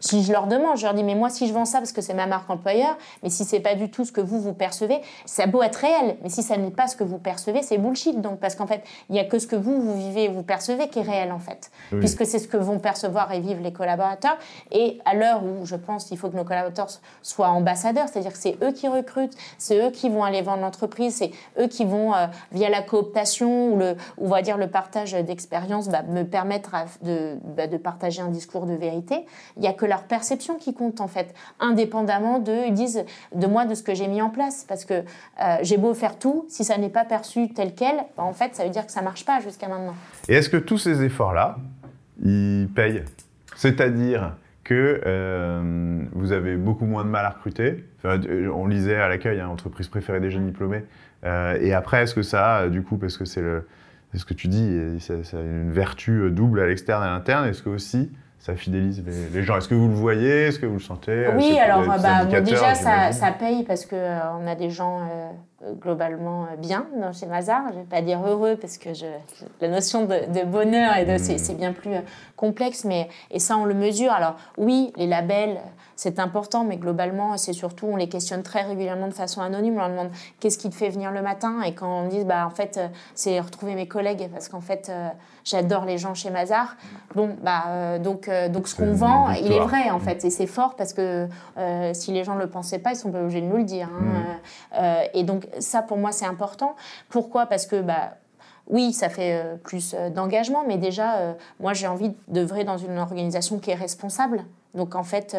Si 0.00 0.22
je 0.22 0.32
leur 0.32 0.46
demande, 0.46 0.76
je 0.76 0.84
leur 0.84 0.94
dis, 0.94 1.04
mais 1.04 1.14
moi, 1.14 1.30
si 1.30 1.46
je 1.46 1.52
vends 1.52 1.64
ça 1.64 1.78
parce 1.78 1.92
que 1.92 2.00
c'est 2.00 2.14
ma 2.14 2.26
marque 2.26 2.48
employeur, 2.50 2.96
mais 3.22 3.30
si 3.30 3.44
c'est 3.44 3.60
pas 3.60 3.74
du 3.74 3.90
tout 3.90 4.04
ce 4.04 4.12
que 4.12 4.20
vous, 4.20 4.40
vous 4.40 4.52
percevez, 4.52 5.00
ça 5.24 5.44
a 5.44 5.46
beau 5.46 5.62
être 5.62 5.76
réel, 5.76 6.16
mais 6.22 6.28
si 6.28 6.42
ça 6.42 6.56
n'est 6.56 6.70
pas 6.70 6.88
ce 6.88 6.96
que 6.96 7.04
vous 7.04 7.18
percevez, 7.18 7.62
c'est 7.62 7.78
bullshit. 7.78 8.20
Donc, 8.20 8.40
parce 8.40 8.54
qu'en 8.54 8.66
fait, 8.66 8.82
il 9.08 9.12
n'y 9.12 9.20
a 9.20 9.24
que 9.24 9.38
ce 9.38 9.46
que 9.46 9.56
vous, 9.56 9.80
vous 9.80 9.96
vivez 9.96 10.24
et 10.24 10.28
vous 10.28 10.42
percevez 10.42 10.88
qui 10.88 10.98
est 10.98 11.02
réel, 11.02 11.32
en 11.32 11.38
fait. 11.38 11.70
Puisque 11.90 12.26
c'est 12.26 12.38
ce 12.38 12.48
que 12.48 12.56
vont 12.56 12.78
percevoir 12.78 13.32
et 13.32 13.40
vivre 13.40 13.62
les 13.62 13.72
collaborateurs. 13.72 14.36
Et 14.70 14.98
à 15.04 15.14
l'heure 15.14 15.42
où 15.44 15.64
je 15.64 15.76
pense 15.76 16.04
qu'il 16.04 16.18
faut 16.18 16.28
que 16.28 16.36
nos 16.36 16.44
collaborateurs 16.44 16.88
soient 17.22 17.48
ambassadeurs, 17.48 18.08
c'est-à-dire 18.08 18.32
que 18.32 18.38
c'est 18.38 18.56
eux 18.62 18.72
qui 18.72 18.88
recrutent, 18.88 19.36
c'est 19.58 19.78
eux 19.78 19.90
qui 19.90 20.08
vont 20.08 20.24
aller 20.24 20.42
vendre 20.42 20.62
l'entreprise, 20.62 21.16
c'est 21.16 21.30
eux 21.58 21.68
qui 21.68 21.84
vont, 21.84 22.14
euh, 22.14 22.26
via 22.52 22.68
la 22.68 22.82
cooptation 22.82 23.72
ou, 23.72 23.78
le, 23.78 23.96
on 24.18 24.28
va 24.28 24.42
dire 24.42 24.58
le 24.58 24.68
partage 24.68 25.12
d'expérience, 25.12 25.88
bah, 25.88 26.02
me 26.02 26.24
permettre 26.24 26.74
de, 27.02 27.38
bah, 27.56 27.66
de 27.66 27.76
partager 27.76 28.22
un 28.22 28.28
discours 28.28 28.66
de 28.66 28.74
vérité. 28.74 29.26
Il 29.56 29.62
n'y 29.62 29.68
a 29.68 29.72
que 29.72 29.85
leur 29.86 30.04
perception 30.04 30.56
qui 30.56 30.74
compte 30.74 31.00
en 31.00 31.08
fait, 31.08 31.34
indépendamment 31.60 32.38
de, 32.38 32.66
ils 32.66 32.74
disent 32.74 33.04
de 33.34 33.46
moi, 33.46 33.64
de 33.66 33.74
ce 33.74 33.82
que 33.82 33.94
j'ai 33.94 34.08
mis 34.08 34.22
en 34.22 34.30
place. 34.30 34.64
Parce 34.68 34.84
que 34.84 34.94
euh, 34.94 35.56
j'ai 35.62 35.76
beau 35.76 35.94
faire 35.94 36.18
tout, 36.18 36.46
si 36.48 36.64
ça 36.64 36.78
n'est 36.78 36.88
pas 36.88 37.04
perçu 37.04 37.48
tel 37.52 37.74
quel, 37.74 37.96
bah, 38.16 38.22
en 38.22 38.32
fait, 38.32 38.54
ça 38.54 38.64
veut 38.64 38.70
dire 38.70 38.86
que 38.86 38.92
ça 38.92 39.02
marche 39.02 39.24
pas 39.24 39.40
jusqu'à 39.40 39.68
maintenant. 39.68 39.94
Et 40.28 40.34
est-ce 40.34 40.48
que 40.48 40.56
tous 40.56 40.78
ces 40.78 41.02
efforts-là, 41.02 41.56
ils 42.22 42.68
payent? 42.74 43.04
C'est-à-dire 43.56 44.36
que 44.64 45.00
euh, 45.06 46.02
vous 46.12 46.32
avez 46.32 46.56
beaucoup 46.56 46.86
moins 46.86 47.04
de 47.04 47.10
mal 47.10 47.24
à 47.24 47.30
recruter? 47.30 47.84
Enfin, 47.98 48.20
on 48.52 48.66
lisait 48.66 48.96
à 48.96 49.08
l'accueil, 49.08 49.40
hein, 49.40 49.48
entreprise 49.48 49.88
préférée 49.88 50.20
des 50.20 50.30
jeunes 50.30 50.46
diplômés. 50.46 50.84
Euh, 51.24 51.58
et 51.60 51.72
après, 51.72 52.02
est-ce 52.02 52.14
que 52.14 52.22
ça, 52.22 52.68
du 52.68 52.82
coup, 52.82 52.96
parce 52.96 53.16
que 53.16 53.24
c'est 53.24 53.42
ce 54.14 54.24
que 54.24 54.34
tu 54.34 54.48
dis, 54.48 55.00
ça, 55.00 55.22
ça 55.24 55.38
a 55.38 55.40
une 55.40 55.70
vertu 55.70 56.30
double 56.30 56.60
à 56.60 56.66
l'externe 56.66 57.02
et 57.02 57.06
à 57.06 57.10
l'interne, 57.10 57.46
est-ce 57.46 57.62
que 57.62 57.68
aussi 57.68 58.10
ça 58.38 58.54
fidélise 58.54 59.02
les, 59.32 59.42
gens. 59.42 59.56
Est-ce 59.56 59.68
que 59.68 59.74
vous 59.74 59.88
le 59.88 59.94
voyez? 59.94 60.46
Est-ce 60.46 60.58
que 60.58 60.66
vous 60.66 60.74
le 60.74 60.80
sentez? 60.80 61.26
Oui, 61.36 61.58
alors 61.58 61.84
bah, 62.00 62.24
déjà, 62.40 62.74
ça, 62.74 63.12
ça, 63.12 63.32
paye 63.32 63.64
parce 63.64 63.86
qu'on 63.86 63.96
euh, 63.96 64.46
a 64.46 64.54
des 64.54 64.70
gens 64.70 65.00
euh, 65.00 65.72
globalement 65.74 66.44
euh, 66.44 66.56
bien 66.56 66.86
dans, 67.00 67.12
chez 67.12 67.26
Mazar. 67.26 67.62
Je 67.70 67.74
ne 67.74 67.80
vais 67.80 67.88
pas 67.88 68.02
dire 68.02 68.24
heureux 68.24 68.56
parce 68.60 68.78
que 68.78 68.94
je, 68.94 69.06
la 69.60 69.68
notion 69.68 70.06
de, 70.06 70.44
bonheur 70.44 70.96
et 70.96 71.04
de, 71.04 71.14
hmm. 71.14 71.38
c'est 71.38 71.56
bien 71.56 71.72
plus 71.72 71.90
complexe, 72.36 72.84
mais 72.84 73.08
et 73.30 73.40
ça, 73.40 73.56
on 73.56 73.64
le 73.64 73.74
mesure. 73.74 74.12
Alors 74.12 74.36
oui, 74.58 74.92
les 74.96 75.06
labels, 75.06 75.58
c'est 75.96 76.18
important, 76.18 76.64
mais 76.64 76.76
globalement, 76.76 77.36
c'est 77.36 77.52
surtout, 77.52 77.86
on 77.86 77.96
les 77.96 78.08
questionne 78.08 78.42
très 78.42 78.62
régulièrement 78.62 79.08
de 79.08 79.14
façon 79.14 79.40
anonyme. 79.40 79.74
On 79.74 79.80
leur 79.80 79.90
demande 79.90 80.10
qu'est-ce 80.40 80.58
qui 80.58 80.70
te 80.70 80.74
fait 80.74 80.90
venir 80.90 81.10
le 81.10 81.22
matin? 81.22 81.62
Et 81.62 81.74
quand 81.74 82.04
on 82.04 82.08
dit, 82.08 82.24
bah, 82.24 82.46
en 82.46 82.50
fait, 82.50 82.78
c'est 83.14 83.40
retrouver 83.40 83.74
mes 83.74 83.88
collègues 83.88 84.28
parce 84.32 84.48
qu'en 84.48 84.60
fait, 84.60 84.90
j'adore 85.46 85.84
les 85.86 85.96
gens 85.96 86.12
chez 86.12 86.28
Mazar. 86.28 86.76
Bon, 87.14 87.36
bah, 87.42 87.64
euh, 87.68 87.98
donc, 87.98 88.28
euh, 88.28 88.48
donc 88.48 88.68
ce 88.68 88.74
qu'on 88.74 88.92
vend, 88.92 89.30
il 89.30 89.50
est 89.50 89.60
vrai 89.60 89.90
en 89.90 90.00
fait, 90.00 90.24
et 90.24 90.30
c'est 90.30 90.46
fort 90.46 90.74
parce 90.76 90.92
que 90.92 91.28
euh, 91.56 91.94
si 91.94 92.12
les 92.12 92.24
gens 92.24 92.34
ne 92.34 92.40
le 92.40 92.50
pensaient 92.50 92.80
pas, 92.80 92.90
ils 92.90 92.96
sont 92.96 93.12
pas 93.12 93.20
obligés 93.20 93.40
de 93.40 93.46
nous 93.46 93.56
le 93.56 93.64
dire. 93.64 93.88
Hein. 93.88 94.36
Mm. 94.74 95.08
et 95.14 95.22
donc 95.22 95.46
ça, 95.60 95.80
pour 95.80 95.96
moi, 95.96 96.12
c'est 96.12 96.26
important. 96.26 96.74
Pourquoi? 97.08 97.46
Parce 97.46 97.66
que 97.66 97.80
bah, 97.80 98.14
oui, 98.66 98.92
ça 98.92 99.08
fait 99.08 99.58
plus 99.62 99.94
d'engagement, 100.14 100.64
mais 100.66 100.76
déjà, 100.76 101.36
moi, 101.60 101.72
j'ai 101.72 101.86
envie 101.86 102.12
d'œuvrer 102.26 102.64
dans 102.64 102.76
une 102.76 102.98
organisation 102.98 103.60
qui 103.60 103.70
est 103.70 103.74
responsable. 103.74 104.44
Donc, 104.76 104.94
en 104.94 105.02
fait, 105.02 105.36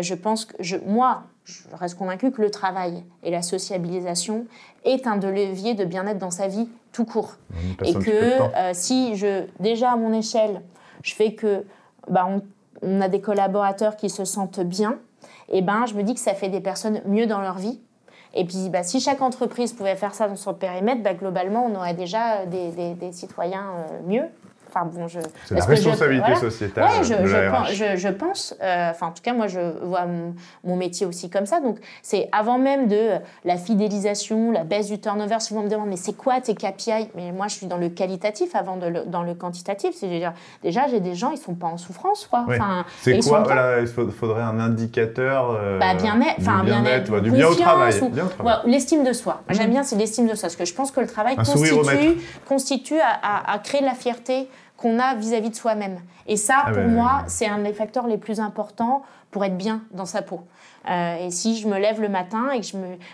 je 0.00 0.14
pense 0.14 0.46
que 0.46 0.54
je, 0.60 0.76
moi, 0.86 1.24
je 1.44 1.62
reste 1.74 1.98
convaincue 1.98 2.30
que 2.30 2.40
le 2.40 2.50
travail 2.50 3.04
et 3.22 3.30
la 3.30 3.42
sociabilisation 3.42 4.46
est 4.84 5.06
un 5.06 5.16
de 5.16 5.28
leviers 5.28 5.74
de 5.74 5.84
bien-être 5.84 6.18
dans 6.18 6.30
sa 6.30 6.48
vie 6.48 6.68
tout 6.92 7.04
court. 7.04 7.36
Et 7.84 7.94
que 7.94 8.10
euh, 8.10 8.70
si 8.72 9.16
je, 9.16 9.44
déjà 9.60 9.92
à 9.92 9.96
mon 9.96 10.12
échelle, 10.12 10.62
je 11.02 11.14
fais 11.14 11.34
que 11.34 11.64
bah, 12.08 12.28
on, 12.82 13.00
a 13.00 13.08
des 13.08 13.20
collaborateurs 13.20 13.96
qui 13.96 14.10
se 14.10 14.24
sentent 14.24 14.60
bien, 14.60 14.98
et 15.48 15.58
eh 15.58 15.62
ben 15.62 15.86
je 15.86 15.94
me 15.94 16.02
dis 16.02 16.14
que 16.14 16.20
ça 16.20 16.34
fait 16.34 16.48
des 16.48 16.60
personnes 16.60 17.00
mieux 17.06 17.26
dans 17.26 17.40
leur 17.40 17.58
vie. 17.58 17.80
Et 18.34 18.44
puis, 18.44 18.70
bah, 18.70 18.82
si 18.82 18.98
chaque 18.98 19.20
entreprise 19.20 19.72
pouvait 19.72 19.94
faire 19.94 20.14
ça 20.14 20.26
dans 20.26 20.36
son 20.36 20.54
périmètre, 20.54 21.02
bah, 21.02 21.14
globalement, 21.14 21.66
on 21.66 21.76
aurait 21.76 21.94
déjà 21.94 22.46
des, 22.46 22.70
des, 22.70 22.94
des 22.94 23.12
citoyens 23.12 23.66
euh, 23.76 24.00
mieux. 24.06 24.24
Enfin 24.74 24.86
bon, 24.86 25.06
je. 25.06 25.20
C'est 25.46 25.54
la 25.54 25.64
responsabilité 25.64 26.34
sociétale. 26.36 26.88
Oui, 26.90 27.06
je, 27.06 27.26
je, 27.26 27.50
pense, 27.50 27.72
je, 27.72 28.08
pense. 28.08 28.54
Euh, 28.62 28.90
enfin, 28.90 29.08
en 29.08 29.10
tout 29.10 29.22
cas, 29.22 29.34
moi, 29.34 29.46
je 29.46 29.60
vois 29.84 30.06
mon, 30.64 30.76
métier 30.76 31.04
aussi 31.04 31.28
comme 31.28 31.44
ça. 31.44 31.60
Donc, 31.60 31.78
c'est 32.02 32.28
avant 32.32 32.58
même 32.58 32.88
de 32.88 33.10
la 33.44 33.56
fidélisation, 33.56 34.50
la 34.50 34.64
baisse 34.64 34.88
du 34.88 34.98
turnover. 34.98 35.40
Souvent, 35.40 35.60
on 35.60 35.64
me 35.64 35.68
demande, 35.68 35.88
mais 35.88 35.96
c'est 35.96 36.16
quoi 36.16 36.40
tes 36.40 36.54
KPI 36.54 37.10
Mais 37.14 37.32
moi, 37.32 37.48
je 37.48 37.56
suis 37.56 37.66
dans 37.66 37.76
le 37.76 37.90
qualitatif 37.90 38.54
avant 38.54 38.76
de 38.76 38.86
le, 38.86 39.04
dans 39.04 39.22
le 39.22 39.34
quantitatif. 39.34 39.94
C'est-à-dire, 39.94 40.32
déjà, 40.62 40.86
j'ai 40.88 41.00
des 41.00 41.14
gens, 41.14 41.32
ils 41.32 41.38
sont 41.38 41.54
pas 41.54 41.66
en 41.66 41.76
souffrance, 41.76 42.26
quoi. 42.26 42.46
Enfin, 42.48 42.86
c'est 43.02 43.18
quoi 43.18 43.40
voilà, 43.40 43.80
Il 43.80 43.86
faudrait 43.86 44.42
un 44.42 44.58
indicateur. 44.58 45.50
Euh, 45.50 45.78
bah, 45.78 45.94
bien-être, 45.94 46.36
enfin, 46.40 46.64
bien-être, 46.64 47.20
du 47.20 47.30
bien 47.30 47.48
au 47.48 47.54
travail. 47.54 47.92
l'estime 48.64 49.04
de 49.04 49.12
soi. 49.12 49.42
J'aime 49.50 49.68
mmh. 49.68 49.70
bien, 49.70 49.82
c'est 49.82 49.96
l'estime 49.96 50.26
de 50.26 50.34
soi, 50.34 50.42
parce 50.42 50.56
que 50.56 50.64
je 50.64 50.74
pense 50.74 50.90
que 50.90 51.00
le 51.00 51.06
travail 51.06 51.36
constitue, 51.36 51.74
constitue 52.48 53.00
à, 53.00 53.52
à 53.52 53.58
créer 53.58 53.82
de 53.82 53.86
la 53.86 53.94
fierté 53.94 54.48
qu'on 54.82 54.98
a 54.98 55.14
vis-à-vis 55.14 55.50
de 55.50 55.54
soi-même. 55.54 56.00
Et 56.26 56.36
ça, 56.36 56.64
ah 56.66 56.72
pour 56.72 56.82
moi, 56.82 57.22
c'est 57.28 57.46
un 57.46 57.58
des 57.58 57.72
facteurs 57.72 58.08
les 58.08 58.18
plus 58.18 58.40
importants 58.40 59.02
pour 59.30 59.44
être 59.44 59.56
bien 59.56 59.82
dans 59.92 60.04
sa 60.04 60.22
peau. 60.22 60.42
Euh, 60.90 61.26
et 61.26 61.30
si 61.30 61.56
je 61.56 61.68
me 61.68 61.78
lève 61.78 62.00
le 62.00 62.08
matin 62.08 62.50
et 62.50 62.60
que 62.60 62.66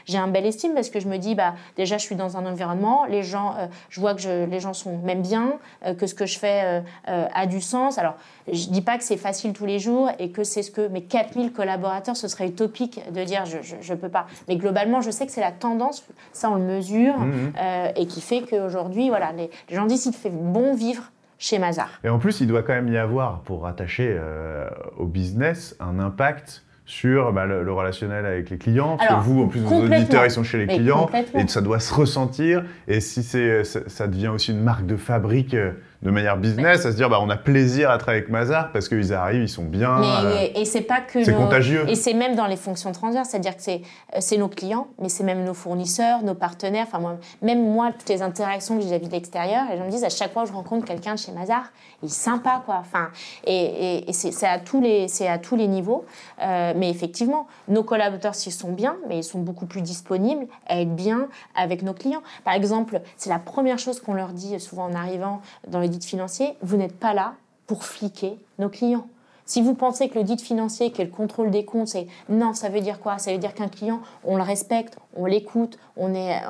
j'ai 0.07 0.16
un 0.16 0.28
bel 0.28 0.46
estime 0.46 0.72
parce 0.72 0.88
que 0.88 0.98
je 0.98 1.07
me 1.07 1.18
dis, 1.18 1.35
bah, 1.35 1.54
déjà, 1.76 1.98
je 1.98 2.02
suis 2.02 2.16
dans 2.16 2.38
un 2.38 2.46
environnement, 2.46 3.04
les 3.04 3.22
gens, 3.22 3.54
euh, 3.59 3.66
je 3.90 4.00
vois 4.00 4.14
que 4.14 4.20
je, 4.20 4.46
les 4.46 4.61
gens 4.61 4.72
sont 4.72 4.96
même 4.98 5.20
bien, 5.20 5.59
euh, 5.85 5.94
que 5.94 6.07
ce 6.07 6.14
que 6.14 6.24
je 6.24 6.38
fais 6.38 6.83
a 7.07 7.46
du 7.46 7.61
sens. 7.61 7.98
Alors, 7.98 8.14
je 8.50 8.68
dis 8.68 8.81
pas 8.81 8.96
que 8.96 9.04
c'est 9.04 9.18
facile 9.18 9.52
tous 9.52 9.66
les 9.66 9.78
jours 9.78 10.11
et 10.18 10.31
que 10.31 10.42
c'est 10.42 10.62
ce 10.62 10.70
que 10.70 10.88
mes 10.88 11.02
4000 11.02 11.52
collaborateurs, 11.52 12.16
ce 12.16 12.28
serait 12.28 12.48
utopique 12.48 13.00
de 13.12 13.22
dire, 13.24 13.44
je, 13.44 13.59
je, 13.62 13.94
peux 13.94 14.09
pas. 14.09 14.26
Mais 14.48 14.57
globalement, 14.57 15.02
je 15.02 15.11
sais 15.11 15.26
que 15.26 15.33
c'est 15.33 15.42
la 15.42 15.52
tendance, 15.52 16.04
ça 16.33 16.50
on 16.50 16.54
le 16.54 16.62
mesure, 16.62 17.18
mmh, 17.18 17.26
mmh. 17.26 17.52
et 17.96 18.07
qui 18.07 18.22
fait 18.22 18.40
qu'aujourd'hui, 18.42 19.09
voilà, 19.11 19.33
les, 19.33 19.50
les 19.68 19.76
gens 19.76 19.87
disent, 19.87 20.07
il 20.07 20.14
fait 20.14 20.31
bon 20.31 20.74
vivre 20.74 21.11
chez 21.38 21.59
Mazar. 21.59 21.88
Et 22.05 22.09
en 22.09 22.18
plus, 22.18 22.40
il 22.40 22.46
doit 22.46 22.62
quand 22.62 22.74
même 22.74 22.88
y 22.88 22.98
avoir, 22.98 23.40
pour 23.42 23.62
rattacher 23.62 24.16
euh, 24.18 24.68
au 24.96 25.07
business, 25.07 25.77
un 25.81 25.98
impact 25.98 26.64
sur 26.88 27.35
bah, 27.35 27.44
le, 27.44 27.70
relationnel 27.70 28.24
avec 28.24 28.48
les 28.48 28.57
clients. 28.57 28.96
Parce 28.96 29.11
que 29.11 29.29
vous, 29.29 29.42
en 29.42 29.48
plus, 29.48 29.61
vos 29.61 29.85
auditeurs, 29.85 30.24
ils 30.24 30.31
sont 30.31 30.42
chez 30.42 30.59
les 30.59 30.66
clients. 30.66 31.09
Et 31.35 31.46
ça 31.46 31.61
doit 31.61 31.81
se 31.81 31.92
ressentir. 31.92 32.64
Et 32.88 33.01
si 33.01 33.22
c'est, 33.22 33.62
ça, 33.64 34.07
devient 34.07 34.29
aussi 34.29 34.53
une 34.53 34.62
marque 34.62 34.87
de 34.87 34.96
fabrique 34.96 35.55
euh, 35.55 35.72
de 36.03 36.11
manière 36.13 36.37
business, 36.37 36.87
à 36.87 36.93
se 36.93 36.97
dire 36.97 37.09
bah, 37.09 37.19
on 37.21 37.29
a 37.29 37.37
plaisir 37.37 37.91
à 37.91 37.99
travailler 37.99 38.23
avec 38.23 38.31
Mazar 38.31 38.71
parce 38.71 38.89
qu'ils 38.89 39.13
arrivent, 39.13 39.43
ils 39.43 39.49
sont 39.49 39.65
bien. 39.65 40.01
Euh, 40.01 40.47
et 40.55 40.65
c'est 40.65 40.83
pas 40.83 41.01
que. 41.01 41.25
C'est 41.25 41.35
contagieux. 41.35 41.89
Et 41.89 41.97
c'est 41.97 42.15
même 42.15 42.37
dans 42.37 42.47
les 42.47 42.57
fonctions 42.57 42.93
transverses, 42.93 43.31
c'est-à-dire 43.31 43.57
que 43.57 43.63
c'est, 43.63 43.83
euh, 44.15 44.19
c'est 44.21 44.37
nos 44.37 44.49
clients, 44.49 44.87
mais 45.01 45.09
c'est 45.09 45.25
même 45.25 45.45
nos 45.45 45.55
fournisseurs, 45.55 46.23
nos 46.23 46.35
partenaires. 46.35 46.87
Enfin, 46.87 47.01
moi, 47.01 47.17
même 47.43 47.69
moi, 47.73 47.91
toutes 47.99 48.09
les 48.09 48.23
interactions 48.23 48.79
que 48.79 48.85
j'ai 48.85 48.99
vis 48.99 49.09
de 49.09 49.13
l'extérieur, 49.13 49.65
les 49.71 49.77
gens 49.77 49.87
me 49.87 49.91
disent 49.91 50.05
à 50.05 50.09
chaque 50.09 50.33
fois 50.33 50.43
que 50.43 50.49
je 50.49 50.55
rencontre 50.55 50.87
quelqu'un 50.87 51.15
de 51.15 51.19
chez 51.19 51.33
Mazar, 51.33 51.65
il 52.03 52.07
est 52.07 52.13
sympa, 52.13 52.63
quoi. 52.65 52.77
Enfin, 52.79 53.09
et, 53.45 54.09
et, 54.09 54.13
c'est, 54.13 54.47
à 54.47 54.61
tous 54.61 54.81
les, 54.81 55.09
c'est 55.09 55.27
à 55.27 55.39
tous 55.39 55.57
les 55.57 55.67
niveaux. 55.67 56.05
Euh, 56.41 56.75
mais 56.77 56.91
effectivement, 56.91 57.49
nos 57.67 57.83
collaborateurs, 57.83 58.37
s'ils 58.37 58.53
sont 58.53 58.71
bien, 58.71 58.97
mais 59.09 59.19
ils 59.19 59.25
sont 59.25 59.41
beaucoup 59.41 59.67
plus 59.67 59.83
disponibles 59.83 60.47
à 60.69 60.81
être 60.81 60.95
bien 60.95 61.27
avec 61.57 61.83
nos 61.83 61.93
clients. 61.93 62.23
Par 62.45 62.55
exemple, 62.55 63.01
c'est 63.17 63.31
la 63.31 63.41
première 63.41 63.81
chose 63.81 64.01
qu'on 64.01 64.15
leur 64.15 64.29
dit 64.29 64.61
souvent 64.61 64.85
en 64.85 64.95
arrivant 64.95 65.41
dans 65.67 65.81
les 65.81 65.88
l'audit 65.88 66.05
financier, 66.05 66.55
vous 66.62 66.77
n'êtes 66.77 66.96
pas 66.96 67.14
là 67.14 67.35
pour 67.66 67.85
fliquer 67.85 68.38
nos 68.59 68.68
clients. 68.68 69.07
Si 69.46 69.62
vous 69.62 69.74
pensez 69.74 70.11
que 70.11 70.16
l'audit 70.16 70.40
financier, 70.42 70.92
qui 70.92 71.01
est 71.01 71.07
le 71.07 71.11
contrôle 71.11 71.51
des 71.51 71.64
comptes, 71.64 71.88
c'est 71.88 72.07
non, 72.29 72.53
ça 72.53 72.68
veut 72.68 72.83
dire 72.83 73.01
quoi? 73.01 73.16
Ça 73.16 73.33
veut 73.33 73.38
dire 73.38 73.55
qu'un 73.55 73.68
client, 73.68 74.01
on 74.24 74.37
le 74.37 74.42
respecte, 74.42 74.98
on 75.16 75.24
l'écoute, 75.24 75.79
on 75.96 76.14
est, 76.14 76.42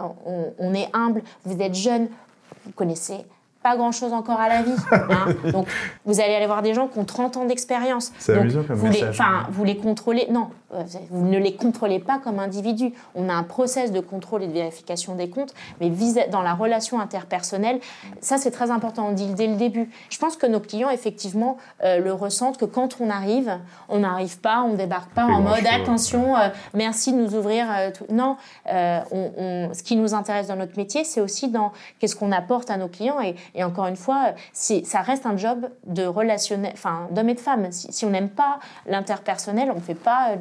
on, 0.58 0.74
est 0.74 0.88
humble, 0.92 1.22
vous 1.44 1.62
êtes 1.62 1.76
jeune, 1.76 2.08
vous 2.64 2.72
connaissez 2.72 3.24
pas 3.62 3.76
grand-chose 3.76 4.12
encore 4.12 4.40
à 4.40 4.48
la 4.48 4.62
vie. 4.62 4.74
Hein. 4.92 5.34
Donc, 5.52 5.68
vous 6.04 6.20
allez 6.20 6.34
aller 6.34 6.46
voir 6.46 6.62
des 6.62 6.74
gens 6.74 6.86
qui 6.86 6.98
ont 6.98 7.04
30 7.04 7.38
ans 7.38 7.44
d'expérience. 7.44 8.12
C'est 8.18 8.36
amusant 8.36 8.62
comme 8.62 8.76
vous 8.76 8.88
message. 8.88 9.18
Les, 9.18 9.52
vous 9.52 9.64
les 9.64 9.76
contrôlez. 9.76 10.26
Non, 10.30 10.50
vous 11.10 11.26
ne 11.26 11.38
les 11.38 11.54
contrôlez 11.54 11.98
pas 11.98 12.18
comme 12.18 12.38
individu. 12.38 12.92
On 13.14 13.28
a 13.28 13.32
un 13.32 13.42
process 13.42 13.92
de 13.92 14.00
contrôle 14.00 14.42
et 14.42 14.46
de 14.46 14.52
vérification 14.52 15.14
des 15.14 15.30
comptes, 15.30 15.54
mais 15.80 15.90
dans 16.30 16.42
la 16.42 16.54
relation 16.54 17.00
interpersonnelle, 17.00 17.80
ça 18.20 18.38
c'est 18.38 18.50
très 18.50 18.70
important. 18.70 19.08
On 19.08 19.12
dit 19.12 19.32
dès 19.34 19.46
le 19.46 19.56
début. 19.56 19.90
Je 20.10 20.18
pense 20.18 20.36
que 20.36 20.46
nos 20.46 20.60
clients 20.60 20.90
effectivement 20.90 21.56
euh, 21.84 21.98
le 21.98 22.12
ressentent 22.12 22.58
que 22.58 22.64
quand 22.64 23.00
on 23.00 23.10
arrive, 23.10 23.58
on 23.88 24.00
n'arrive 24.00 24.40
pas, 24.40 24.62
on 24.62 24.72
ne 24.72 24.76
débarque 24.76 25.10
pas 25.12 25.24
en 25.24 25.40
mode 25.40 25.66
attention, 25.66 26.36
euh, 26.36 26.48
merci 26.74 27.12
de 27.12 27.18
nous 27.18 27.34
ouvrir. 27.34 27.66
Tout. 27.96 28.04
Non, 28.10 28.36
on, 28.66 29.70
ce 29.72 29.82
qui 29.82 29.96
nous 29.96 30.14
intéresse 30.14 30.48
dans 30.48 30.56
notre 30.56 30.76
métier, 30.76 31.04
c'est 31.04 31.20
aussi 31.20 31.48
dans 31.48 31.72
qu'est-ce 31.98 32.16
qu'on 32.16 32.32
apporte 32.32 32.70
à 32.70 32.76
nos 32.76 32.88
clients 32.88 33.20
et, 33.20 33.36
et 33.54 33.64
encore 33.64 33.86
une 33.86 33.96
fois, 33.96 34.32
ça 34.52 35.00
reste 35.00 35.26
un 35.26 35.36
job 35.36 35.68
de 35.86 36.04
relationnel, 36.04 36.72
enfin 36.74 37.08
d'homme 37.10 37.28
et 37.28 37.34
de 37.34 37.40
femme. 37.40 37.68
Si, 37.70 38.04
on 38.04 38.10
n'aime 38.10 38.28
pas 38.28 38.58
l'interpersonnel, 38.86 39.70
on 39.70 39.76
ne 39.76 39.80
fait 39.80 39.94
pas 39.94 40.36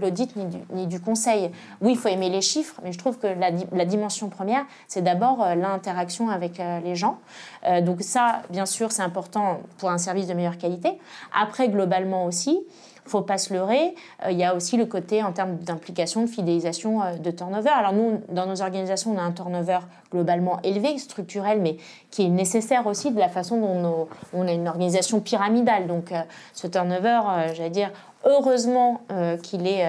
ni 0.74 0.88
du, 0.88 1.00
conseil. 1.00 1.52
Oui, 1.82 1.92
il 1.92 1.98
faut 1.98 2.10
aimer 2.10 2.30
les 2.30 2.42
chiffres, 2.42 2.80
mais 2.84 2.92
je 2.92 2.98
trouve 2.98 3.18
que 3.18 3.28
la, 3.28 3.86
dimension 3.86 4.30
première, 4.30 4.66
c'est 4.88 5.02
d'abord 5.02 5.44
euh, 5.44 5.56
l'interaction 5.56 6.30
avec 6.30 6.60
euh, 6.60 6.80
les 6.82 6.96
gens. 6.96 7.20
Euh, 7.66 7.82
donc 7.82 8.02
ça, 8.02 8.42
bien 8.50 8.66
sûr, 8.66 8.92
c'est 8.92 9.02
important 9.02 9.62
pour 9.78 9.90
un 9.90 9.98
service 9.98 10.28
de 10.28 10.34
meilleure 10.34 10.58
qualité. 10.58 10.98
Après, 11.40 11.70
globalement 11.70 12.26
aussi, 12.26 12.60
faut 13.06 13.22
pas 13.22 13.38
se 13.38 13.54
leurrer. 13.54 13.96
Il 14.30 14.36
y 14.36 14.44
a 14.44 14.54
aussi 14.54 14.76
le 14.76 14.86
côté 14.86 15.24
en 15.24 15.32
termes 15.32 15.56
d'implication, 15.60 16.24
de 16.24 16.28
fidélisation, 16.28 17.00
de 17.18 17.32
turnover. 17.32 17.70
Alors 17.70 17.94
nous, 17.94 18.22
dans 18.28 18.46
nos 18.46 18.62
organisations, 18.62 19.14
on 19.16 19.18
a 19.18 19.22
un 19.22 19.32
turnover 19.32 19.80
globalement 20.12 20.60
élevé, 20.64 20.98
structurel, 20.98 21.62
mais 21.62 21.78
qui 22.12 22.26
est 22.26 22.30
nécessaire 22.30 22.86
aussi 22.86 23.12
de 23.12 23.18
la 23.18 23.30
façon 23.30 23.62
dont 23.62 24.10
on 24.34 24.46
a 24.46 24.52
une 24.52 24.68
organisation 24.68 25.22
pyramidale. 25.22 25.88
Donc 25.88 26.14
ce 26.54 26.68
turnover, 26.68 27.22
j'allais 27.54 27.70
dire, 27.70 27.92
heureusement 28.26 29.02
qu'il 29.44 29.68
est 29.68 29.86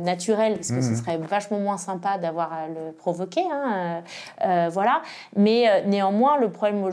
naturel, 0.00 0.54
parce 0.54 0.68
que 0.68 0.80
ce 0.80 0.90
mmh. 0.90 0.96
serait 0.96 1.18
vachement 1.18 1.58
moins 1.58 1.78
sympa 1.78 2.18
d'avoir 2.18 2.52
à 2.52 2.68
le 2.68 2.92
provoquer. 2.92 3.44
Hein, 3.50 4.02
voilà. 4.70 5.02
Mais 5.36 5.84
néanmoins, 5.86 6.38
le, 6.38 6.50
problème, 6.50 6.90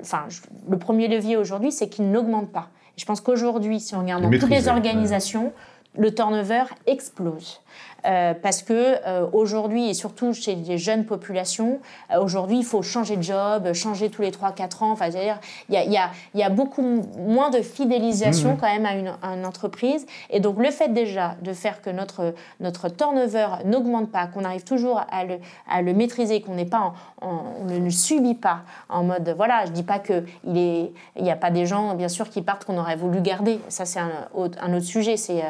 enfin, 0.00 0.24
le 0.68 0.78
premier 0.78 1.08
levier 1.08 1.36
aujourd'hui, 1.36 1.72
c'est 1.72 1.88
qu'il 1.88 2.10
n'augmente 2.10 2.50
pas. 2.50 2.68
Je 2.96 3.04
pense 3.04 3.20
qu'aujourd'hui, 3.20 3.80
si 3.80 3.94
on 3.94 4.00
regarde 4.00 4.22
dans 4.22 4.30
toutes 4.30 4.50
les 4.50 4.68
organisations, 4.68 5.52
le 5.96 6.14
turnover 6.14 6.64
explose. 6.86 7.60
Euh, 8.06 8.34
parce 8.34 8.62
que 8.62 8.96
euh, 9.06 9.26
aujourd'hui, 9.32 9.90
et 9.90 9.94
surtout 9.94 10.32
chez 10.32 10.54
les 10.54 10.78
jeunes 10.78 11.04
populations, 11.04 11.80
euh, 12.10 12.20
aujourd'hui, 12.20 12.58
il 12.58 12.64
faut 12.64 12.82
changer 12.82 13.16
de 13.16 13.22
job, 13.22 13.72
changer 13.74 14.10
tous 14.10 14.22
les 14.22 14.30
3-4 14.30 14.84
ans. 14.84 14.92
Enfin, 14.92 15.08
il 15.08 15.74
y 15.74 15.76
a, 15.76 15.84
y, 15.84 15.96
a, 15.96 16.10
y 16.34 16.42
a, 16.42 16.50
beaucoup 16.50 16.82
moins 17.18 17.50
de 17.50 17.62
fidélisation 17.62 18.54
mmh. 18.54 18.56
quand 18.58 18.66
même 18.66 18.86
à 18.86 18.94
une, 18.94 19.12
une, 19.22 19.46
entreprise. 19.46 20.06
Et 20.30 20.40
donc, 20.40 20.58
le 20.58 20.70
fait 20.70 20.88
déjà 20.88 21.36
de 21.42 21.52
faire 21.52 21.82
que 21.82 21.90
notre, 21.90 22.34
notre 22.60 22.88
turnover 22.88 23.48
n'augmente 23.64 24.10
pas, 24.10 24.26
qu'on 24.26 24.44
arrive 24.44 24.64
toujours 24.64 25.02
à 25.10 25.24
le, 25.24 25.38
à 25.68 25.82
le 25.82 25.92
maîtriser, 25.92 26.40
qu'on 26.40 26.54
n'est 26.54 26.64
pas 26.64 26.94
on 27.22 27.64
ne 27.66 27.90
subit 27.90 28.34
pas 28.34 28.60
en 28.88 29.04
mode, 29.04 29.34
voilà, 29.36 29.66
je 29.66 29.72
dis 29.72 29.82
pas 29.82 29.98
qu'il 29.98 30.24
n'y 30.44 31.30
a 31.30 31.36
pas 31.36 31.50
des 31.50 31.66
gens, 31.66 31.94
bien 31.94 32.08
sûr, 32.08 32.30
qui 32.30 32.40
partent 32.40 32.64
qu'on 32.64 32.78
aurait 32.78 32.96
voulu 32.96 33.20
garder. 33.20 33.60
Ça, 33.68 33.84
c'est 33.84 34.00
un, 34.00 34.10
un, 34.34 34.74
autre 34.74 34.86
sujet. 34.86 35.18
C'est 35.18 35.42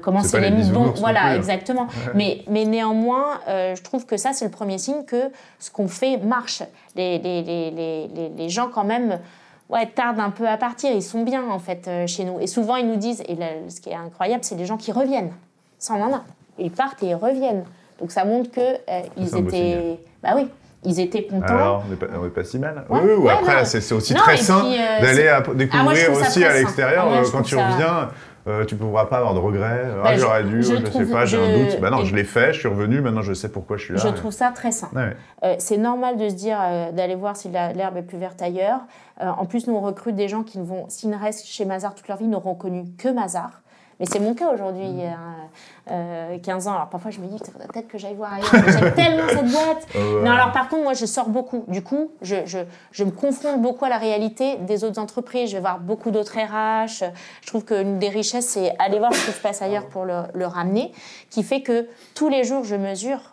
comment 0.00 0.22
c'est 0.22 0.40
les, 0.40 0.50
les. 0.50 0.62
Voilà, 0.96 1.26
hein. 1.26 1.34
exactement. 1.34 1.89
Mais, 2.14 2.42
mais 2.48 2.64
néanmoins, 2.64 3.40
euh, 3.48 3.74
je 3.74 3.82
trouve 3.82 4.06
que 4.06 4.16
ça, 4.16 4.32
c'est 4.32 4.44
le 4.44 4.50
premier 4.50 4.78
signe 4.78 5.04
que 5.04 5.30
ce 5.58 5.70
qu'on 5.70 5.88
fait 5.88 6.16
marche. 6.18 6.62
Les, 6.96 7.18
les, 7.18 7.42
les, 7.42 8.28
les, 8.36 8.48
gens, 8.48 8.68
quand 8.68 8.84
même, 8.84 9.18
ouais, 9.68 9.86
tardent 9.86 10.20
un 10.20 10.30
peu 10.30 10.48
à 10.48 10.56
partir. 10.56 10.90
Ils 10.92 11.02
sont 11.02 11.22
bien, 11.22 11.48
en 11.48 11.58
fait, 11.58 11.86
euh, 11.88 12.06
chez 12.06 12.24
nous. 12.24 12.40
Et 12.40 12.46
souvent, 12.46 12.76
ils 12.76 12.86
nous 12.86 12.96
disent, 12.96 13.22
et 13.28 13.36
ce 13.68 13.80
qui 13.80 13.90
est 13.90 13.94
incroyable, 13.94 14.44
c'est 14.44 14.56
les 14.56 14.66
gens 14.66 14.76
qui 14.76 14.92
reviennent. 14.92 15.32
Ça, 15.78 15.94
on 15.94 16.02
en 16.02 16.14
a. 16.14 16.22
Ils 16.58 16.70
partent 16.70 17.02
et 17.02 17.08
ils 17.08 17.14
reviennent. 17.14 17.64
Donc 18.00 18.10
ça 18.10 18.24
montre 18.24 18.50
qu'ils 18.50 18.62
euh, 18.62 19.00
ils 19.16 19.36
étaient. 19.36 19.98
Bah 20.22 20.30
oui, 20.34 20.48
ils 20.84 20.98
étaient 21.00 21.24
contents. 21.24 21.46
Alors, 21.46 21.84
on 22.18 22.24
n'est 22.24 22.30
pas, 22.30 22.44
si 22.44 22.58
mal. 22.58 22.84
oui, 22.88 23.00
oui, 23.18 23.30
après, 23.30 23.64
c'est 23.64 23.92
aussi 23.92 24.14
très 24.14 24.38
sain 24.38 24.64
d'aller 25.00 25.28
ah, 25.28 25.42
découvrir 25.54 26.12
aussi 26.12 26.44
à 26.44 26.54
l'extérieur 26.54 27.08
ah, 27.12 27.22
quand 27.30 27.42
tu 27.42 27.56
reviens. 27.56 28.08
Euh, 28.46 28.64
tu 28.64 28.74
ne 28.74 28.80
pourras 28.80 29.06
pas 29.06 29.18
avoir 29.18 29.34
de 29.34 29.38
regrets. 29.38 29.84
Ah, 29.98 30.02
bah, 30.02 30.16
j'aurais 30.16 30.44
dû, 30.44 30.62
je, 30.62 30.74
ne 30.74 30.86
sais 30.86 31.06
pas, 31.06 31.26
j'ai 31.26 31.36
un 31.36 31.58
doute. 31.58 31.80
Bah 31.80 31.90
non, 31.90 32.04
je 32.04 32.14
l'ai 32.14 32.24
fait, 32.24 32.52
je 32.52 32.60
suis 32.60 32.68
revenu, 32.68 33.00
maintenant 33.00 33.22
je 33.22 33.34
sais 33.34 33.50
pourquoi 33.50 33.76
je 33.76 33.84
suis 33.84 33.94
là. 33.94 34.00
Je 34.00 34.08
trouve 34.08 34.32
ça 34.32 34.50
très 34.54 34.72
sain. 34.72 34.90
Euh, 35.42 35.54
c'est 35.58 35.76
normal 35.76 36.16
de 36.16 36.28
se 36.28 36.34
dire, 36.34 36.58
euh, 36.60 36.92
d'aller 36.92 37.14
voir 37.14 37.36
si 37.36 37.48
l'herbe 37.48 37.96
est 37.96 38.02
plus 38.02 38.18
verte 38.18 38.40
ailleurs. 38.40 38.80
en 39.20 39.44
plus, 39.44 39.66
nous, 39.66 39.74
on 39.74 39.80
recrute 39.80 40.16
des 40.16 40.28
gens 40.28 40.42
qui 40.42 40.58
ne 40.58 40.64
vont, 40.64 40.86
s'ils 40.88 41.14
restent 41.14 41.44
chez 41.44 41.64
Mazar 41.64 41.94
toute 41.94 42.08
leur 42.08 42.16
vie, 42.16 42.26
n'auront 42.26 42.54
connu 42.54 42.84
que 42.98 43.08
Mazar. 43.08 43.60
Mais 44.00 44.06
c'est 44.06 44.18
mon 44.18 44.34
cas 44.34 44.50
aujourd'hui, 44.52 44.86
y 44.86 45.04
a 45.04 46.38
15 46.38 46.68
ans. 46.68 46.74
Alors 46.74 46.88
parfois, 46.88 47.10
je 47.10 47.20
me 47.20 47.26
dis, 47.26 47.38
peut-être 47.38 47.86
que 47.86 47.98
j'aille 47.98 48.14
voir 48.14 48.32
ailleurs. 48.32 48.50
J'aime 48.68 48.94
tellement 48.94 49.28
cette 49.28 49.52
boîte. 49.52 49.86
Non, 50.24 50.30
alors 50.30 50.52
par 50.52 50.68
contre, 50.68 50.84
moi, 50.84 50.94
je 50.94 51.04
sors 51.04 51.28
beaucoup. 51.28 51.64
Du 51.68 51.82
coup, 51.82 52.10
je, 52.22 52.36
je, 52.46 52.60
je, 52.92 53.04
me 53.04 53.10
confronte 53.10 53.60
beaucoup 53.60 53.84
à 53.84 53.90
la 53.90 53.98
réalité 53.98 54.56
des 54.56 54.84
autres 54.84 54.98
entreprises. 54.98 55.50
Je 55.50 55.56
vais 55.56 55.60
voir 55.60 55.78
beaucoup 55.78 56.10
d'autres 56.10 56.38
RH. 56.38 57.04
Je 57.42 57.46
trouve 57.46 57.64
qu'une 57.64 57.98
des 57.98 58.08
richesses, 58.08 58.46
c'est 58.46 58.74
aller 58.78 58.98
voir 58.98 59.12
ce 59.12 59.26
qui 59.26 59.32
se 59.32 59.40
passe 59.40 59.60
ailleurs 59.60 59.86
pour 59.86 60.06
le, 60.06 60.22
le 60.34 60.46
ramener, 60.46 60.92
qui 61.28 61.42
fait 61.42 61.60
que 61.60 61.86
tous 62.14 62.30
les 62.30 62.42
jours, 62.44 62.64
je 62.64 62.76
mesure 62.76 63.29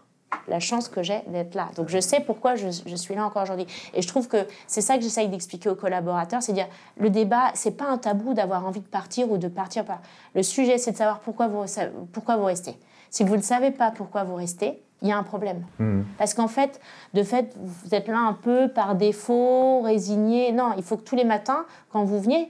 la 0.47 0.59
chance 0.59 0.87
que 0.87 1.03
j'ai 1.03 1.21
d'être 1.27 1.55
là. 1.55 1.69
Donc 1.75 1.89
je 1.89 1.99
sais 1.99 2.19
pourquoi 2.19 2.55
je, 2.55 2.69
suis 2.69 3.15
là 3.15 3.25
encore 3.25 3.43
aujourd'hui. 3.43 3.67
Et 3.93 4.01
je 4.01 4.07
trouve 4.07 4.27
que 4.27 4.47
c'est 4.65 4.81
ça 4.81 4.97
que 4.97 5.03
j'essaye 5.03 5.29
d'expliquer 5.29 5.69
aux 5.69 5.75
collaborateurs, 5.75 6.41
c'est 6.41 6.53
dire 6.53 6.67
le 6.97 7.09
débat, 7.09 7.51
c'est 7.53 7.71
pas 7.71 7.85
un 7.85 7.97
tabou 7.97 8.33
d'avoir 8.33 8.65
envie 8.65 8.81
de 8.81 8.87
partir 8.87 9.31
ou 9.31 9.37
de 9.37 9.47
partir 9.47 9.85
pas. 9.85 10.01
Le 10.35 10.43
sujet, 10.43 10.77
c'est 10.77 10.91
de 10.91 10.97
savoir 10.97 11.19
pourquoi 11.19 11.47
vous, 11.47 11.65
pourquoi 12.11 12.37
vous 12.37 12.45
restez. 12.45 12.77
Si 13.09 13.23
vous 13.23 13.37
ne 13.37 13.41
savez 13.41 13.71
pas 13.71 13.91
pourquoi 13.91 14.23
vous 14.23 14.35
restez, 14.35 14.81
il 15.01 15.07
y 15.07 15.11
a 15.11 15.17
un 15.17 15.23
problème. 15.23 15.63
Mmh. 15.77 16.01
Parce 16.17 16.33
qu'en 16.33 16.47
fait, 16.47 16.81
de 17.13 17.21
fait, 17.21 17.55
vous 17.59 17.93
êtes 17.93 18.07
là 18.07 18.17
un 18.17 18.33
peu 18.33 18.67
par 18.67 18.95
défaut, 18.95 19.81
résigné. 19.81 20.51
Non, 20.51 20.73
il 20.75 20.83
faut 20.83 20.97
que 20.97 21.03
tous 21.03 21.15
les 21.15 21.23
matins, 21.23 21.65
quand 21.91 22.03
vous 22.03 22.19
venez, 22.19 22.49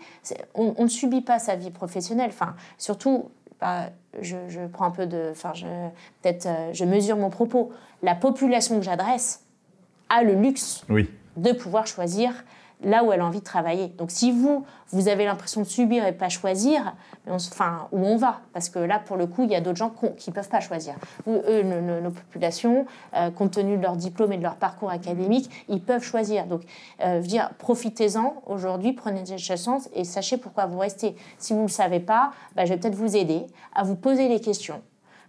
on, 0.55 0.73
on 0.77 0.83
ne 0.83 0.89
subit 0.89 1.21
pas 1.21 1.39
sa 1.39 1.55
vie 1.55 1.71
professionnelle. 1.71 2.29
Enfin, 2.29 2.55
surtout, 2.77 3.29
bah, 3.59 3.89
je, 4.21 4.67
prends 4.67 4.85
un 4.85 4.91
peu 4.91 5.05
de. 5.05 5.29
Enfin, 5.31 5.53
peut-être 6.21 6.45
euh, 6.45 6.73
je 6.73 6.85
mesure 6.85 7.17
mon 7.17 7.29
propos. 7.29 7.71
La 8.03 8.15
population 8.15 8.77
que 8.77 8.83
j'adresse 8.83 9.45
a 10.09 10.23
le 10.23 10.33
luxe 10.35 10.85
de 11.37 11.51
pouvoir 11.51 11.87
choisir 11.87 12.31
là 12.83 13.03
où 13.03 13.11
elle 13.11 13.21
a 13.21 13.25
envie 13.25 13.39
de 13.39 13.45
travailler. 13.45 13.87
Donc 13.97 14.11
si 14.11 14.31
vous, 14.31 14.65
vous 14.89 15.07
avez 15.07 15.25
l'impression 15.25 15.61
de 15.61 15.65
subir 15.65 16.05
et 16.05 16.11
pas 16.11 16.29
choisir, 16.29 16.95
enfin, 17.29 17.87
où 17.91 18.05
on 18.05 18.17
va? 18.17 18.41
Parce 18.53 18.69
que 18.69 18.79
là, 18.79 18.99
pour 18.99 19.17
le 19.17 19.27
coup, 19.27 19.43
il 19.43 19.51
y 19.51 19.55
a 19.55 19.61
d'autres 19.61 19.77
gens 19.77 19.91
qui 20.17 20.29
ne 20.29 20.35
peuvent 20.35 20.49
pas 20.49 20.59
choisir. 20.59 20.95
Eux, 21.27 21.63
nos, 21.63 22.11
populations, 22.11 22.85
euh, 23.15 23.31
compte 23.31 23.51
tenu 23.51 23.77
de 23.77 23.81
leur 23.81 23.95
diplôme 23.95 24.33
et 24.33 24.37
de 24.37 24.43
leur 24.43 24.55
parcours 24.55 24.89
académique, 24.89 25.49
ils 25.67 25.81
peuvent 25.81 26.03
choisir. 26.03 26.45
Donc, 26.45 26.61
euh, 27.03 27.19
dire, 27.19 27.49
profitez-en 27.57 28.35
aujourd'hui, 28.45 28.93
prenez 28.93 29.23
des 29.23 29.37
chances 29.37 29.89
et 29.93 30.03
sachez 30.03 30.37
pourquoi 30.37 30.65
vous 30.65 30.79
restez. 30.79 31.15
Si 31.37 31.53
vous 31.53 31.59
ne 31.59 31.65
le 31.65 31.71
savez 31.71 31.99
pas, 31.99 32.31
bah, 32.55 32.65
je 32.65 32.73
vais 32.73 32.79
peut-être 32.79 32.95
vous 32.95 33.15
aider 33.15 33.45
à 33.73 33.83
vous 33.83 33.95
poser 33.95 34.27
les 34.27 34.39
questions 34.39 34.81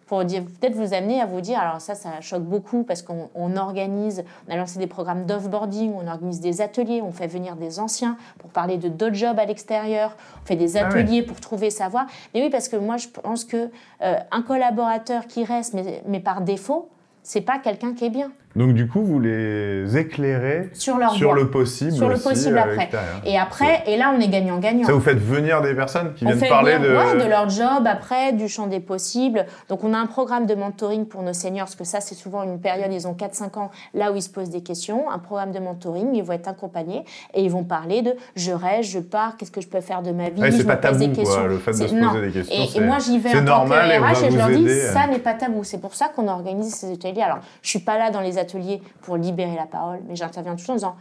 pour 0.08 0.20
peut-être 0.20 0.74
vous 0.74 0.94
amener 0.94 1.20
à 1.20 1.26
vous 1.26 1.42
dire, 1.42 1.60
alors 1.60 1.82
ça, 1.82 1.94
ça 1.94 2.20
choque 2.22 2.42
beaucoup 2.42 2.82
parce 2.82 3.02
qu'on 3.02 3.56
organise, 3.56 4.24
on 4.48 4.52
a 4.52 4.56
lancé 4.56 4.78
des 4.78 4.86
programmes 4.86 5.26
d'offboarding, 5.26 5.92
on 5.94 6.08
organise 6.08 6.40
des 6.40 6.62
ateliers, 6.62 7.02
on 7.02 7.12
fait 7.12 7.26
venir 7.26 7.56
des 7.56 7.78
anciens 7.78 8.16
pour 8.38 8.48
parler 8.50 8.78
de 8.78 8.88
d'autres 8.88 9.14
jobs 9.14 9.38
à 9.38 9.44
l'extérieur, 9.44 10.16
on 10.42 10.46
fait 10.46 10.56
des 10.56 10.78
ah 10.78 10.86
ateliers 10.86 11.22
pour 11.22 11.40
trouver 11.40 11.68
sa 11.68 11.88
voie. 11.88 12.06
Mais 12.32 12.42
oui, 12.42 12.48
parce 12.48 12.68
que 12.68 12.76
moi, 12.76 12.96
je 12.96 13.08
pense 13.08 13.44
que 13.44 13.70
euh, 14.00 14.16
un 14.30 14.42
collaborateur 14.42 15.26
qui 15.26 15.44
reste, 15.44 15.74
mais, 15.74 16.02
mais 16.06 16.20
par 16.20 16.40
défaut, 16.40 16.88
c'est 17.22 17.42
pas 17.42 17.58
quelqu'un 17.58 17.92
qui 17.92 18.06
est 18.06 18.10
bien. 18.10 18.32
Donc 18.56 18.74
du 18.74 18.88
coup, 18.88 19.02
vous 19.02 19.20
les 19.20 19.96
éclairez 19.96 20.70
sur, 20.72 20.96
leur 20.96 21.12
sur 21.12 21.34
le 21.34 21.50
possible, 21.50 21.92
sur 21.92 22.08
le 22.08 22.16
possible 22.16 22.58
après. 22.58 22.88
Et 23.24 23.38
après, 23.38 23.84
et 23.86 23.96
là, 23.96 24.12
on 24.16 24.20
est 24.20 24.28
gagnant-gagnant. 24.28 24.86
Ça 24.86 24.92
vous 24.92 25.00
fait 25.00 25.14
venir 25.14 25.60
des 25.62 25.74
personnes 25.74 26.14
qui 26.14 26.24
viennent 26.24 26.40
parler 26.40 26.78
de... 26.78 26.88
Ouais, 26.88 27.22
de 27.22 27.28
leur 27.28 27.48
job 27.50 27.86
après, 27.86 28.32
du 28.32 28.48
champ 28.48 28.66
des 28.66 28.80
possibles. 28.80 29.46
Donc 29.68 29.84
on 29.84 29.92
a 29.92 29.98
un 29.98 30.06
programme 30.06 30.46
de 30.46 30.54
mentoring 30.54 31.06
pour 31.06 31.22
nos 31.22 31.34
seniors, 31.34 31.66
parce 31.66 31.76
que 31.76 31.84
ça, 31.84 32.00
c'est 32.00 32.14
souvent 32.14 32.42
une 32.42 32.58
période, 32.58 32.92
ils 32.92 33.06
ont 33.06 33.14
4-5 33.14 33.58
ans, 33.58 33.70
là 33.94 34.12
où 34.12 34.16
ils 34.16 34.22
se 34.22 34.30
posent 34.30 34.50
des 34.50 34.62
questions. 34.62 35.10
Un 35.10 35.18
programme 35.18 35.52
de 35.52 35.58
mentoring, 35.58 36.14
ils 36.14 36.22
vont 36.22 36.32
être 36.32 36.48
accompagnés 36.48 37.04
et 37.34 37.42
ils 37.42 37.50
vont 37.50 37.64
parler 37.64 38.02
de 38.02 38.14
je 38.34 38.52
reste, 38.52 38.90
je 38.90 38.98
pars, 38.98 39.36
qu'est-ce 39.36 39.50
que 39.50 39.60
je 39.60 39.68
peux 39.68 39.80
faire 39.80 40.02
de 40.02 40.10
ma 40.10 40.30
vie, 40.30 40.40
c'est 40.52 40.64
pas 40.64 40.76
tabou, 40.76 40.98
des 40.98 41.10
questions. 41.10 41.40
Quoi, 41.40 41.48
le 41.48 41.58
fait 41.58 41.72
de 41.72 41.76
se 41.76 41.94
poser 41.94 42.26
des 42.26 42.32
questions. 42.32 42.80
Et, 42.82 42.84
moi, 42.84 42.98
j'y 42.98 43.18
vais 43.18 43.38
en 43.38 43.42
normal 43.42 43.90
tant 43.90 44.06
que 44.06 44.20
RH 44.20 44.24
et, 44.24 44.30
je 44.30 44.36
leur 44.36 44.48
dis, 44.48 44.68
ça 44.92 45.06
n'est 45.06 45.18
pas 45.18 45.34
tabou. 45.34 45.64
C'est 45.64 45.80
pour 45.80 45.94
ça 45.94 46.08
qu'on 46.08 46.28
organise 46.28 46.74
ces 46.74 46.92
ateliers. 46.92 47.22
Alors, 47.22 47.38
je 47.62 47.68
suis 47.68 47.80
pas 47.80 47.98
là 47.98 48.10
dans 48.10 48.20
les 48.20 48.37
ateliers 48.38 48.82
pour 49.02 49.16
libérer 49.16 49.56
la 49.56 49.66
parole, 49.66 50.00
mais 50.08 50.16
j'interviens 50.16 50.56
toujours 50.56 50.72
en 50.72 50.76
disant 50.76 50.96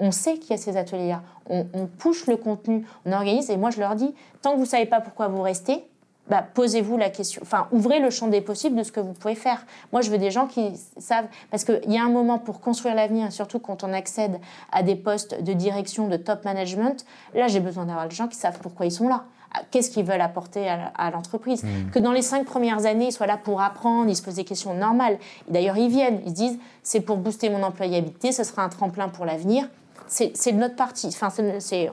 on 0.00 0.10
sait 0.10 0.38
qu'il 0.38 0.50
y 0.50 0.54
a 0.54 0.56
ces 0.56 0.76
ateliers-là. 0.76 1.22
On, 1.48 1.66
on 1.74 1.86
push 1.86 2.26
le 2.26 2.36
contenu, 2.36 2.86
on 3.06 3.12
organise, 3.12 3.50
et 3.50 3.56
moi 3.56 3.70
je 3.70 3.78
leur 3.78 3.94
dis, 3.94 4.14
tant 4.42 4.52
que 4.52 4.56
vous 4.56 4.62
ne 4.62 4.68
savez 4.68 4.86
pas 4.86 5.00
pourquoi 5.00 5.28
vous 5.28 5.42
restez, 5.42 5.84
bah, 6.28 6.42
posez-vous 6.54 6.96
la 6.96 7.10
question, 7.10 7.42
enfin, 7.42 7.68
ouvrez 7.70 8.00
le 8.00 8.08
champ 8.08 8.28
des 8.28 8.40
possibles 8.40 8.76
de 8.76 8.82
ce 8.82 8.90
que 8.90 9.00
vous 9.00 9.12
pouvez 9.12 9.34
faire. 9.34 9.66
Moi, 9.92 10.00
je 10.00 10.10
veux 10.10 10.16
des 10.16 10.30
gens 10.30 10.46
qui 10.46 10.72
savent, 10.96 11.26
parce 11.50 11.64
qu'il 11.64 11.92
y 11.92 11.98
a 11.98 12.02
un 12.02 12.08
moment 12.08 12.38
pour 12.38 12.60
construire 12.60 12.94
l'avenir, 12.94 13.30
surtout 13.30 13.58
quand 13.58 13.84
on 13.84 13.92
accède 13.92 14.40
à 14.72 14.82
des 14.82 14.96
postes 14.96 15.42
de 15.42 15.52
direction, 15.52 16.08
de 16.08 16.16
top 16.16 16.44
management, 16.46 17.04
là, 17.34 17.46
j'ai 17.48 17.60
besoin 17.60 17.84
d'avoir 17.84 18.08
des 18.08 18.14
gens 18.14 18.26
qui 18.26 18.38
savent 18.38 18.58
pourquoi 18.60 18.86
ils 18.86 18.92
sont 18.92 19.08
là. 19.08 19.24
Qu'est-ce 19.70 19.90
qu'ils 19.90 20.04
veulent 20.04 20.20
apporter 20.20 20.68
à 20.68 21.10
l'entreprise 21.10 21.62
mmh. 21.62 21.90
Que 21.92 21.98
dans 21.98 22.12
les 22.12 22.22
cinq 22.22 22.44
premières 22.44 22.86
années, 22.86 23.06
ils 23.06 23.12
soient 23.12 23.26
là 23.26 23.36
pour 23.36 23.60
apprendre, 23.60 24.08
ils 24.10 24.16
se 24.16 24.22
posent 24.22 24.34
des 24.34 24.44
questions 24.44 24.74
normales. 24.74 25.18
D'ailleurs, 25.48 25.76
ils 25.76 25.88
viennent, 25.88 26.20
ils 26.24 26.30
se 26.30 26.34
disent 26.34 26.58
c'est 26.82 27.00
pour 27.00 27.16
booster 27.16 27.50
mon 27.50 27.62
employabilité, 27.62 28.32
ce 28.32 28.44
sera 28.44 28.62
un 28.62 28.68
tremplin 28.68 29.08
pour 29.08 29.24
l'avenir. 29.24 29.68
C'est 30.06 30.52
de 30.52 30.58
notre 30.58 30.76
partie. 30.76 31.08
Enfin, 31.08 31.28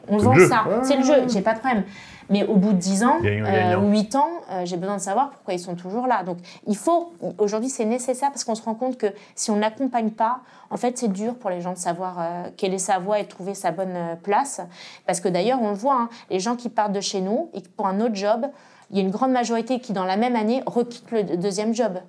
on 0.10 0.18
vend 0.18 0.36
ça. 0.48 0.66
C'est 0.84 0.98
le 0.98 1.04
jeu, 1.04 1.28
j'ai 1.28 1.42
pas 1.42 1.54
de 1.54 1.60
problème. 1.60 1.84
Mais 2.32 2.44
au 2.46 2.56
bout 2.56 2.74
de 2.74 2.78
10 2.78 3.04
ans 3.04 3.18
euh, 3.24 3.76
ou 3.78 3.92
8 3.92 4.16
ans, 4.16 4.30
euh, 4.50 4.62
j'ai 4.66 4.78
besoin 4.78 4.98
de 4.98 5.02
savoir 5.02 5.30
pourquoi 5.32 5.54
ils 5.54 5.60
sont 5.60 5.76
toujours 5.76 6.08
là. 6.08 6.24
Donc 6.24 6.38
il 6.66 6.78
faut, 6.78 7.14
aujourd'hui 7.38 7.70
c'est 7.70 7.86
nécessaire 7.86 8.30
parce 8.30 8.44
qu'on 8.44 8.56
se 8.56 8.64
rend 8.64 8.74
compte 8.74 8.98
que 8.98 9.08
si 9.36 9.52
on 9.52 9.58
n'accompagne 9.58 10.12
pas, 10.12 10.40
en 10.70 10.78
fait 10.78 10.98
c'est 10.98 11.12
dur 11.12 11.36
pour 11.36 11.50
les 11.50 11.62
gens 11.62 11.74
de 11.74 11.78
savoir 11.78 12.18
euh, 12.20 12.44
quelle 12.58 12.74
est 12.74 12.80
sa 12.80 13.00
voie 13.00 13.20
et 13.20 13.24
de 13.24 13.28
trouver 13.28 13.54
sa 13.54 13.72
bonne 13.72 14.18
place. 14.24 14.62
Parce 15.06 15.20
que 15.20 15.28
d'ailleurs 15.28 15.62
on 15.62 15.70
le 15.70 15.76
voit, 15.76 15.96
hein, 15.96 16.10
les 16.30 16.40
gens 16.40 16.56
qui 16.56 16.70
partent 16.70 16.94
de 16.94 17.02
chez 17.02 17.22
nous 17.22 17.50
et 17.54 17.62
pour 17.76 17.88
un 17.88 18.00
autre 18.00 18.16
job, 18.16 18.48
il 18.92 18.98
y 18.98 19.00
a 19.00 19.04
une 19.04 19.12
grande 19.12 19.32
majorité 19.32 19.80
qui, 19.80 19.94
dans 19.94 20.04
la 20.04 20.18
même 20.18 20.36
année, 20.36 20.64
requittent 20.66 21.12
le 21.12 21.38
deuxième 21.38 21.74
job. 21.74 22.00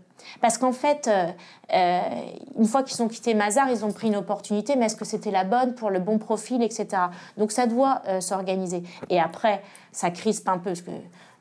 Parce 0.41 0.59
qu'en 0.59 0.73
fait, 0.73 1.09
euh, 1.09 1.27
euh, 1.73 2.01
une 2.59 2.66
fois 2.66 2.83
qu'ils 2.83 3.03
ont 3.03 3.09
quitté 3.09 3.35
Mazar, 3.35 3.68
ils 3.70 3.85
ont 3.85 3.93
pris 3.93 4.09
une 4.09 4.16
opportunité, 4.16 4.77
mais 4.77 4.87
est-ce 4.87 4.97
que 4.97 5.05
c'était 5.05 5.31
la 5.31 5.45
bonne 5.45 5.75
pour 5.75 5.91
le 5.91 6.01
bon 6.01 6.18
profil, 6.18 6.62
etc. 6.62 6.89
Donc 7.37 7.53
ça 7.53 7.66
doit 7.66 8.03
euh, 8.09 8.20
s'organiser. 8.20 8.83
Et 9.11 9.20
après, 9.20 9.62
ça 9.93 10.11
crispe 10.11 10.49
un 10.49 10.59
peu, 10.59 10.70
parce 10.70 10.83
que 10.83 10.91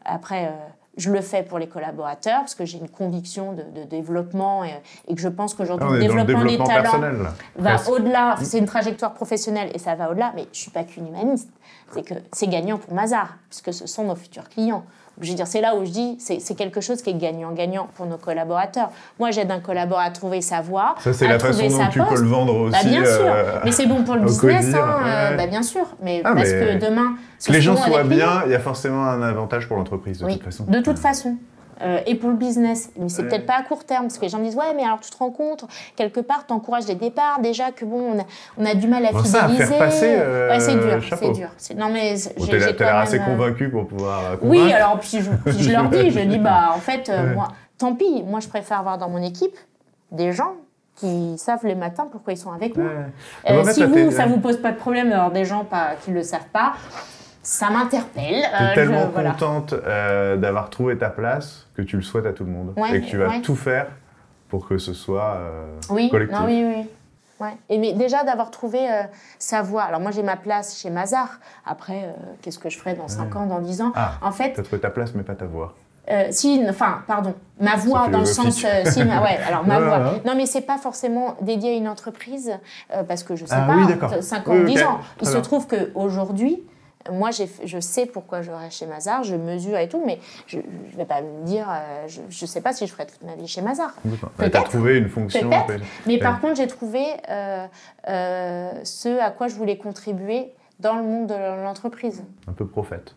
après, 0.03 0.51
je 0.97 1.11
le 1.11 1.21
fais 1.21 1.43
pour 1.43 1.59
les 1.59 1.67
collaborateurs, 1.67 2.39
parce 2.39 2.55
que 2.55 2.65
j'ai 2.65 2.79
une 2.79 2.89
conviction 2.89 3.53
de, 3.53 3.83
développement 3.83 4.63
et, 4.63 4.81
que 5.13 5.21
je 5.21 5.27
pense 5.27 5.53
qu'aujourd'hui, 5.53 5.89
le 5.89 5.99
développement, 5.99 6.43
des 6.43 6.57
talents 6.57 7.29
va 7.55 7.89
au-delà. 7.89 8.35
C'est 8.41 8.57
une 8.57 8.65
trajectoire 8.65 9.13
professionnelle 9.13 9.69
et 9.73 9.79
ça 9.79 9.95
va 9.95 10.09
au-delà, 10.09 10.31
mais 10.35 10.43
je 10.43 10.49
ne 10.49 10.55
suis 10.55 10.71
pas 10.71 10.83
qu'une 10.83 11.07
humaniste. 11.07 11.49
C'est 11.93 12.03
que 12.03 12.15
c'est 12.31 12.47
gagnant 12.47 12.77
pour 12.77 12.93
Mazar, 12.93 13.37
puisque 13.49 13.73
ce 13.73 13.85
sont 13.85 14.05
nos 14.05 14.15
futurs 14.15 14.49
clients. 14.49 14.83
Je 15.21 15.29
veux 15.29 15.35
dire, 15.35 15.47
c'est 15.47 15.61
là 15.61 15.75
où 15.75 15.85
je 15.85 15.91
dis, 15.91 16.17
c'est 16.19 16.55
quelque 16.55 16.81
chose 16.81 17.01
qui 17.01 17.11
est 17.11 17.13
gagnant-gagnant 17.13 17.87
pour 17.95 18.05
nos 18.05 18.17
collaborateurs. 18.17 18.89
Moi, 19.19 19.31
j'aide 19.31 19.51
un 19.51 19.59
collaborateur 19.59 19.91
à 19.99 20.09
trouver 20.11 20.41
sa 20.41 20.61
voie. 20.61 20.95
Ça, 20.99 21.13
c'est 21.13 21.27
la 21.27 21.39
façon 21.39 21.67
dont 21.67 21.87
tu 21.91 21.99
peux 21.99 22.21
le 22.21 22.27
vendre 22.27 22.69
bah, 22.69 22.77
aussi. 22.79 22.89
bien 22.89 23.05
sûr. 23.05 23.25
Euh, 23.25 23.59
mais 23.63 23.71
c'est 23.71 23.85
bon 23.85 24.03
pour 24.03 24.15
le 24.15 24.21
business, 24.21 24.73
hein, 24.73 25.35
bah, 25.37 25.47
bien 25.47 25.63
sûr. 25.63 25.85
Mais 26.01 26.21
ah, 26.23 26.33
parce 26.33 26.51
que 26.51 26.79
demain. 26.79 27.15
Que 27.45 27.51
les 27.51 27.61
gens 27.61 27.75
soient 27.75 28.03
bien, 28.03 28.43
il 28.45 28.51
y 28.51 28.55
a 28.55 28.59
forcément 28.59 29.03
un 29.05 29.21
avantage 29.21 29.67
pour 29.67 29.77
l'entreprise, 29.77 30.19
de 30.19 30.31
toute 30.31 30.43
façon. 30.43 30.65
De 30.67 30.79
toute 30.79 30.99
façon. 30.99 31.37
Euh, 31.83 31.99
et 32.05 32.15
pour 32.15 32.29
le 32.29 32.35
business. 32.35 32.91
Mais 32.97 33.09
c'est 33.09 33.23
peut-être 33.23 33.45
pas 33.45 33.57
à 33.57 33.63
court 33.63 33.83
terme, 33.83 34.03
parce 34.03 34.17
que 34.17 34.23
les 34.23 34.29
gens 34.29 34.39
me 34.39 34.45
disent 34.45 34.55
Ouais, 34.55 34.73
mais 34.75 34.83
alors 34.83 34.99
tu 34.99 35.09
te 35.09 35.17
rends 35.17 35.31
compte, 35.31 35.65
quelque 35.95 36.19
part, 36.19 36.45
tu 36.45 36.53
encourages 36.53 36.87
les 36.87 36.95
départs, 36.95 37.39
déjà 37.41 37.71
que 37.71 37.85
bon, 37.85 38.15
on 38.15 38.19
a, 38.19 38.23
on 38.57 38.65
a 38.65 38.75
du 38.75 38.87
mal 38.87 39.05
à 39.05 39.09
fidéliser. 39.09 39.65
Faire 39.65 39.77
passer, 39.77 40.15
euh, 40.17 40.49
ouais, 40.49 40.59
c'est 40.59 40.75
dur, 40.75 41.03
c'est 41.17 41.31
dur. 41.31 41.49
Non, 41.77 41.89
mais 41.91 42.15
j'ai 42.37 42.73
l'air 42.73 42.97
assez 42.97 43.19
euh, 43.19 43.23
convaincu 43.23 43.69
pour 43.69 43.87
pouvoir. 43.87 44.39
Convaincre. 44.39 44.45
Oui, 44.45 44.71
alors 44.73 44.99
puis 44.99 45.19
je, 45.19 45.71
leur 45.71 45.89
dis 45.89 46.11
Je 46.11 46.19
dis 46.19 46.37
Bah, 46.41 46.71
en 46.75 46.79
fait, 46.79 47.11
moi, 47.33 47.49
tant 47.77 47.95
pis, 47.95 48.23
moi 48.23 48.39
je 48.39 48.47
préfère 48.47 48.79
avoir 48.79 48.97
dans 48.97 49.09
mon 49.09 49.21
équipe 49.21 49.55
des 50.11 50.31
gens 50.33 50.53
qui 50.95 51.37
savent 51.37 51.65
les 51.65 51.75
matins 51.75 52.07
pourquoi 52.11 52.33
ils 52.33 52.37
sont 52.37 52.51
avec 52.51 52.75
moi. 52.77 52.89
si 53.71 53.83
vous, 53.83 54.11
ça 54.11 54.25
vous 54.25 54.37
pose 54.37 54.61
pas 54.61 54.71
de 54.71 54.77
problème 54.77 55.09
d'avoir 55.09 55.31
des 55.31 55.45
gens 55.45 55.63
pas, 55.63 55.91
qui 56.03 56.11
ne 56.11 56.15
le 56.17 56.23
savent 56.23 56.49
pas, 56.51 56.73
ça 57.43 57.69
m'interpelle. 57.69 58.43
Tu 58.43 58.63
es 58.63 58.71
euh, 58.71 58.75
tellement 58.75 59.07
contente 59.07 59.73
euh, 59.73 60.37
d'avoir 60.37 60.69
trouvé 60.69 60.97
ta 60.97 61.09
place 61.09 61.67
que 61.75 61.81
tu 61.81 61.95
le 61.95 62.01
souhaites 62.01 62.25
à 62.25 62.33
tout 62.33 62.43
le 62.43 62.51
monde 62.51 62.73
et 62.93 63.01
que 63.01 63.05
tu 63.05 63.17
vas 63.17 63.39
tout 63.39 63.55
faire 63.55 63.87
pour 64.49 64.67
que 64.67 64.77
ce 64.77 64.93
soit 64.93 65.37
euh, 65.37 65.77
oui, 65.89 66.09
collectif. 66.09 66.37
Non, 66.37 66.45
oui, 66.45 66.63
oui. 66.63 66.87
Ouais. 67.39 67.53
Et 67.69 67.79
mais 67.79 67.93
déjà 67.93 68.23
d'avoir 68.23 68.51
trouvé 68.51 68.87
sa 69.39 69.63
voie. 69.63 69.81
Alors 69.81 69.99
moi 69.99 70.11
j'ai 70.11 70.21
ma 70.21 70.35
place 70.35 70.79
chez 70.79 70.91
Mazar. 70.91 71.39
Après, 71.65 72.13
qu'est-ce 72.43 72.59
que 72.59 72.69
je 72.69 72.77
ferai 72.77 72.93
dans 72.93 73.07
5 73.07 73.35
ans, 73.35 73.47
dans 73.47 73.59
10 73.59 73.81
ans? 73.81 73.91
Ah, 73.95 74.19
En 74.21 74.31
fait, 74.31 74.53
tu 74.53 74.59
as 74.59 74.63
trouvé 74.63 74.79
ta 74.79 74.91
place 74.91 75.15
mais 75.15 75.23
pas 75.23 75.33
ta 75.33 75.45
voix. 75.45 75.73
si, 76.29 76.63
enfin, 76.69 77.01
pardon, 77.07 77.33
ma 77.59 77.77
voix 77.77 78.09
dans 78.09 78.19
le 78.19 78.25
sens, 78.25 78.63
si, 78.85 79.03
ma, 79.03 79.23
ouais, 79.23 79.39
alors 79.47 79.65
ma 79.65 79.79
voix. 79.79 79.99
Non, 80.23 80.35
mais 80.35 80.45
c'est 80.45 80.61
pas 80.61 80.77
forcément 80.77 81.35
dédié 81.41 81.71
à 81.71 81.73
une 81.73 81.87
entreprise 81.87 82.51
parce 83.07 83.23
que 83.23 83.35
je 83.35 83.47
sais 83.47 83.55
ah, 83.57 83.97
pas, 83.99 84.21
5 84.21 84.47
ans, 84.47 84.63
10 84.63 84.83
ans. 84.83 84.99
Il 85.19 85.27
se 85.27 85.37
trouve 85.37 85.65
qu'aujourd'hui, 85.65 86.61
moi, 87.11 87.29
je 87.31 87.79
sais 87.79 88.05
pourquoi 88.05 88.41
je 88.41 88.51
reste 88.51 88.77
chez 88.77 88.85
Mazar, 88.85 89.23
je 89.23 89.35
mesure 89.35 89.77
et 89.77 89.87
tout, 89.87 90.03
mais 90.05 90.19
je 90.47 90.57
ne 90.57 90.97
vais 90.97 91.05
pas 91.05 91.21
me 91.21 91.45
dire, 91.45 91.67
euh, 91.69 92.07
je 92.07 92.21
ne 92.21 92.47
sais 92.47 92.61
pas 92.61 92.73
si 92.73 92.85
je 92.85 92.91
ferai 92.91 93.05
toute 93.05 93.23
ma 93.23 93.35
vie 93.35 93.47
chez 93.47 93.61
Mazar. 93.61 93.93
Tu 94.37 94.45
as 94.45 94.49
trouvé 94.49 94.97
une 94.97 95.09
fonction. 95.09 95.49
Mais 96.05 96.17
par 96.17 96.41
contre, 96.41 96.57
j'ai 96.57 96.67
trouvé 96.67 97.05
euh, 97.29 97.65
euh, 98.07 98.71
ce 98.83 99.19
à 99.19 99.31
quoi 99.31 99.47
je 99.47 99.55
voulais 99.55 99.77
contribuer 99.77 100.53
dans 100.79 100.95
le 100.95 101.03
monde 101.03 101.27
de 101.27 101.63
l'entreprise. 101.63 102.23
Un 102.47 102.53
peu 102.53 102.65
prophète. 102.65 103.15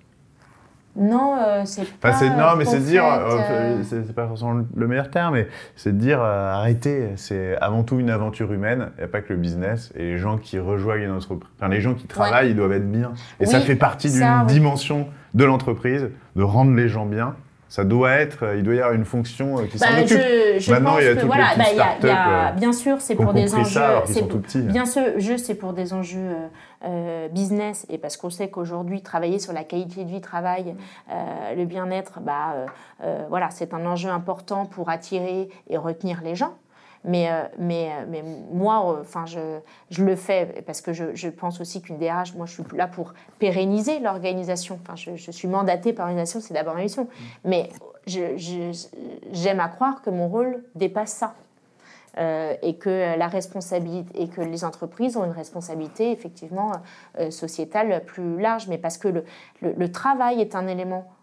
Non, 0.97 1.37
euh, 1.37 1.63
c'est 1.65 1.91
pas. 1.99 2.13
non, 2.13 2.57
mais 2.57 2.65
c'est 2.65 2.79
dire, 2.79 3.05
euh, 3.05 3.39
euh, 3.51 3.83
c'est 3.83 4.15
pas 4.15 4.29
forcément 4.29 4.65
le 4.75 4.87
meilleur 4.87 5.11
terme, 5.11 5.35
mais 5.35 5.49
c'est 5.75 5.93
de 5.93 6.01
dire 6.01 6.21
arrêtez, 6.21 7.11
c'est 7.17 7.57
avant 7.57 7.83
tout 7.83 7.99
une 7.99 8.11
aventure 8.11 8.53
humaine, 8.53 8.91
il 8.97 8.99
n'y 8.99 9.05
a 9.05 9.09
pas 9.09 9.21
que 9.21 9.33
le 9.33 9.39
business, 9.39 9.93
et 9.97 10.03
les 10.03 10.19
gens 10.19 10.39
qui 10.39 10.59
rejoignent 10.59 11.03
une 11.03 11.11
entreprise, 11.11 11.51
enfin, 11.59 11.69
les 11.69 11.81
gens 11.81 11.95
qui 11.95 12.07
travaillent, 12.07 12.51
ils 12.51 12.57
doivent 12.57 12.73
être 12.73 12.91
bien. 12.91 13.13
Et 13.41 13.47
ça 13.47 13.61
fait 13.61 13.77
partie 13.77 14.11
d'une 14.11 14.47
dimension 14.47 15.09
de 15.35 15.45
l'entreprise, 15.45 16.11
de 16.37 16.43
rendre 16.43 16.75
les 16.75 16.89
gens 16.89 17.07
bien 17.07 17.35
ça 17.75 17.83
doit 17.83 18.13
être, 18.13 18.55
il 18.57 18.63
doit 18.63 18.75
y 18.75 18.79
avoir 18.79 18.95
une 18.95 19.05
fonction 19.05 19.57
qui 19.67 19.81
s'en 19.81 19.87
bah, 19.87 20.03
occupe. 20.03 20.71
Maintenant, 20.71 20.97
il 20.99 21.07
y 21.07 21.09
a 21.09 21.17
toutes 21.17 21.25
voilà, 21.25 21.57
les 21.57 21.77
bah, 21.77 22.53
Bien 22.53 22.73
sûr, 22.73 23.01
c'est 23.01 23.17
pour 23.17 23.33
des 23.33 23.53
enjeux. 23.53 23.81
bien 24.63 24.87
sûr, 24.87 25.03
jeu, 25.19 25.39
c'est 25.39 25.57
pour 25.57 25.73
des 25.73 25.93
enjeux 25.93 26.37
euh, 26.85 27.27
business 27.31 27.85
et 27.91 27.99
parce 27.99 28.17
qu'on 28.17 28.31
sait 28.31 28.49
qu'aujourd'hui, 28.49 29.03
travailler 29.03 29.41
sur 29.41 29.53
la 29.53 29.65
qualité 29.65 30.05
de 30.05 30.09
vie, 30.09 30.21
travail, 30.21 30.77
euh, 31.11 31.55
le 31.57 31.65
bien-être, 31.65 32.21
bah, 32.21 32.67
euh, 33.03 33.25
voilà, 33.29 33.51
c'est 33.51 33.75
un 33.75 33.85
enjeu 33.87 34.09
important 34.09 34.67
pour 34.67 34.89
attirer 34.89 35.49
et 35.69 35.77
retenir 35.77 36.21
les 36.23 36.37
gens. 36.37 36.55
Mais, 37.05 37.29
mais, 37.59 37.91
mais 38.09 38.25
moi, 38.51 38.99
enfin, 39.01 39.27
je, 39.27 39.59
je, 39.91 40.05
le 40.05 40.17
fais 40.17 40.63
parce 40.67 40.81
que 40.81 40.93
je, 40.93 41.15
je 41.15 41.29
pense 41.29 41.61
aussi 41.61 41.83
qu'une 41.83 41.99
DRH, 41.99 42.35
moi, 42.35 42.47
je 42.47 42.53
suis 42.53 42.63
là 42.75 42.87
pour 42.87 43.13
pérenniser 43.39 44.01
l'organisation. 44.01 44.79
Enfin, 44.83 44.97
je, 44.97 45.17
je, 45.17 45.31
suis 45.31 45.49
mandatée 45.49 45.93
par 45.93 46.07
l'organisation, 46.07 46.41
c'est 46.41 46.55
d'abord 46.55 46.75
ma 46.75 46.83
mission. 46.83 47.07
Mais 47.45 47.69
j'aime 48.07 49.61
à 49.61 49.69
croire 49.69 50.03
que 50.03 50.11
mon 50.11 50.29
rôle 50.29 50.65
dépasse 50.75 51.13
ça. 51.13 51.35
Euh, 52.17 52.55
et 52.63 52.77
que 52.77 53.19
la 53.19 53.27
responsabilité 53.27 54.23
et 54.23 54.29
que 54.29 54.41
les 54.41 54.65
entreprises 54.65 55.17
ont 55.17 55.25
une 55.25 55.33
responsabilité 55.33 56.13
effectivement 56.13 56.71
euh, 57.19 57.33
sociétale 57.33 58.05
plus 58.05 58.41
large, 58.41 58.69
mais 58.69 58.79
parce 58.79 58.99
que 58.99 59.09
le, 59.09 59.25
le 59.61 59.91
travail 59.91 60.41
est 60.41 60.55
un 60.55 60.69
élément 60.69 61.07
euh, 61.09 61.14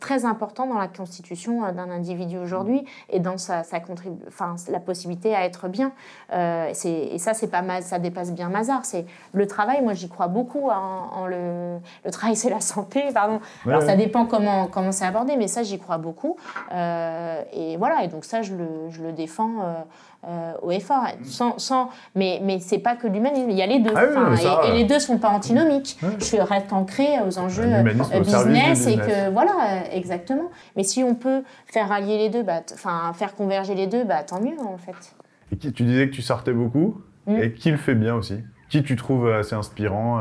très 0.00 0.24
important 0.24 0.66
dans 0.66 0.78
la 0.78 0.88
constitution 0.88 1.64
euh, 1.64 1.72
d'un 1.72 1.90
individu 1.90 2.38
aujourd'hui 2.38 2.84
et 3.10 3.20
dans 3.20 3.36
sa, 3.36 3.62
sa 3.62 3.78
enfin, 4.26 4.56
la 4.70 4.80
possibilité 4.80 5.34
à 5.34 5.44
être 5.44 5.68
bien. 5.68 5.92
Euh, 6.32 6.72
et 6.84 7.18
ça, 7.18 7.34
c'est 7.34 7.50
pas 7.50 7.62
mal, 7.62 7.82
ça 7.82 7.98
dépasse 7.98 8.32
bien 8.32 8.48
Mazar. 8.48 8.84
C'est 8.84 9.04
le 9.32 9.46
travail. 9.46 9.82
Moi, 9.82 9.92
j'y 9.94 10.08
crois 10.08 10.28
beaucoup 10.28 10.70
en, 10.70 11.26
le, 11.26 11.78
le 12.04 12.10
travail, 12.10 12.36
c'est 12.36 12.50
la 12.50 12.60
santé. 12.60 13.02
Pardon. 13.12 13.40
Alors, 13.66 13.82
ça 13.82 13.96
dépend 13.96 14.26
comment 14.26 14.66
comment 14.66 14.92
c'est 14.92 15.04
abordé, 15.06 15.36
mais 15.36 15.48
ça, 15.48 15.62
j'y 15.62 15.78
crois 15.78 15.98
beaucoup. 15.98 16.36
et 16.72 17.76
voilà. 17.76 18.04
Et 18.04 18.08
donc 18.08 18.24
ça, 18.24 18.42
je 18.42 18.54
le, 18.54 18.88
je 18.90 19.02
le 19.02 19.12
défends 19.12 19.84
euh, 20.26 20.52
au 20.62 20.72
effort. 20.72 21.04
Sans, 21.22 21.58
sans, 21.58 21.90
mais 22.16 22.40
mais 22.42 22.58
c'est 22.58 22.80
pas 22.80 22.96
que 22.96 23.06
l'humanisme, 23.06 23.50
il 23.50 23.56
y 23.56 23.62
a 23.62 23.66
les 23.66 23.78
deux. 23.78 23.92
Ah 23.94 24.66
et, 24.66 24.72
les 24.72 24.82
deux 24.82 24.98
sont 24.98 25.18
pas 25.18 25.28
antinomiques. 25.28 25.96
Je 26.18 26.40
reste 26.40 26.72
ancré 26.72 27.06
aux 27.24 27.38
enjeux 27.38 27.62
euh, 27.64 27.82
business, 28.20 28.88
et 28.88 28.96
que 28.96 29.30
voilà, 29.30 29.52
euh, 29.52 29.80
exactement. 29.92 30.50
Mais 30.76 30.82
si 30.82 31.04
on 31.04 31.14
peut 31.14 31.44
faire 31.66 31.92
allier 31.92 32.18
les 32.18 32.30
deux, 32.30 32.42
bah, 32.42 32.62
enfin 32.72 33.12
faire 33.14 33.36
converger 33.36 33.76
les 33.76 33.86
deux, 33.86 34.02
bah, 34.02 34.24
tant 34.24 34.40
mieux 34.40 34.58
en 34.58 34.76
fait. 34.76 35.14
Et 35.52 35.56
qui, 35.56 35.72
tu 35.72 35.84
disais 35.84 36.08
que 36.08 36.14
tu 36.14 36.22
sortais 36.22 36.52
beaucoup, 36.52 37.00
mm. 37.26 37.36
et 37.36 37.52
qui 37.52 37.70
le 37.70 37.76
fait 37.76 37.94
bien 37.94 38.16
aussi? 38.16 38.42
Qui 38.68 38.82
tu 38.82 38.96
trouves 38.96 39.30
assez 39.30 39.54
inspirant 39.54 40.20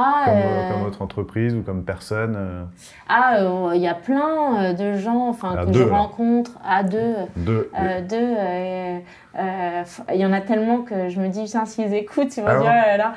ah, 0.00 0.24
comme, 0.26 0.82
euh, 0.82 0.86
autre 0.86 1.02
entreprise 1.02 1.54
ou 1.54 1.62
comme 1.62 1.84
personne 1.84 2.34
euh. 2.36 2.64
Ah, 3.08 3.38
euh, 3.38 3.72
il 3.74 3.80
y 3.80 3.88
a 3.88 3.94
plein 3.94 4.72
de 4.72 4.92
gens 4.92 5.28
enfin, 5.28 5.66
que 5.66 5.72
je 5.72 5.82
rencontre 5.82 6.52
à 6.64 6.84
deux. 6.84 7.14
Deux. 7.36 7.70
deux 8.08 8.36
il 9.34 10.20
y 10.20 10.24
en 10.24 10.32
a 10.32 10.40
tellement 10.40 10.82
que 10.82 11.08
je 11.08 11.20
me 11.20 11.28
dis, 11.28 11.48
s'ils 11.48 11.94
écoutent, 11.94 12.36
ils 12.36 12.42
vont 12.42 12.48
ah 12.48 12.58
dire, 12.58 12.98
là. 12.98 13.12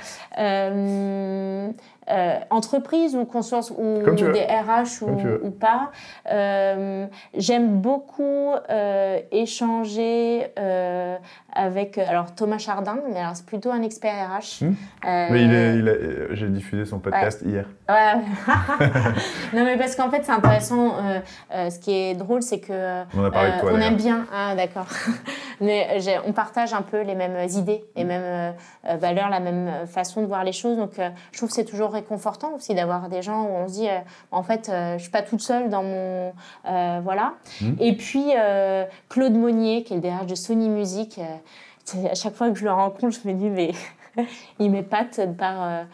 Euh, 2.12 2.40
entreprise 2.50 3.16
ou 3.16 3.26
conscience 3.26 3.72
ou, 3.72 4.02
veux. 4.06 4.32
des 4.34 4.42
RH 4.44 5.04
ou, 5.04 5.48
ou 5.48 5.52
pas. 5.52 5.92
Euh, 6.32 7.06
J'aime 7.36 7.80
beaucoup 7.82 8.52
euh, 8.70 9.20
échanger 9.32 10.48
euh, 10.60 11.16
avec 11.54 11.98
alors 11.98 12.34
Thomas 12.36 12.58
Chardin, 12.58 12.98
mais 13.12 13.20
alors 13.20 13.36
c'est 13.36 13.46
plutôt 13.46 13.72
un 13.72 13.82
expert 13.82 14.14
RH. 14.14 14.64
Hmm. 14.66 14.74
Mais 15.04 15.44
il 15.44 15.54
est, 15.54 15.76
il 15.78 15.88
est- 15.88 16.36
j'ai 16.36 16.48
diffusé 16.50 16.86
son 16.86 17.00
podcast 17.00 17.42
hier. 17.46 17.66
Ouais. 17.92 18.22
non 19.54 19.64
mais 19.66 19.78
parce 19.78 19.96
qu'en 19.96 20.10
fait 20.10 20.24
c'est 20.24 20.32
intéressant. 20.32 20.96
euh, 20.98 21.20
euh, 21.54 21.70
ce 21.70 21.80
qui 21.80 21.92
est 21.94 22.14
drôle 22.16 22.42
c'est 22.42 22.60
que 22.60 22.72
euh, 22.72 23.04
On 23.16 23.26
a 23.26 23.32
parlé 23.32 23.52
de 23.52 23.60
toi. 23.60 23.72
on 23.74 23.80
aime 23.82 23.96
bien. 23.96 24.26
Ah 24.34 24.56
d'accord. 24.56 24.88
mais 25.62 25.88
euh, 26.08 26.20
on 26.26 26.34
partage 26.34 26.74
un 26.74 26.82
peu 26.82 27.02
les 27.02 27.16
mêmes 27.16 27.38
idées, 27.50 27.84
les 27.96 28.04
mêmes 28.04 28.22
euh, 28.24 28.52
euh, 28.90 28.96
valeurs, 28.98 29.30
la 29.30 29.40
même 29.40 29.68
euh, 29.68 29.86
façon 29.86 30.22
de 30.22 30.26
voir 30.28 30.44
les 30.44 30.52
choses. 30.54 30.78
Donc 30.78 31.00
euh, 31.00 31.10
je 31.32 31.38
trouve 31.38 31.50
que 31.50 31.56
c'est 31.56 31.66
toujours 31.66 31.92
réconfortant 31.92 32.54
aussi 32.56 32.74
d'avoir 32.76 33.10
des 33.10 33.22
gens 33.22 33.44
où 33.44 33.50
on 33.50 33.68
se 33.68 33.74
dit 33.74 33.90
euh, 33.90 34.00
en 34.32 34.44
fait 34.44 34.70
euh, 34.70 34.98
je 34.98 35.04
suis 35.04 35.12
pas 35.12 35.22
toute 35.22 35.42
seule 35.42 35.70
dans 35.70 35.84
mon 35.84 36.34
euh, 36.68 37.00
voilà. 37.04 37.34
Mm. 37.62 37.74
Et 37.80 37.96
puis 37.96 38.26
euh, 38.38 38.86
Claude 39.10 39.34
Monnier 39.34 39.84
qui 39.84 39.94
est 39.94 39.98
le 39.98 40.02
DRH 40.02 40.26
de 40.28 40.36
Sony 40.36 40.70
Music. 40.70 41.20
euh, 41.20 42.08
à 42.10 42.16
chaque 42.16 42.36
fois 42.36 42.50
que 42.50 42.56
je 42.58 42.64
le 42.64 42.72
rencontre 42.72 43.18
je 43.22 43.28
me 43.28 43.34
dis 43.34 43.50
mais 43.50 43.72
il 44.60 44.72
m'épate 44.72 45.20
par 45.38 45.86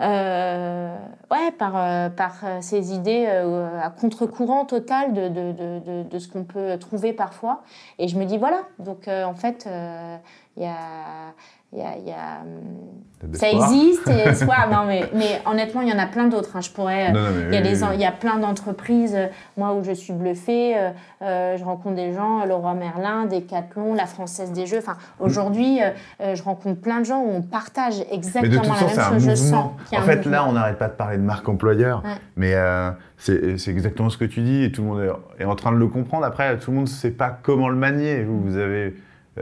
euh, 0.00 0.96
ouais, 1.30 1.50
par, 1.58 1.76
euh, 1.76 2.08
par 2.10 2.36
euh, 2.44 2.58
ces 2.60 2.94
idées 2.94 3.26
euh, 3.28 3.80
à 3.80 3.90
contre-courant 3.90 4.64
total 4.64 5.12
de, 5.14 5.28
de, 5.28 5.52
de, 5.52 5.78
de, 5.80 6.02
de 6.02 6.18
ce 6.18 6.28
qu'on 6.28 6.44
peut 6.44 6.78
trouver 6.78 7.12
parfois. 7.12 7.62
Et 7.98 8.08
je 8.08 8.18
me 8.18 8.24
dis, 8.24 8.38
voilà, 8.38 8.62
donc 8.78 9.08
euh, 9.08 9.24
en 9.24 9.34
fait, 9.34 9.66
euh, 9.66 10.16
il 10.56 10.62
y 10.64 10.66
a. 10.66 11.32
Y 11.76 11.80
a, 11.82 11.98
y 11.98 12.10
a, 12.10 12.40
hum, 12.42 13.30
de 13.30 13.36
ça 13.36 13.50
existe, 13.50 14.08
espoir. 14.08 14.68
Non, 14.72 14.84
mais, 14.86 15.02
mais 15.14 15.40
honnêtement, 15.46 15.80
il 15.82 15.88
y 15.88 15.92
en 15.92 15.98
a 15.98 16.06
plein 16.06 16.26
d'autres. 16.28 16.56
hein. 16.56 16.60
Je 16.60 16.70
pourrais. 16.70 17.08
euh, 17.08 17.12
Non, 17.12 17.20
non, 17.20 17.30
mais 17.36 17.42
il 17.48 17.54
y, 17.54 17.56
a 17.56 17.60
oui, 17.60 17.68
les, 17.68 17.82
oui, 17.82 17.88
il 17.94 18.00
y 18.00 18.04
a 18.06 18.12
plein 18.12 18.38
d'entreprises, 18.38 19.14
euh, 19.14 19.26
moi, 19.56 19.74
où 19.74 19.82
je 19.84 19.92
suis 19.92 20.12
bluffée. 20.12 20.74
euh, 21.22 21.56
je 21.56 21.64
rencontre 21.64 21.96
des 21.96 22.12
gens, 22.14 22.44
Leroy 22.46 22.74
Merlin, 22.74 23.26
Decathlon, 23.26 23.94
la 23.94 24.06
Française 24.06 24.52
des 24.52 24.66
Jeux. 24.66 24.78
Enfin, 24.78 24.96
aujourd'hui, 25.20 25.82
euh, 25.82 25.90
euh, 26.22 26.34
je 26.34 26.42
rencontre 26.42 26.80
plein 26.80 27.00
de 27.00 27.04
gens 27.04 27.20
où 27.22 27.28
on 27.30 27.42
partage 27.42 27.98
Mais 27.98 28.14
exactement 28.16 28.52
de 28.52 28.56
toute 28.58 28.68
la 28.68 28.74
façon, 28.88 29.10
même 29.12 29.20
chose. 29.20 29.28
Je 29.30 29.34
sens 29.34 29.70
En 29.92 30.00
fait, 30.02 30.16
mouvement. 30.16 30.30
là, 30.32 30.46
on 30.48 30.52
n'arrête 30.52 30.78
pas 30.78 30.88
de 30.88 30.94
parler 30.94 31.16
de 31.18 31.22
marque 31.22 31.48
employeur, 31.48 32.02
Ouais. 32.04 32.10
mais 32.36 32.54
euh, 32.54 32.90
c'est 33.18 33.58
c'est 33.58 33.70
exactement 33.70 34.08
ce 34.10 34.18
que 34.18 34.24
tu 34.24 34.40
dis 34.40 34.64
et 34.64 34.72
tout 34.72 34.82
le 34.82 34.88
monde 34.88 35.10
est, 35.38 35.44
en 35.44 35.56
train 35.56 35.72
de 35.72 35.78
le 35.78 35.88
comprendre. 35.88 36.24
Après, 36.24 36.56
tout 36.58 36.70
le 36.70 36.76
monde 36.76 36.86
ne 36.86 36.90
sait 36.90 37.10
pas 37.10 37.30
comment 37.42 37.68
le 37.68 37.76
manier. 37.76 38.22
Vous, 38.24 38.40
vous 38.40 38.56
avez, 38.56 38.94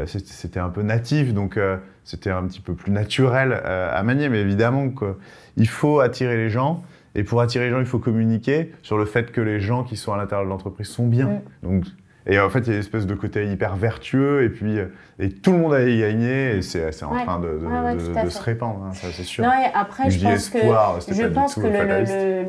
c'était 0.06 0.60
un 0.60 0.68
peu 0.70 0.82
natif, 0.82 1.32
donc 1.34 1.58
c'était 2.04 2.30
un 2.30 2.44
petit 2.44 2.60
peu 2.60 2.74
plus 2.74 2.92
naturel 2.92 3.60
euh, 3.64 3.90
à 3.92 4.02
manier. 4.02 4.28
Mais 4.28 4.40
évidemment, 4.40 4.88
quoi, 4.90 5.16
il 5.56 5.68
faut 5.68 6.00
attirer 6.00 6.36
les 6.36 6.50
gens. 6.50 6.84
Et 7.14 7.24
pour 7.24 7.40
attirer 7.40 7.66
les 7.66 7.70
gens, 7.70 7.80
il 7.80 7.86
faut 7.86 7.98
communiquer 7.98 8.72
sur 8.82 8.98
le 8.98 9.04
fait 9.04 9.30
que 9.30 9.40
les 9.40 9.60
gens 9.60 9.84
qui 9.84 9.96
sont 9.96 10.12
à 10.12 10.16
l'intérieur 10.16 10.44
de 10.44 10.50
l'entreprise 10.50 10.88
sont 10.88 11.06
bien. 11.06 11.42
Donc, 11.62 11.84
et 12.26 12.38
en 12.40 12.48
fait, 12.50 12.60
il 12.60 12.66
y 12.68 12.70
a 12.70 12.74
une 12.74 12.80
espèce 12.80 13.06
de 13.06 13.14
côté 13.14 13.46
hyper 13.46 13.76
vertueux, 13.76 14.42
et 14.44 14.48
puis 14.48 14.78
euh, 14.78 14.86
et 15.18 15.28
tout 15.30 15.52
le 15.52 15.58
monde 15.58 15.74
a 15.74 15.82
y 15.88 16.00
gagné, 16.00 16.56
et 16.56 16.62
c'est 16.62 16.90
c'est 16.92 17.04
en 17.04 17.12
Ouais. 17.12 17.24
train 17.24 17.38
de, 17.38 17.48
Ouais, 17.48 18.22
ouais, 18.22 18.30
se 18.30 18.42
répandre, 18.42 18.84
hein, 18.84 18.94
ça 18.94 19.08
c'est 19.12 19.22
sûr. 19.22 19.44
Non, 19.44 19.52
et 19.52 19.70
après, 19.74 20.10
je 20.10 20.18
dis 20.18 20.24
pense 20.24 20.48
que, 20.48 20.58
espoir, 20.58 20.96
c'était 21.02 21.22
je 21.22 21.26
pense 21.28 21.54
que 21.54 21.60
le- 21.60 21.70
le- 21.70 21.76
fataliste. 21.78 22.14
le- 22.14 22.42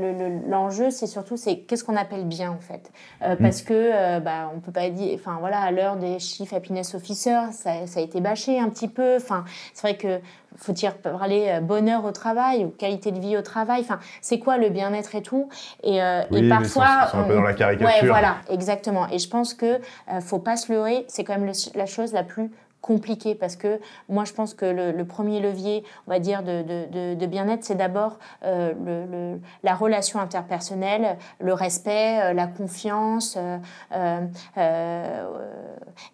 le- 0.44 0.50
l'enjeu, 0.50 0.90
c'est 0.90 1.08
surtout 1.08 1.38
c'est 1.38 1.60
qu'est-ce 1.60 1.84
qu'on 1.84 1.96
appelle 1.96 2.26
bien 2.26 2.52
en 2.52 2.60
fait, 2.60 2.92
Mm. 3.22 3.24
Euh, 3.26 3.36
parce 3.38 3.62
que 3.62 3.74
euh, 3.74 4.20
bah, 4.20 4.52
on 4.56 4.60
peut 4.60 4.72
pas 4.72 4.90
dire, 4.90 5.12
enfin 5.16 5.38
voilà, 5.40 5.60
à 5.60 5.72
l'heure 5.72 5.98
des 5.98 6.20
chief 6.20 6.54
happiness 6.54 6.96
officer, 6.96 7.38
ça, 7.52 7.86
ça 7.86 8.00
a 8.00 8.04
été 8.04 8.22
bâché 8.22 8.60
un 8.60 8.70
petit 8.70 8.88
peu. 8.88 9.16
Enfin, 9.18 9.44
c'est 9.74 9.88
vrai 9.88 9.98
que 9.98 10.20
faut-il 10.58 10.92
parler 10.92 11.48
euh, 11.50 11.60
bonheur 11.62 12.06
au 12.06 12.12
travail 12.12 12.66
ou 12.66 12.70
qualité 12.70 13.12
de 13.12 13.20
vie 13.20 13.38
au 13.38 13.42
travail? 13.42 13.82
Enfin, 13.82 14.00
c'est 14.22 14.40
quoi 14.40 14.58
le 14.58 14.70
bien-être 14.70 15.16
et 15.16 15.22
tout? 15.22 15.50
Et, 15.84 16.02
euh, 16.02 16.22
Oui, 16.32 16.46
et 16.46 16.50
parfois, 16.50 17.08
sont 17.12 17.18
un 17.20 17.24
peu 17.24 17.34
on- 17.34 17.38
dans 17.38 17.44
la 17.44 17.54
caricature. 17.54 18.04
Ouais, 18.04 18.08
voilà, 18.10 18.38
exactement. 18.50 19.08
Et 19.10 19.20
je 19.20 19.30
pense 19.30 19.54
que 19.54 19.66
euh, 20.12 20.22
faut 20.22 20.40
pas 20.40 20.58
se 20.58 20.72
leurrer. 20.72 21.06
C'est 21.08 21.24
quand 21.24 21.34
même 21.34 21.46
le- 21.46 21.78
la 21.78 21.86
chose 21.86 22.14
la 22.14 22.24
plus 22.24 22.52
compliquée 22.82 23.34
parce 23.34 23.56
que 23.56 23.80
moi 24.10 24.26
je 24.26 24.34
pense 24.34 24.54
que 24.54 24.64
le, 24.66 24.92
le 24.92 25.06
premier 25.06 25.40
levier 25.40 25.84
on 26.06 26.12
va 26.12 26.20
dire 26.20 26.44
de, 26.44 26.62
de- 26.62 27.16
de- 27.16 27.26
bien-être 27.26 27.64
c'est 27.64 27.74
d'abord 27.74 28.20
euh, 28.44 28.74
le- 28.86 29.06
le- 29.12 29.40
la 29.64 29.74
relation 29.74 30.20
interpersonnelle 30.20 31.18
le 31.40 31.54
respect 31.54 32.20
euh, 32.22 32.34
la 32.34 32.46
confiance 32.46 33.40
euh, 33.40 34.28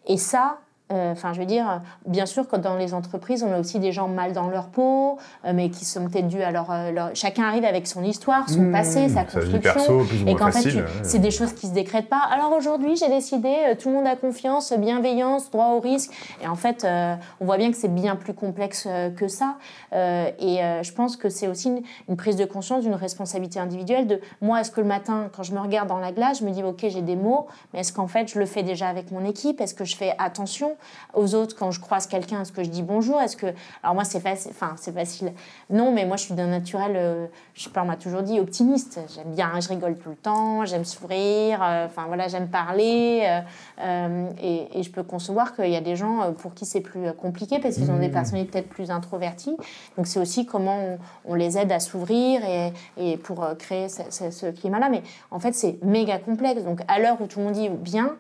et 0.08 0.18
ça 0.18 0.60
Enfin, 0.92 1.34
je 1.34 1.40
veux 1.40 1.46
dire, 1.46 1.82
bien 2.06 2.26
sûr 2.26 2.48
que 2.48 2.56
dans 2.56 2.76
les 2.76 2.94
entreprises, 2.94 3.44
on 3.44 3.52
a 3.54 3.60
aussi 3.60 3.80
des 3.80 3.92
gens 3.92 4.08
mal 4.08 4.34
dans 4.34 4.50
leur 4.50 4.68
peau, 4.68 5.18
euh, 5.46 5.52
mais 5.54 5.70
qui 5.70 5.86
sont 5.86 6.08
peut-être 6.08 6.28
dus 6.28 6.42
à 6.42 6.52
leur, 6.52 6.70
euh, 6.72 6.92
leur- 6.92 7.10
Chacun 7.16 7.44
arrive 7.44 7.66
avec 7.66 7.88
son 7.88 8.04
histoire, 8.04 8.50
son 8.50 8.62
Mmh, 8.62 8.72
passé, 8.72 9.10
sa 9.10 9.24
construction. 9.24 9.60
perso, 9.60 10.02
Et 10.28 10.36
qu'en 10.36 10.52
fait, 10.52 10.74
ouais. 10.76 10.84
c'est 11.04 11.20
des 11.20 11.32
choses 11.32 11.54
qui 11.54 11.68
se 11.68 11.74
décrètent 11.74 12.10
pas. 12.10 12.22
Alors 12.32 12.52
aujourd'hui, 12.54 12.96
j'ai 12.96 13.10
décidé, 13.10 13.54
euh, 13.70 13.76
tout 13.76 13.90
le 13.90 13.96
monde 13.96 14.08
a 14.08 14.16
confiance, 14.16 14.74
bienveillance, 14.74 15.50
droit 15.52 15.68
au 15.70 15.80
risque. 15.80 16.12
Et 16.44 16.48
en 16.48 16.56
fait, 16.56 16.84
euh, 16.84 17.16
on 17.40 17.46
voit 17.46 17.58
bien 17.58 17.72
que 17.72 17.78
c'est 17.78 17.94
bien 17.94 18.16
plus 18.16 18.34
complexe 18.34 18.86
euh, 18.90 19.10
que 19.10 19.28
ça. 19.28 19.56
Euh, 19.94 20.30
et 20.40 20.64
euh, 20.64 20.84
je 20.84 20.92
pense 20.94 21.16
que 21.18 21.30
c'est 21.30 21.48
aussi 21.48 21.70
une, 21.70 21.82
une 22.10 22.16
prise 22.18 22.36
de 22.36 22.46
conscience 22.46 22.82
d'une 22.84 22.94
responsabilité 22.96 23.60
individuelle 23.60 24.08
de 24.08 24.20
moi, 24.42 24.62
est-ce 24.62 24.72
que 24.72 24.82
le 24.82 24.88
matin, 24.88 25.30
quand 25.36 25.44
je 25.44 25.54
me 25.54 25.60
regarde 25.60 25.88
dans 25.88 26.00
la 26.00 26.12
glace, 26.12 26.40
je 26.40 26.46
me 26.46 26.52
dis, 26.52 26.64
OK, 26.64 26.86
j'ai 26.88 27.02
des 27.02 27.16
mots, 27.16 27.48
mais 27.74 27.80
est-ce 27.82 27.94
qu'en 27.94 28.08
fait, 28.08 28.28
je 28.28 28.40
le 28.40 28.46
fais 28.46 28.64
déjà 28.64 28.88
avec 28.88 29.12
mon 29.12 29.26
équipe? 29.26 29.62
Est-ce 29.62 29.74
que 29.74 29.86
je 29.86 29.96
fais 29.96 30.14
attention? 30.18 30.74
Aux 31.14 31.36
autres 31.36 31.56
quand 31.58 31.72
je 31.72 31.80
croise 31.80 32.08
quelqu'un 32.08 32.42
Est-ce 32.42 32.52
que 32.52 32.64
je 32.64 32.70
dis 32.70 32.84
bonjour 32.84 33.20
Est-ce 33.22 33.36
que... 33.38 33.48
Alors 33.84 33.96
moi, 33.96 34.04
c'est 34.04 34.20
facile. 34.20 34.52
Enfin, 34.54 34.76
c'est 34.78 34.94
facile. 34.94 35.34
Non, 35.70 35.92
mais 35.92 36.06
moi, 36.06 36.18
je 36.18 36.24
suis 36.24 36.34
d'un 36.34 36.48
naturel, 36.48 36.94
euh, 36.96 37.28
je 37.54 37.64
sais 37.64 37.70
pas, 37.70 37.82
on 37.84 37.86
m'a 37.86 37.98
toujours 37.98 38.22
dit 38.24 38.40
optimiste. 38.40 39.00
J'aime 39.16 39.34
bien, 39.34 39.52
je 39.60 39.68
rigole 39.70 39.98
tout 39.98 40.10
le 40.10 40.16
temps, 40.16 40.66
j'aime 40.66 40.86
sourire, 40.86 41.60
euh, 41.64 41.86
enfin 41.86 42.06
voilà, 42.08 42.28
j'aime 42.28 42.48
parler. 42.50 43.24
euh, 43.26 43.40
euh, 43.82 44.30
et, 44.42 44.80
et 44.80 44.84
je 44.84 44.92
peux 44.92 45.04
concevoir 45.04 45.56
qu'il 45.56 45.70
y 45.70 45.76
a 45.76 45.82
des 45.82 45.96
gens 45.96 46.34
pour 46.34 46.54
qui 46.54 46.66
c'est 46.66 46.82
plus 46.82 47.12
compliqué 47.14 47.60
parce 47.60 47.76
qu'ils 47.76 47.90
ont 47.92 47.98
des 48.00 48.10
personnalités 48.10 48.52
peut-être 48.52 48.70
plus 48.70 48.92
introverties. 48.92 49.56
Donc 49.98 50.08
c'est 50.08 50.20
aussi 50.20 50.46
comment 50.46 50.78
on, 50.78 51.00
on 51.26 51.36
les 51.36 51.58
aide 51.58 51.72
à 51.72 51.80
s'ouvrir 51.80 52.42
et, 52.46 52.74
et 52.98 53.18
pour 53.18 53.46
créer 53.58 53.90
ce, 53.90 54.02
ce- 54.10 54.32
ce 54.32 54.46
climat-là. 54.48 54.90
Mais 54.90 55.02
en 55.32 55.40
fait, 55.40 55.54
c'est 55.54 55.82
méga 55.84 56.18
complexe. 56.20 56.64
Donc 56.64 56.82
à 56.88 57.00
l'heure 57.00 57.18
où 57.22 57.26
tout 57.28 57.40
le 57.40 57.46
monde 57.46 57.54
dit 57.54 57.70
bien, 57.70 58.16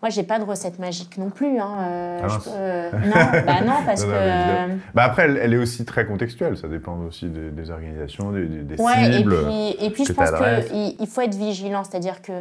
moi, 0.00 0.10
j'ai 0.10 0.22
pas 0.22 0.38
de 0.38 0.44
recette 0.44 0.78
magique 0.78 1.18
non 1.18 1.30
plus. 1.30 1.58
Hein. 1.58 1.76
euh, 1.80 2.20
Ah 2.22 2.28
je 2.28 2.34
mince. 2.34 2.44
peux- 2.44 2.50
euh, 2.54 2.90
non, 2.92 3.42
bah 3.46 3.60
non, 3.66 3.72
parce 3.84 4.02
Non, 4.04 4.08
que. 4.08 4.12
non, 4.12 4.18
euh. 4.20 4.76
Bah 4.94 5.04
après, 5.04 5.22
elle, 5.24 5.36
elle 5.42 5.54
est 5.54 5.58
aussi 5.58 5.84
très 5.84 6.06
contextuelle. 6.06 6.56
Ça 6.56 6.68
dépend 6.68 6.96
aussi 7.00 7.26
des, 7.26 7.50
des 7.50 7.70
organisations, 7.70 8.30
des, 8.30 8.46
des- 8.46 8.80
Ouais, 8.80 8.92
et 9.10 9.12
cibles. 9.18 9.36
puis, 9.44 9.76
et 9.86 9.90
puis 9.90 10.04
je 10.04 10.12
pense 10.12 10.30
qu'il 10.30 10.94
il 11.00 11.06
faut 11.06 11.20
être 11.20 11.34
vigilant, 11.34 11.82
c'est-à-dire 11.84 12.22
que 12.22 12.32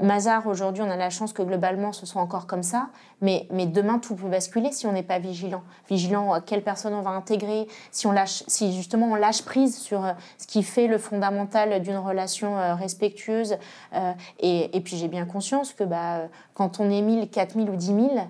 Mazar, 0.00 0.46
aujourd'hui, 0.46 0.82
on 0.82 0.90
a 0.90 0.96
la 0.96 1.10
chance 1.10 1.34
que 1.34 1.42
globalement 1.42 1.92
ce 1.92 2.06
soit 2.06 2.22
encore 2.22 2.46
comme 2.46 2.62
ça, 2.62 2.88
mais, 3.20 3.46
mais 3.50 3.66
demain 3.66 3.98
tout 3.98 4.14
peut 4.14 4.28
basculer 4.28 4.72
si 4.72 4.86
on 4.86 4.92
n'est 4.92 5.02
pas 5.02 5.18
vigilant. 5.18 5.62
Vigilant 5.88 6.32
à 6.32 6.40
quelle 6.40 6.62
personne 6.62 6.94
on 6.94 7.02
va 7.02 7.10
intégrer, 7.10 7.68
si, 7.90 8.06
on 8.06 8.12
lâche, 8.12 8.42
si 8.46 8.74
justement 8.74 9.06
on 9.06 9.14
lâche 9.16 9.42
prise 9.42 9.76
sur 9.78 10.04
euh, 10.04 10.12
ce 10.38 10.46
qui 10.46 10.62
fait 10.62 10.86
le 10.86 10.96
fondamental 10.96 11.82
d'une 11.82 11.98
relation 11.98 12.58
euh, 12.58 12.74
respectueuse. 12.74 13.56
euh, 13.94 14.12
et, 14.40 14.74
et 14.74 14.80
puis 14.80 14.96
j'ai 14.96 15.08
bien 15.08 15.26
conscience 15.26 15.74
que 15.74 15.84
bah, 15.84 16.16
euh, 16.16 16.26
quand 16.54 16.80
on 16.80 16.90
est 16.90 17.02
1000, 17.02 17.28
4000 17.28 17.68
ou 17.68 17.76
10 17.76 17.86
000, 17.86 18.00
euh, 18.02 18.20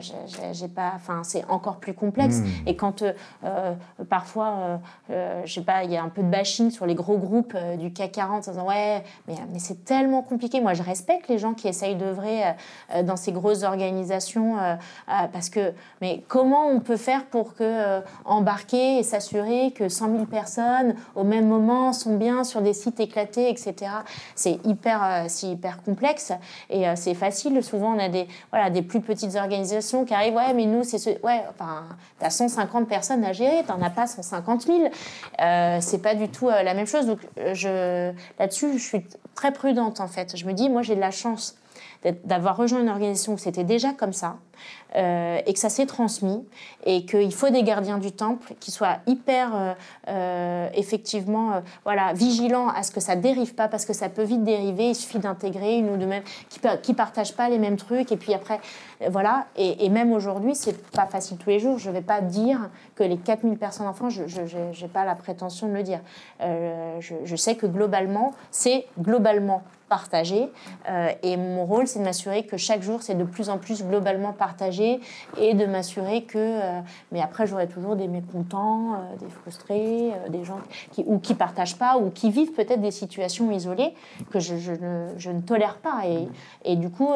j'ai- 0.00 0.52
j'ai- 0.54 0.68
pas, 0.68 0.92
enfin, 0.94 1.22
c'est 1.24 1.44
encore 1.48 1.76
plus 1.76 1.94
complexe. 1.94 2.40
Mm. 2.40 2.46
Et 2.66 2.76
quand 2.76 3.02
euh, 3.02 3.12
euh, 3.44 3.74
parfois, 4.08 4.48
euh, 4.48 4.76
euh, 5.10 5.42
je 5.44 5.54
sais 5.54 5.62
pas, 5.62 5.84
il 5.84 5.90
y 5.90 5.96
a 5.96 6.02
un 6.02 6.08
peu 6.08 6.22
de 6.22 6.28
bashing 6.28 6.70
sur 6.70 6.84
les 6.86 6.94
gros 6.94 7.16
groupes 7.18 7.54
euh, 7.54 7.76
du 7.76 7.92
CAC 7.92 8.12
40 8.12 8.48
en 8.48 8.50
disant 8.52 8.66
ouais, 8.66 9.02
mais, 9.26 9.34
mais 9.52 9.58
c'est 9.58 9.84
tellement 9.84 10.22
compliqué. 10.22 10.60
Moi, 10.60 10.74
je 10.74 10.82
respecte 10.82 11.28
les 11.28 11.38
gens 11.38 11.54
qui 11.54 11.68
essayent 11.68 11.96
d'œuvrer 11.96 12.44
euh, 12.44 12.50
euh, 12.96 13.02
dans 13.02 13.16
ces 13.16 13.32
grosses 13.32 13.62
organisations 13.62 14.58
euh, 14.58 14.74
euh, 15.08 15.12
parce 15.32 15.48
que, 15.48 15.72
mais 16.00 16.22
comment 16.28 16.66
on 16.66 16.80
peut 16.80 16.96
faire 16.96 17.24
pour 17.26 17.54
que 17.54 17.62
euh, 17.64 18.00
embarquer 18.24 18.98
et 18.98 19.02
s'assurer 19.02 19.72
que 19.72 19.88
100 19.88 20.12
000 20.12 20.24
personnes 20.26 20.94
au 21.14 21.24
même 21.24 21.46
moment 21.48 21.92
sont 21.92 22.16
bien 22.16 22.44
sur 22.44 22.60
des 22.62 22.74
sites 22.74 23.00
éclatés, 23.00 23.48
etc. 23.50 23.74
C'est 24.34 24.64
hyper, 24.66 25.02
euh, 25.02 25.24
c'est 25.28 25.48
hyper 25.48 25.82
complexe 25.82 26.32
et 26.70 26.86
euh, 26.88 26.92
c'est 26.96 27.14
facile. 27.14 27.62
Souvent, 27.62 27.94
on 27.94 27.98
a 27.98 28.08
des, 28.08 28.28
voilà, 28.50 28.70
des 28.70 28.82
plus 28.82 29.00
petites 29.00 29.36
organisations 29.38 30.04
qui 30.04 30.14
arrivent, 30.14 30.34
ouais, 30.34 30.52
mais 30.54 30.66
nous, 30.66 30.84
c'est 30.84 30.98
ce. 30.98 31.10
Ouais, 31.22 31.42
enfin, 31.50 31.84
t'as 32.18 32.30
150 32.30 32.88
personnes 32.88 33.24
à 33.24 33.32
gérer, 33.32 33.62
t'en 33.66 33.80
as 33.82 33.90
pas 33.90 34.06
150 34.06 34.62
000. 34.62 34.90
Euh, 35.40 35.78
c'est 35.80 36.02
pas 36.02 36.14
du 36.14 36.28
tout 36.28 36.48
euh, 36.48 36.62
la 36.62 36.74
même 36.74 36.86
chose. 36.86 37.06
Donc, 37.06 37.20
euh, 37.38 37.54
je, 37.54 38.12
là-dessus, 38.38 38.78
je 38.78 38.84
suis 38.84 39.06
très 39.34 39.52
prudente, 39.52 40.00
en 40.00 40.08
fait. 40.08 40.36
Je 40.36 40.46
me 40.46 40.52
dis, 40.52 40.68
moi, 40.68 40.82
j'ai 40.82 40.94
de 40.94 41.00
la 41.00 41.10
chance 41.10 41.56
d'avoir 42.24 42.56
rejoint 42.56 42.80
une 42.80 42.88
organisation 42.88 43.34
où 43.34 43.38
c'était 43.38 43.64
déjà 43.64 43.92
comme 43.92 44.12
ça, 44.12 44.36
euh, 44.96 45.40
et 45.44 45.52
que 45.52 45.58
ça 45.58 45.68
s'est 45.68 45.86
transmis, 45.86 46.46
et 46.84 47.04
qu'il 47.04 47.34
faut 47.34 47.50
des 47.50 47.62
gardiens 47.62 47.98
du 47.98 48.12
temple 48.12 48.54
qui 48.60 48.70
soient 48.70 48.98
hyper, 49.06 49.54
euh, 49.54 49.74
euh, 50.08 50.68
effectivement, 50.74 51.62
voilà, 51.84 52.12
vigilants 52.12 52.68
à 52.68 52.82
ce 52.82 52.90
que 52.90 53.00
ça 53.00 53.16
dérive 53.16 53.54
pas, 53.54 53.68
parce 53.68 53.84
que 53.84 53.92
ça 53.92 54.08
peut 54.08 54.22
vite 54.22 54.44
dériver, 54.44 54.90
il 54.90 54.94
suffit 54.94 55.18
d'intégrer 55.18 55.76
une 55.76 55.90
ou 55.90 55.96
deux 55.96 56.06
mêmes, 56.06 56.22
qui 56.48 56.92
ne 56.92 56.96
partagent 56.96 57.34
pas 57.34 57.48
les 57.48 57.58
mêmes 57.58 57.76
trucs, 57.76 58.12
et 58.12 58.16
puis 58.16 58.32
après, 58.32 58.60
voilà, 59.10 59.46
et, 59.56 59.88
même 59.90 60.12
aujourd'hui, 60.12 60.54
c'est 60.54 60.90
pas 60.92 61.06
facile 61.06 61.36
tous 61.36 61.50
les 61.50 61.58
jours, 61.58 61.78
je 61.78 61.90
vais 61.90 62.00
pas 62.00 62.20
dire 62.20 62.70
que 62.94 63.02
les 63.02 63.16
4000 63.16 63.58
personnes 63.58 63.86
enfants, 63.86 64.08
je 64.10 64.22
n'ai 64.24 64.88
pas 64.88 65.04
la 65.04 65.14
prétention 65.14 65.68
de 65.68 65.72
le 65.72 65.82
dire. 65.82 66.00
Je 66.40 67.36
sais 67.36 67.56
que 67.56 67.66
globalement, 67.66 68.32
c'est 68.50 68.86
globalement 68.98 69.62
partagé. 69.88 70.50
Euh, 70.88 71.10
et 71.22 71.36
mon 71.36 71.64
rôle, 71.64 71.86
c'est 71.86 71.98
de 71.98 72.04
m'assurer 72.04 72.44
que 72.44 72.56
chaque 72.56 72.82
jour, 72.82 73.02
c'est 73.02 73.14
de 73.14 73.24
plus 73.24 73.48
en 73.48 73.58
plus 73.58 73.82
globalement 73.82 74.32
partagé 74.32 75.00
et 75.38 75.54
de 75.54 75.66
m'assurer 75.66 76.22
que. 76.24 76.38
Euh, 76.38 76.80
mais 77.12 77.20
après, 77.20 77.46
j'aurai 77.46 77.68
toujours 77.68 77.96
des 77.96 78.08
mécontents, 78.08 78.94
euh, 78.94 79.16
des 79.20 79.28
frustrés, 79.28 80.12
des 80.28 80.44
gens 80.44 80.60
qui 80.92 81.04
ou 81.06 81.18
qui 81.18 81.34
partagent 81.34 81.78
pas 81.78 81.98
ou 81.98 82.10
qui 82.10 82.30
vivent 82.30 82.52
peut-être 82.52 82.80
des 82.80 82.90
situations 82.90 83.50
isolées 83.50 83.94
que 84.30 84.40
je, 84.40 84.54
ne, 84.54 85.08
je 85.16 85.30
ne, 85.30 85.40
tolère 85.40 85.78
pas. 85.78 86.02
Et, 86.06 86.28
et 86.64 86.76
du 86.76 86.90
coup, 86.90 87.10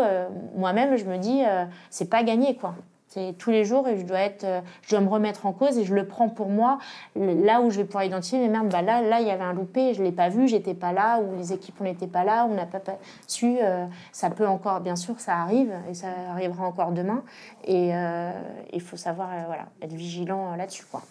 moi-même, 0.57 0.97
je 0.97 1.05
me 1.05 1.19
dis, 1.19 1.43
c'est 1.91 2.09
pas 2.09 2.23
gagné, 2.23 2.57
quoi. 2.57 2.75
C'est 3.13 3.35
tous 3.37 3.51
les 3.51 3.67
jours 3.67 3.87
et 3.89 3.99
je 3.99 4.07
dois 4.07 4.21
être, 4.21 4.45
euh, 4.45 4.61
je 4.81 4.91
dois 4.91 5.01
me 5.01 5.09
remettre 5.09 5.45
en 5.45 5.53
cause 5.53 5.77
et 5.77 5.85
je 5.85 5.95
le 5.95 6.07
prends 6.07 6.31
pour 6.31 6.49
moi. 6.49 6.79
Là 7.15 7.61
où 7.61 7.69
je 7.69 7.77
vais 7.77 7.85
pouvoir 7.85 8.05
identifier, 8.05 8.39
mais 8.39 8.49
merde, 8.49 8.71
bah 8.71 8.81
là, 8.81 9.03
là, 9.03 9.21
il 9.21 9.27
y 9.27 9.31
avait 9.31 9.45
un 9.45 9.53
loupé, 9.53 9.93
je 9.93 10.03
l'ai 10.03 10.13
pas 10.13 10.31
vu, 10.31 10.49
j'étais 10.49 10.73
pas 10.73 10.93
là, 10.93 11.21
ou 11.21 11.37
les 11.37 11.53
équipes 11.53 11.79
n'étaient 11.83 12.07
pas 12.07 12.25
là, 12.25 12.47
on 12.49 12.55
n'a 12.55 12.65
pas, 12.65 12.81
su. 13.27 13.59
Euh, 13.61 13.85
ça 14.13 14.31
peut 14.31 14.47
encore, 14.47 14.81
bien 14.81 14.97
sûr, 14.97 15.21
ça 15.21 15.37
arrive 15.37 15.75
et 15.91 15.95
ça 15.95 16.09
arrivera 16.31 16.67
encore 16.67 16.93
demain. 16.93 17.23
Et 17.65 17.95
euh, 17.95 18.31
il 18.73 18.81
faut 18.81 18.97
savoir, 18.97 19.29
voilà, 19.47 19.67
être 19.83 19.93
vigilant 19.93 20.57
là-dessus, 20.57 20.87
quoi. 20.91 21.03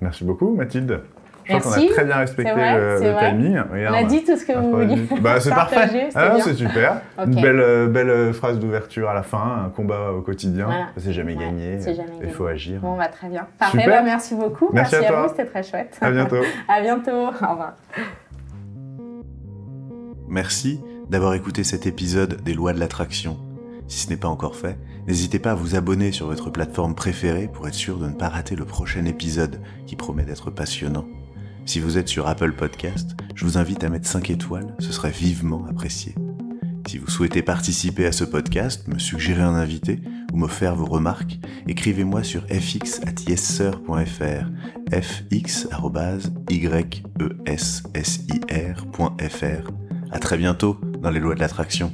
Merci 0.00 0.24
beaucoup, 0.24 0.54
Mathilde. 0.54 1.02
Je 1.44 1.56
crois 1.56 1.72
qu'on 1.72 1.82
a 1.82 1.88
très 1.88 2.04
bien 2.04 2.16
respecté 2.16 2.52
le, 2.54 3.18
timing. 3.18 3.60
on 3.72 3.92
a 3.92 4.04
dit 4.04 4.24
tout 4.24 4.36
ce 4.36 4.44
que 4.44 4.52
vous 4.52 4.70
vouliez. 4.70 5.02
Bah, 5.20 5.40
c'est 5.40 5.50
parfait. 5.50 6.08
Ah, 6.14 6.36
c'est 6.40 6.54
super. 6.54 7.00
Une 7.18 7.40
belle, 7.40 7.60
euh, 7.60 7.86
belle 7.86 8.10
euh, 8.10 8.32
phrase 8.32 8.58
d'ouverture 8.58 9.08
à 9.08 9.14
la 9.14 9.22
fin, 9.22 9.64
un 9.66 9.68
combat 9.70 10.12
au 10.12 10.20
quotidien. 10.22 10.68
C'est 10.96 11.12
jamais, 11.12 11.36
gagné. 11.36 11.78
Il 12.22 12.30
faut 12.30 12.46
agir. 12.46 12.80
Bon, 12.80 12.96
bah, 12.96 13.08
très 13.08 13.28
bien. 13.28 13.46
Parfait, 13.58 13.84
bah, 13.86 14.02
merci 14.02 14.34
beaucoup. 14.34 14.70
Merci, 14.72 14.96
à, 14.96 15.18
à 15.18 15.22
vous, 15.22 15.28
c'était 15.28 15.46
très 15.46 15.62
chouette. 15.62 15.98
À 16.00 16.10
bientôt. 16.10 16.42
à 16.68 16.80
bientôt. 16.80 17.10
Au 17.10 17.50
revoir. 17.50 17.74
Merci 20.28 20.80
d'avoir 21.10 21.34
écouté 21.34 21.64
cet 21.64 21.86
épisode 21.86 22.42
des 22.42 22.54
lois 22.54 22.72
de 22.72 22.80
l'attraction. 22.80 23.38
Si 23.86 24.00
ce 24.00 24.10
n'est 24.10 24.16
pas 24.16 24.28
encore 24.28 24.56
fait, 24.56 24.78
n'hésitez 25.06 25.38
pas 25.38 25.52
à 25.52 25.54
vous 25.54 25.76
abonner 25.76 26.12
sur 26.12 26.26
votre 26.26 26.50
plateforme 26.50 26.94
préférée 26.94 27.48
pour 27.52 27.68
être 27.68 27.74
sûr 27.74 27.98
de 27.98 28.06
ne 28.06 28.14
pas 28.14 28.28
rater 28.28 28.56
le 28.56 28.64
prochain 28.64 29.04
épisode 29.04 29.60
qui 29.86 29.96
promet 29.96 30.24
d'être 30.24 30.50
passionnant. 30.50 31.04
Si 31.66 31.80
vous 31.80 31.96
êtes 31.96 32.08
sur 32.08 32.28
Apple 32.28 32.52
Podcast, 32.52 33.16
je 33.34 33.44
vous 33.44 33.56
invite 33.56 33.82
à 33.84 33.88
mettre 33.88 34.06
5 34.06 34.28
étoiles, 34.30 34.74
ce 34.78 34.92
serait 34.92 35.10
vivement 35.10 35.64
apprécié. 35.66 36.14
Si 36.86 36.98
vous 36.98 37.08
souhaitez 37.08 37.42
participer 37.42 38.04
à 38.04 38.12
ce 38.12 38.24
podcast, 38.24 38.86
me 38.86 38.98
suggérer 38.98 39.40
un 39.42 39.54
invité 39.54 40.00
ou 40.32 40.36
me 40.36 40.48
faire 40.48 40.76
vos 40.76 40.84
remarques, 40.84 41.38
écrivez-moi 41.66 42.22
sur 42.22 42.42
fx 42.46 43.00
at 43.06 43.14
yessir.fr, 43.26 44.50
fx.yessir.fr. 44.92 45.30
À 50.10 50.18
très 50.18 50.36
bientôt 50.36 50.78
dans 51.00 51.10
les 51.10 51.20
lois 51.20 51.34
de 51.34 51.40
l'attraction. 51.40 51.92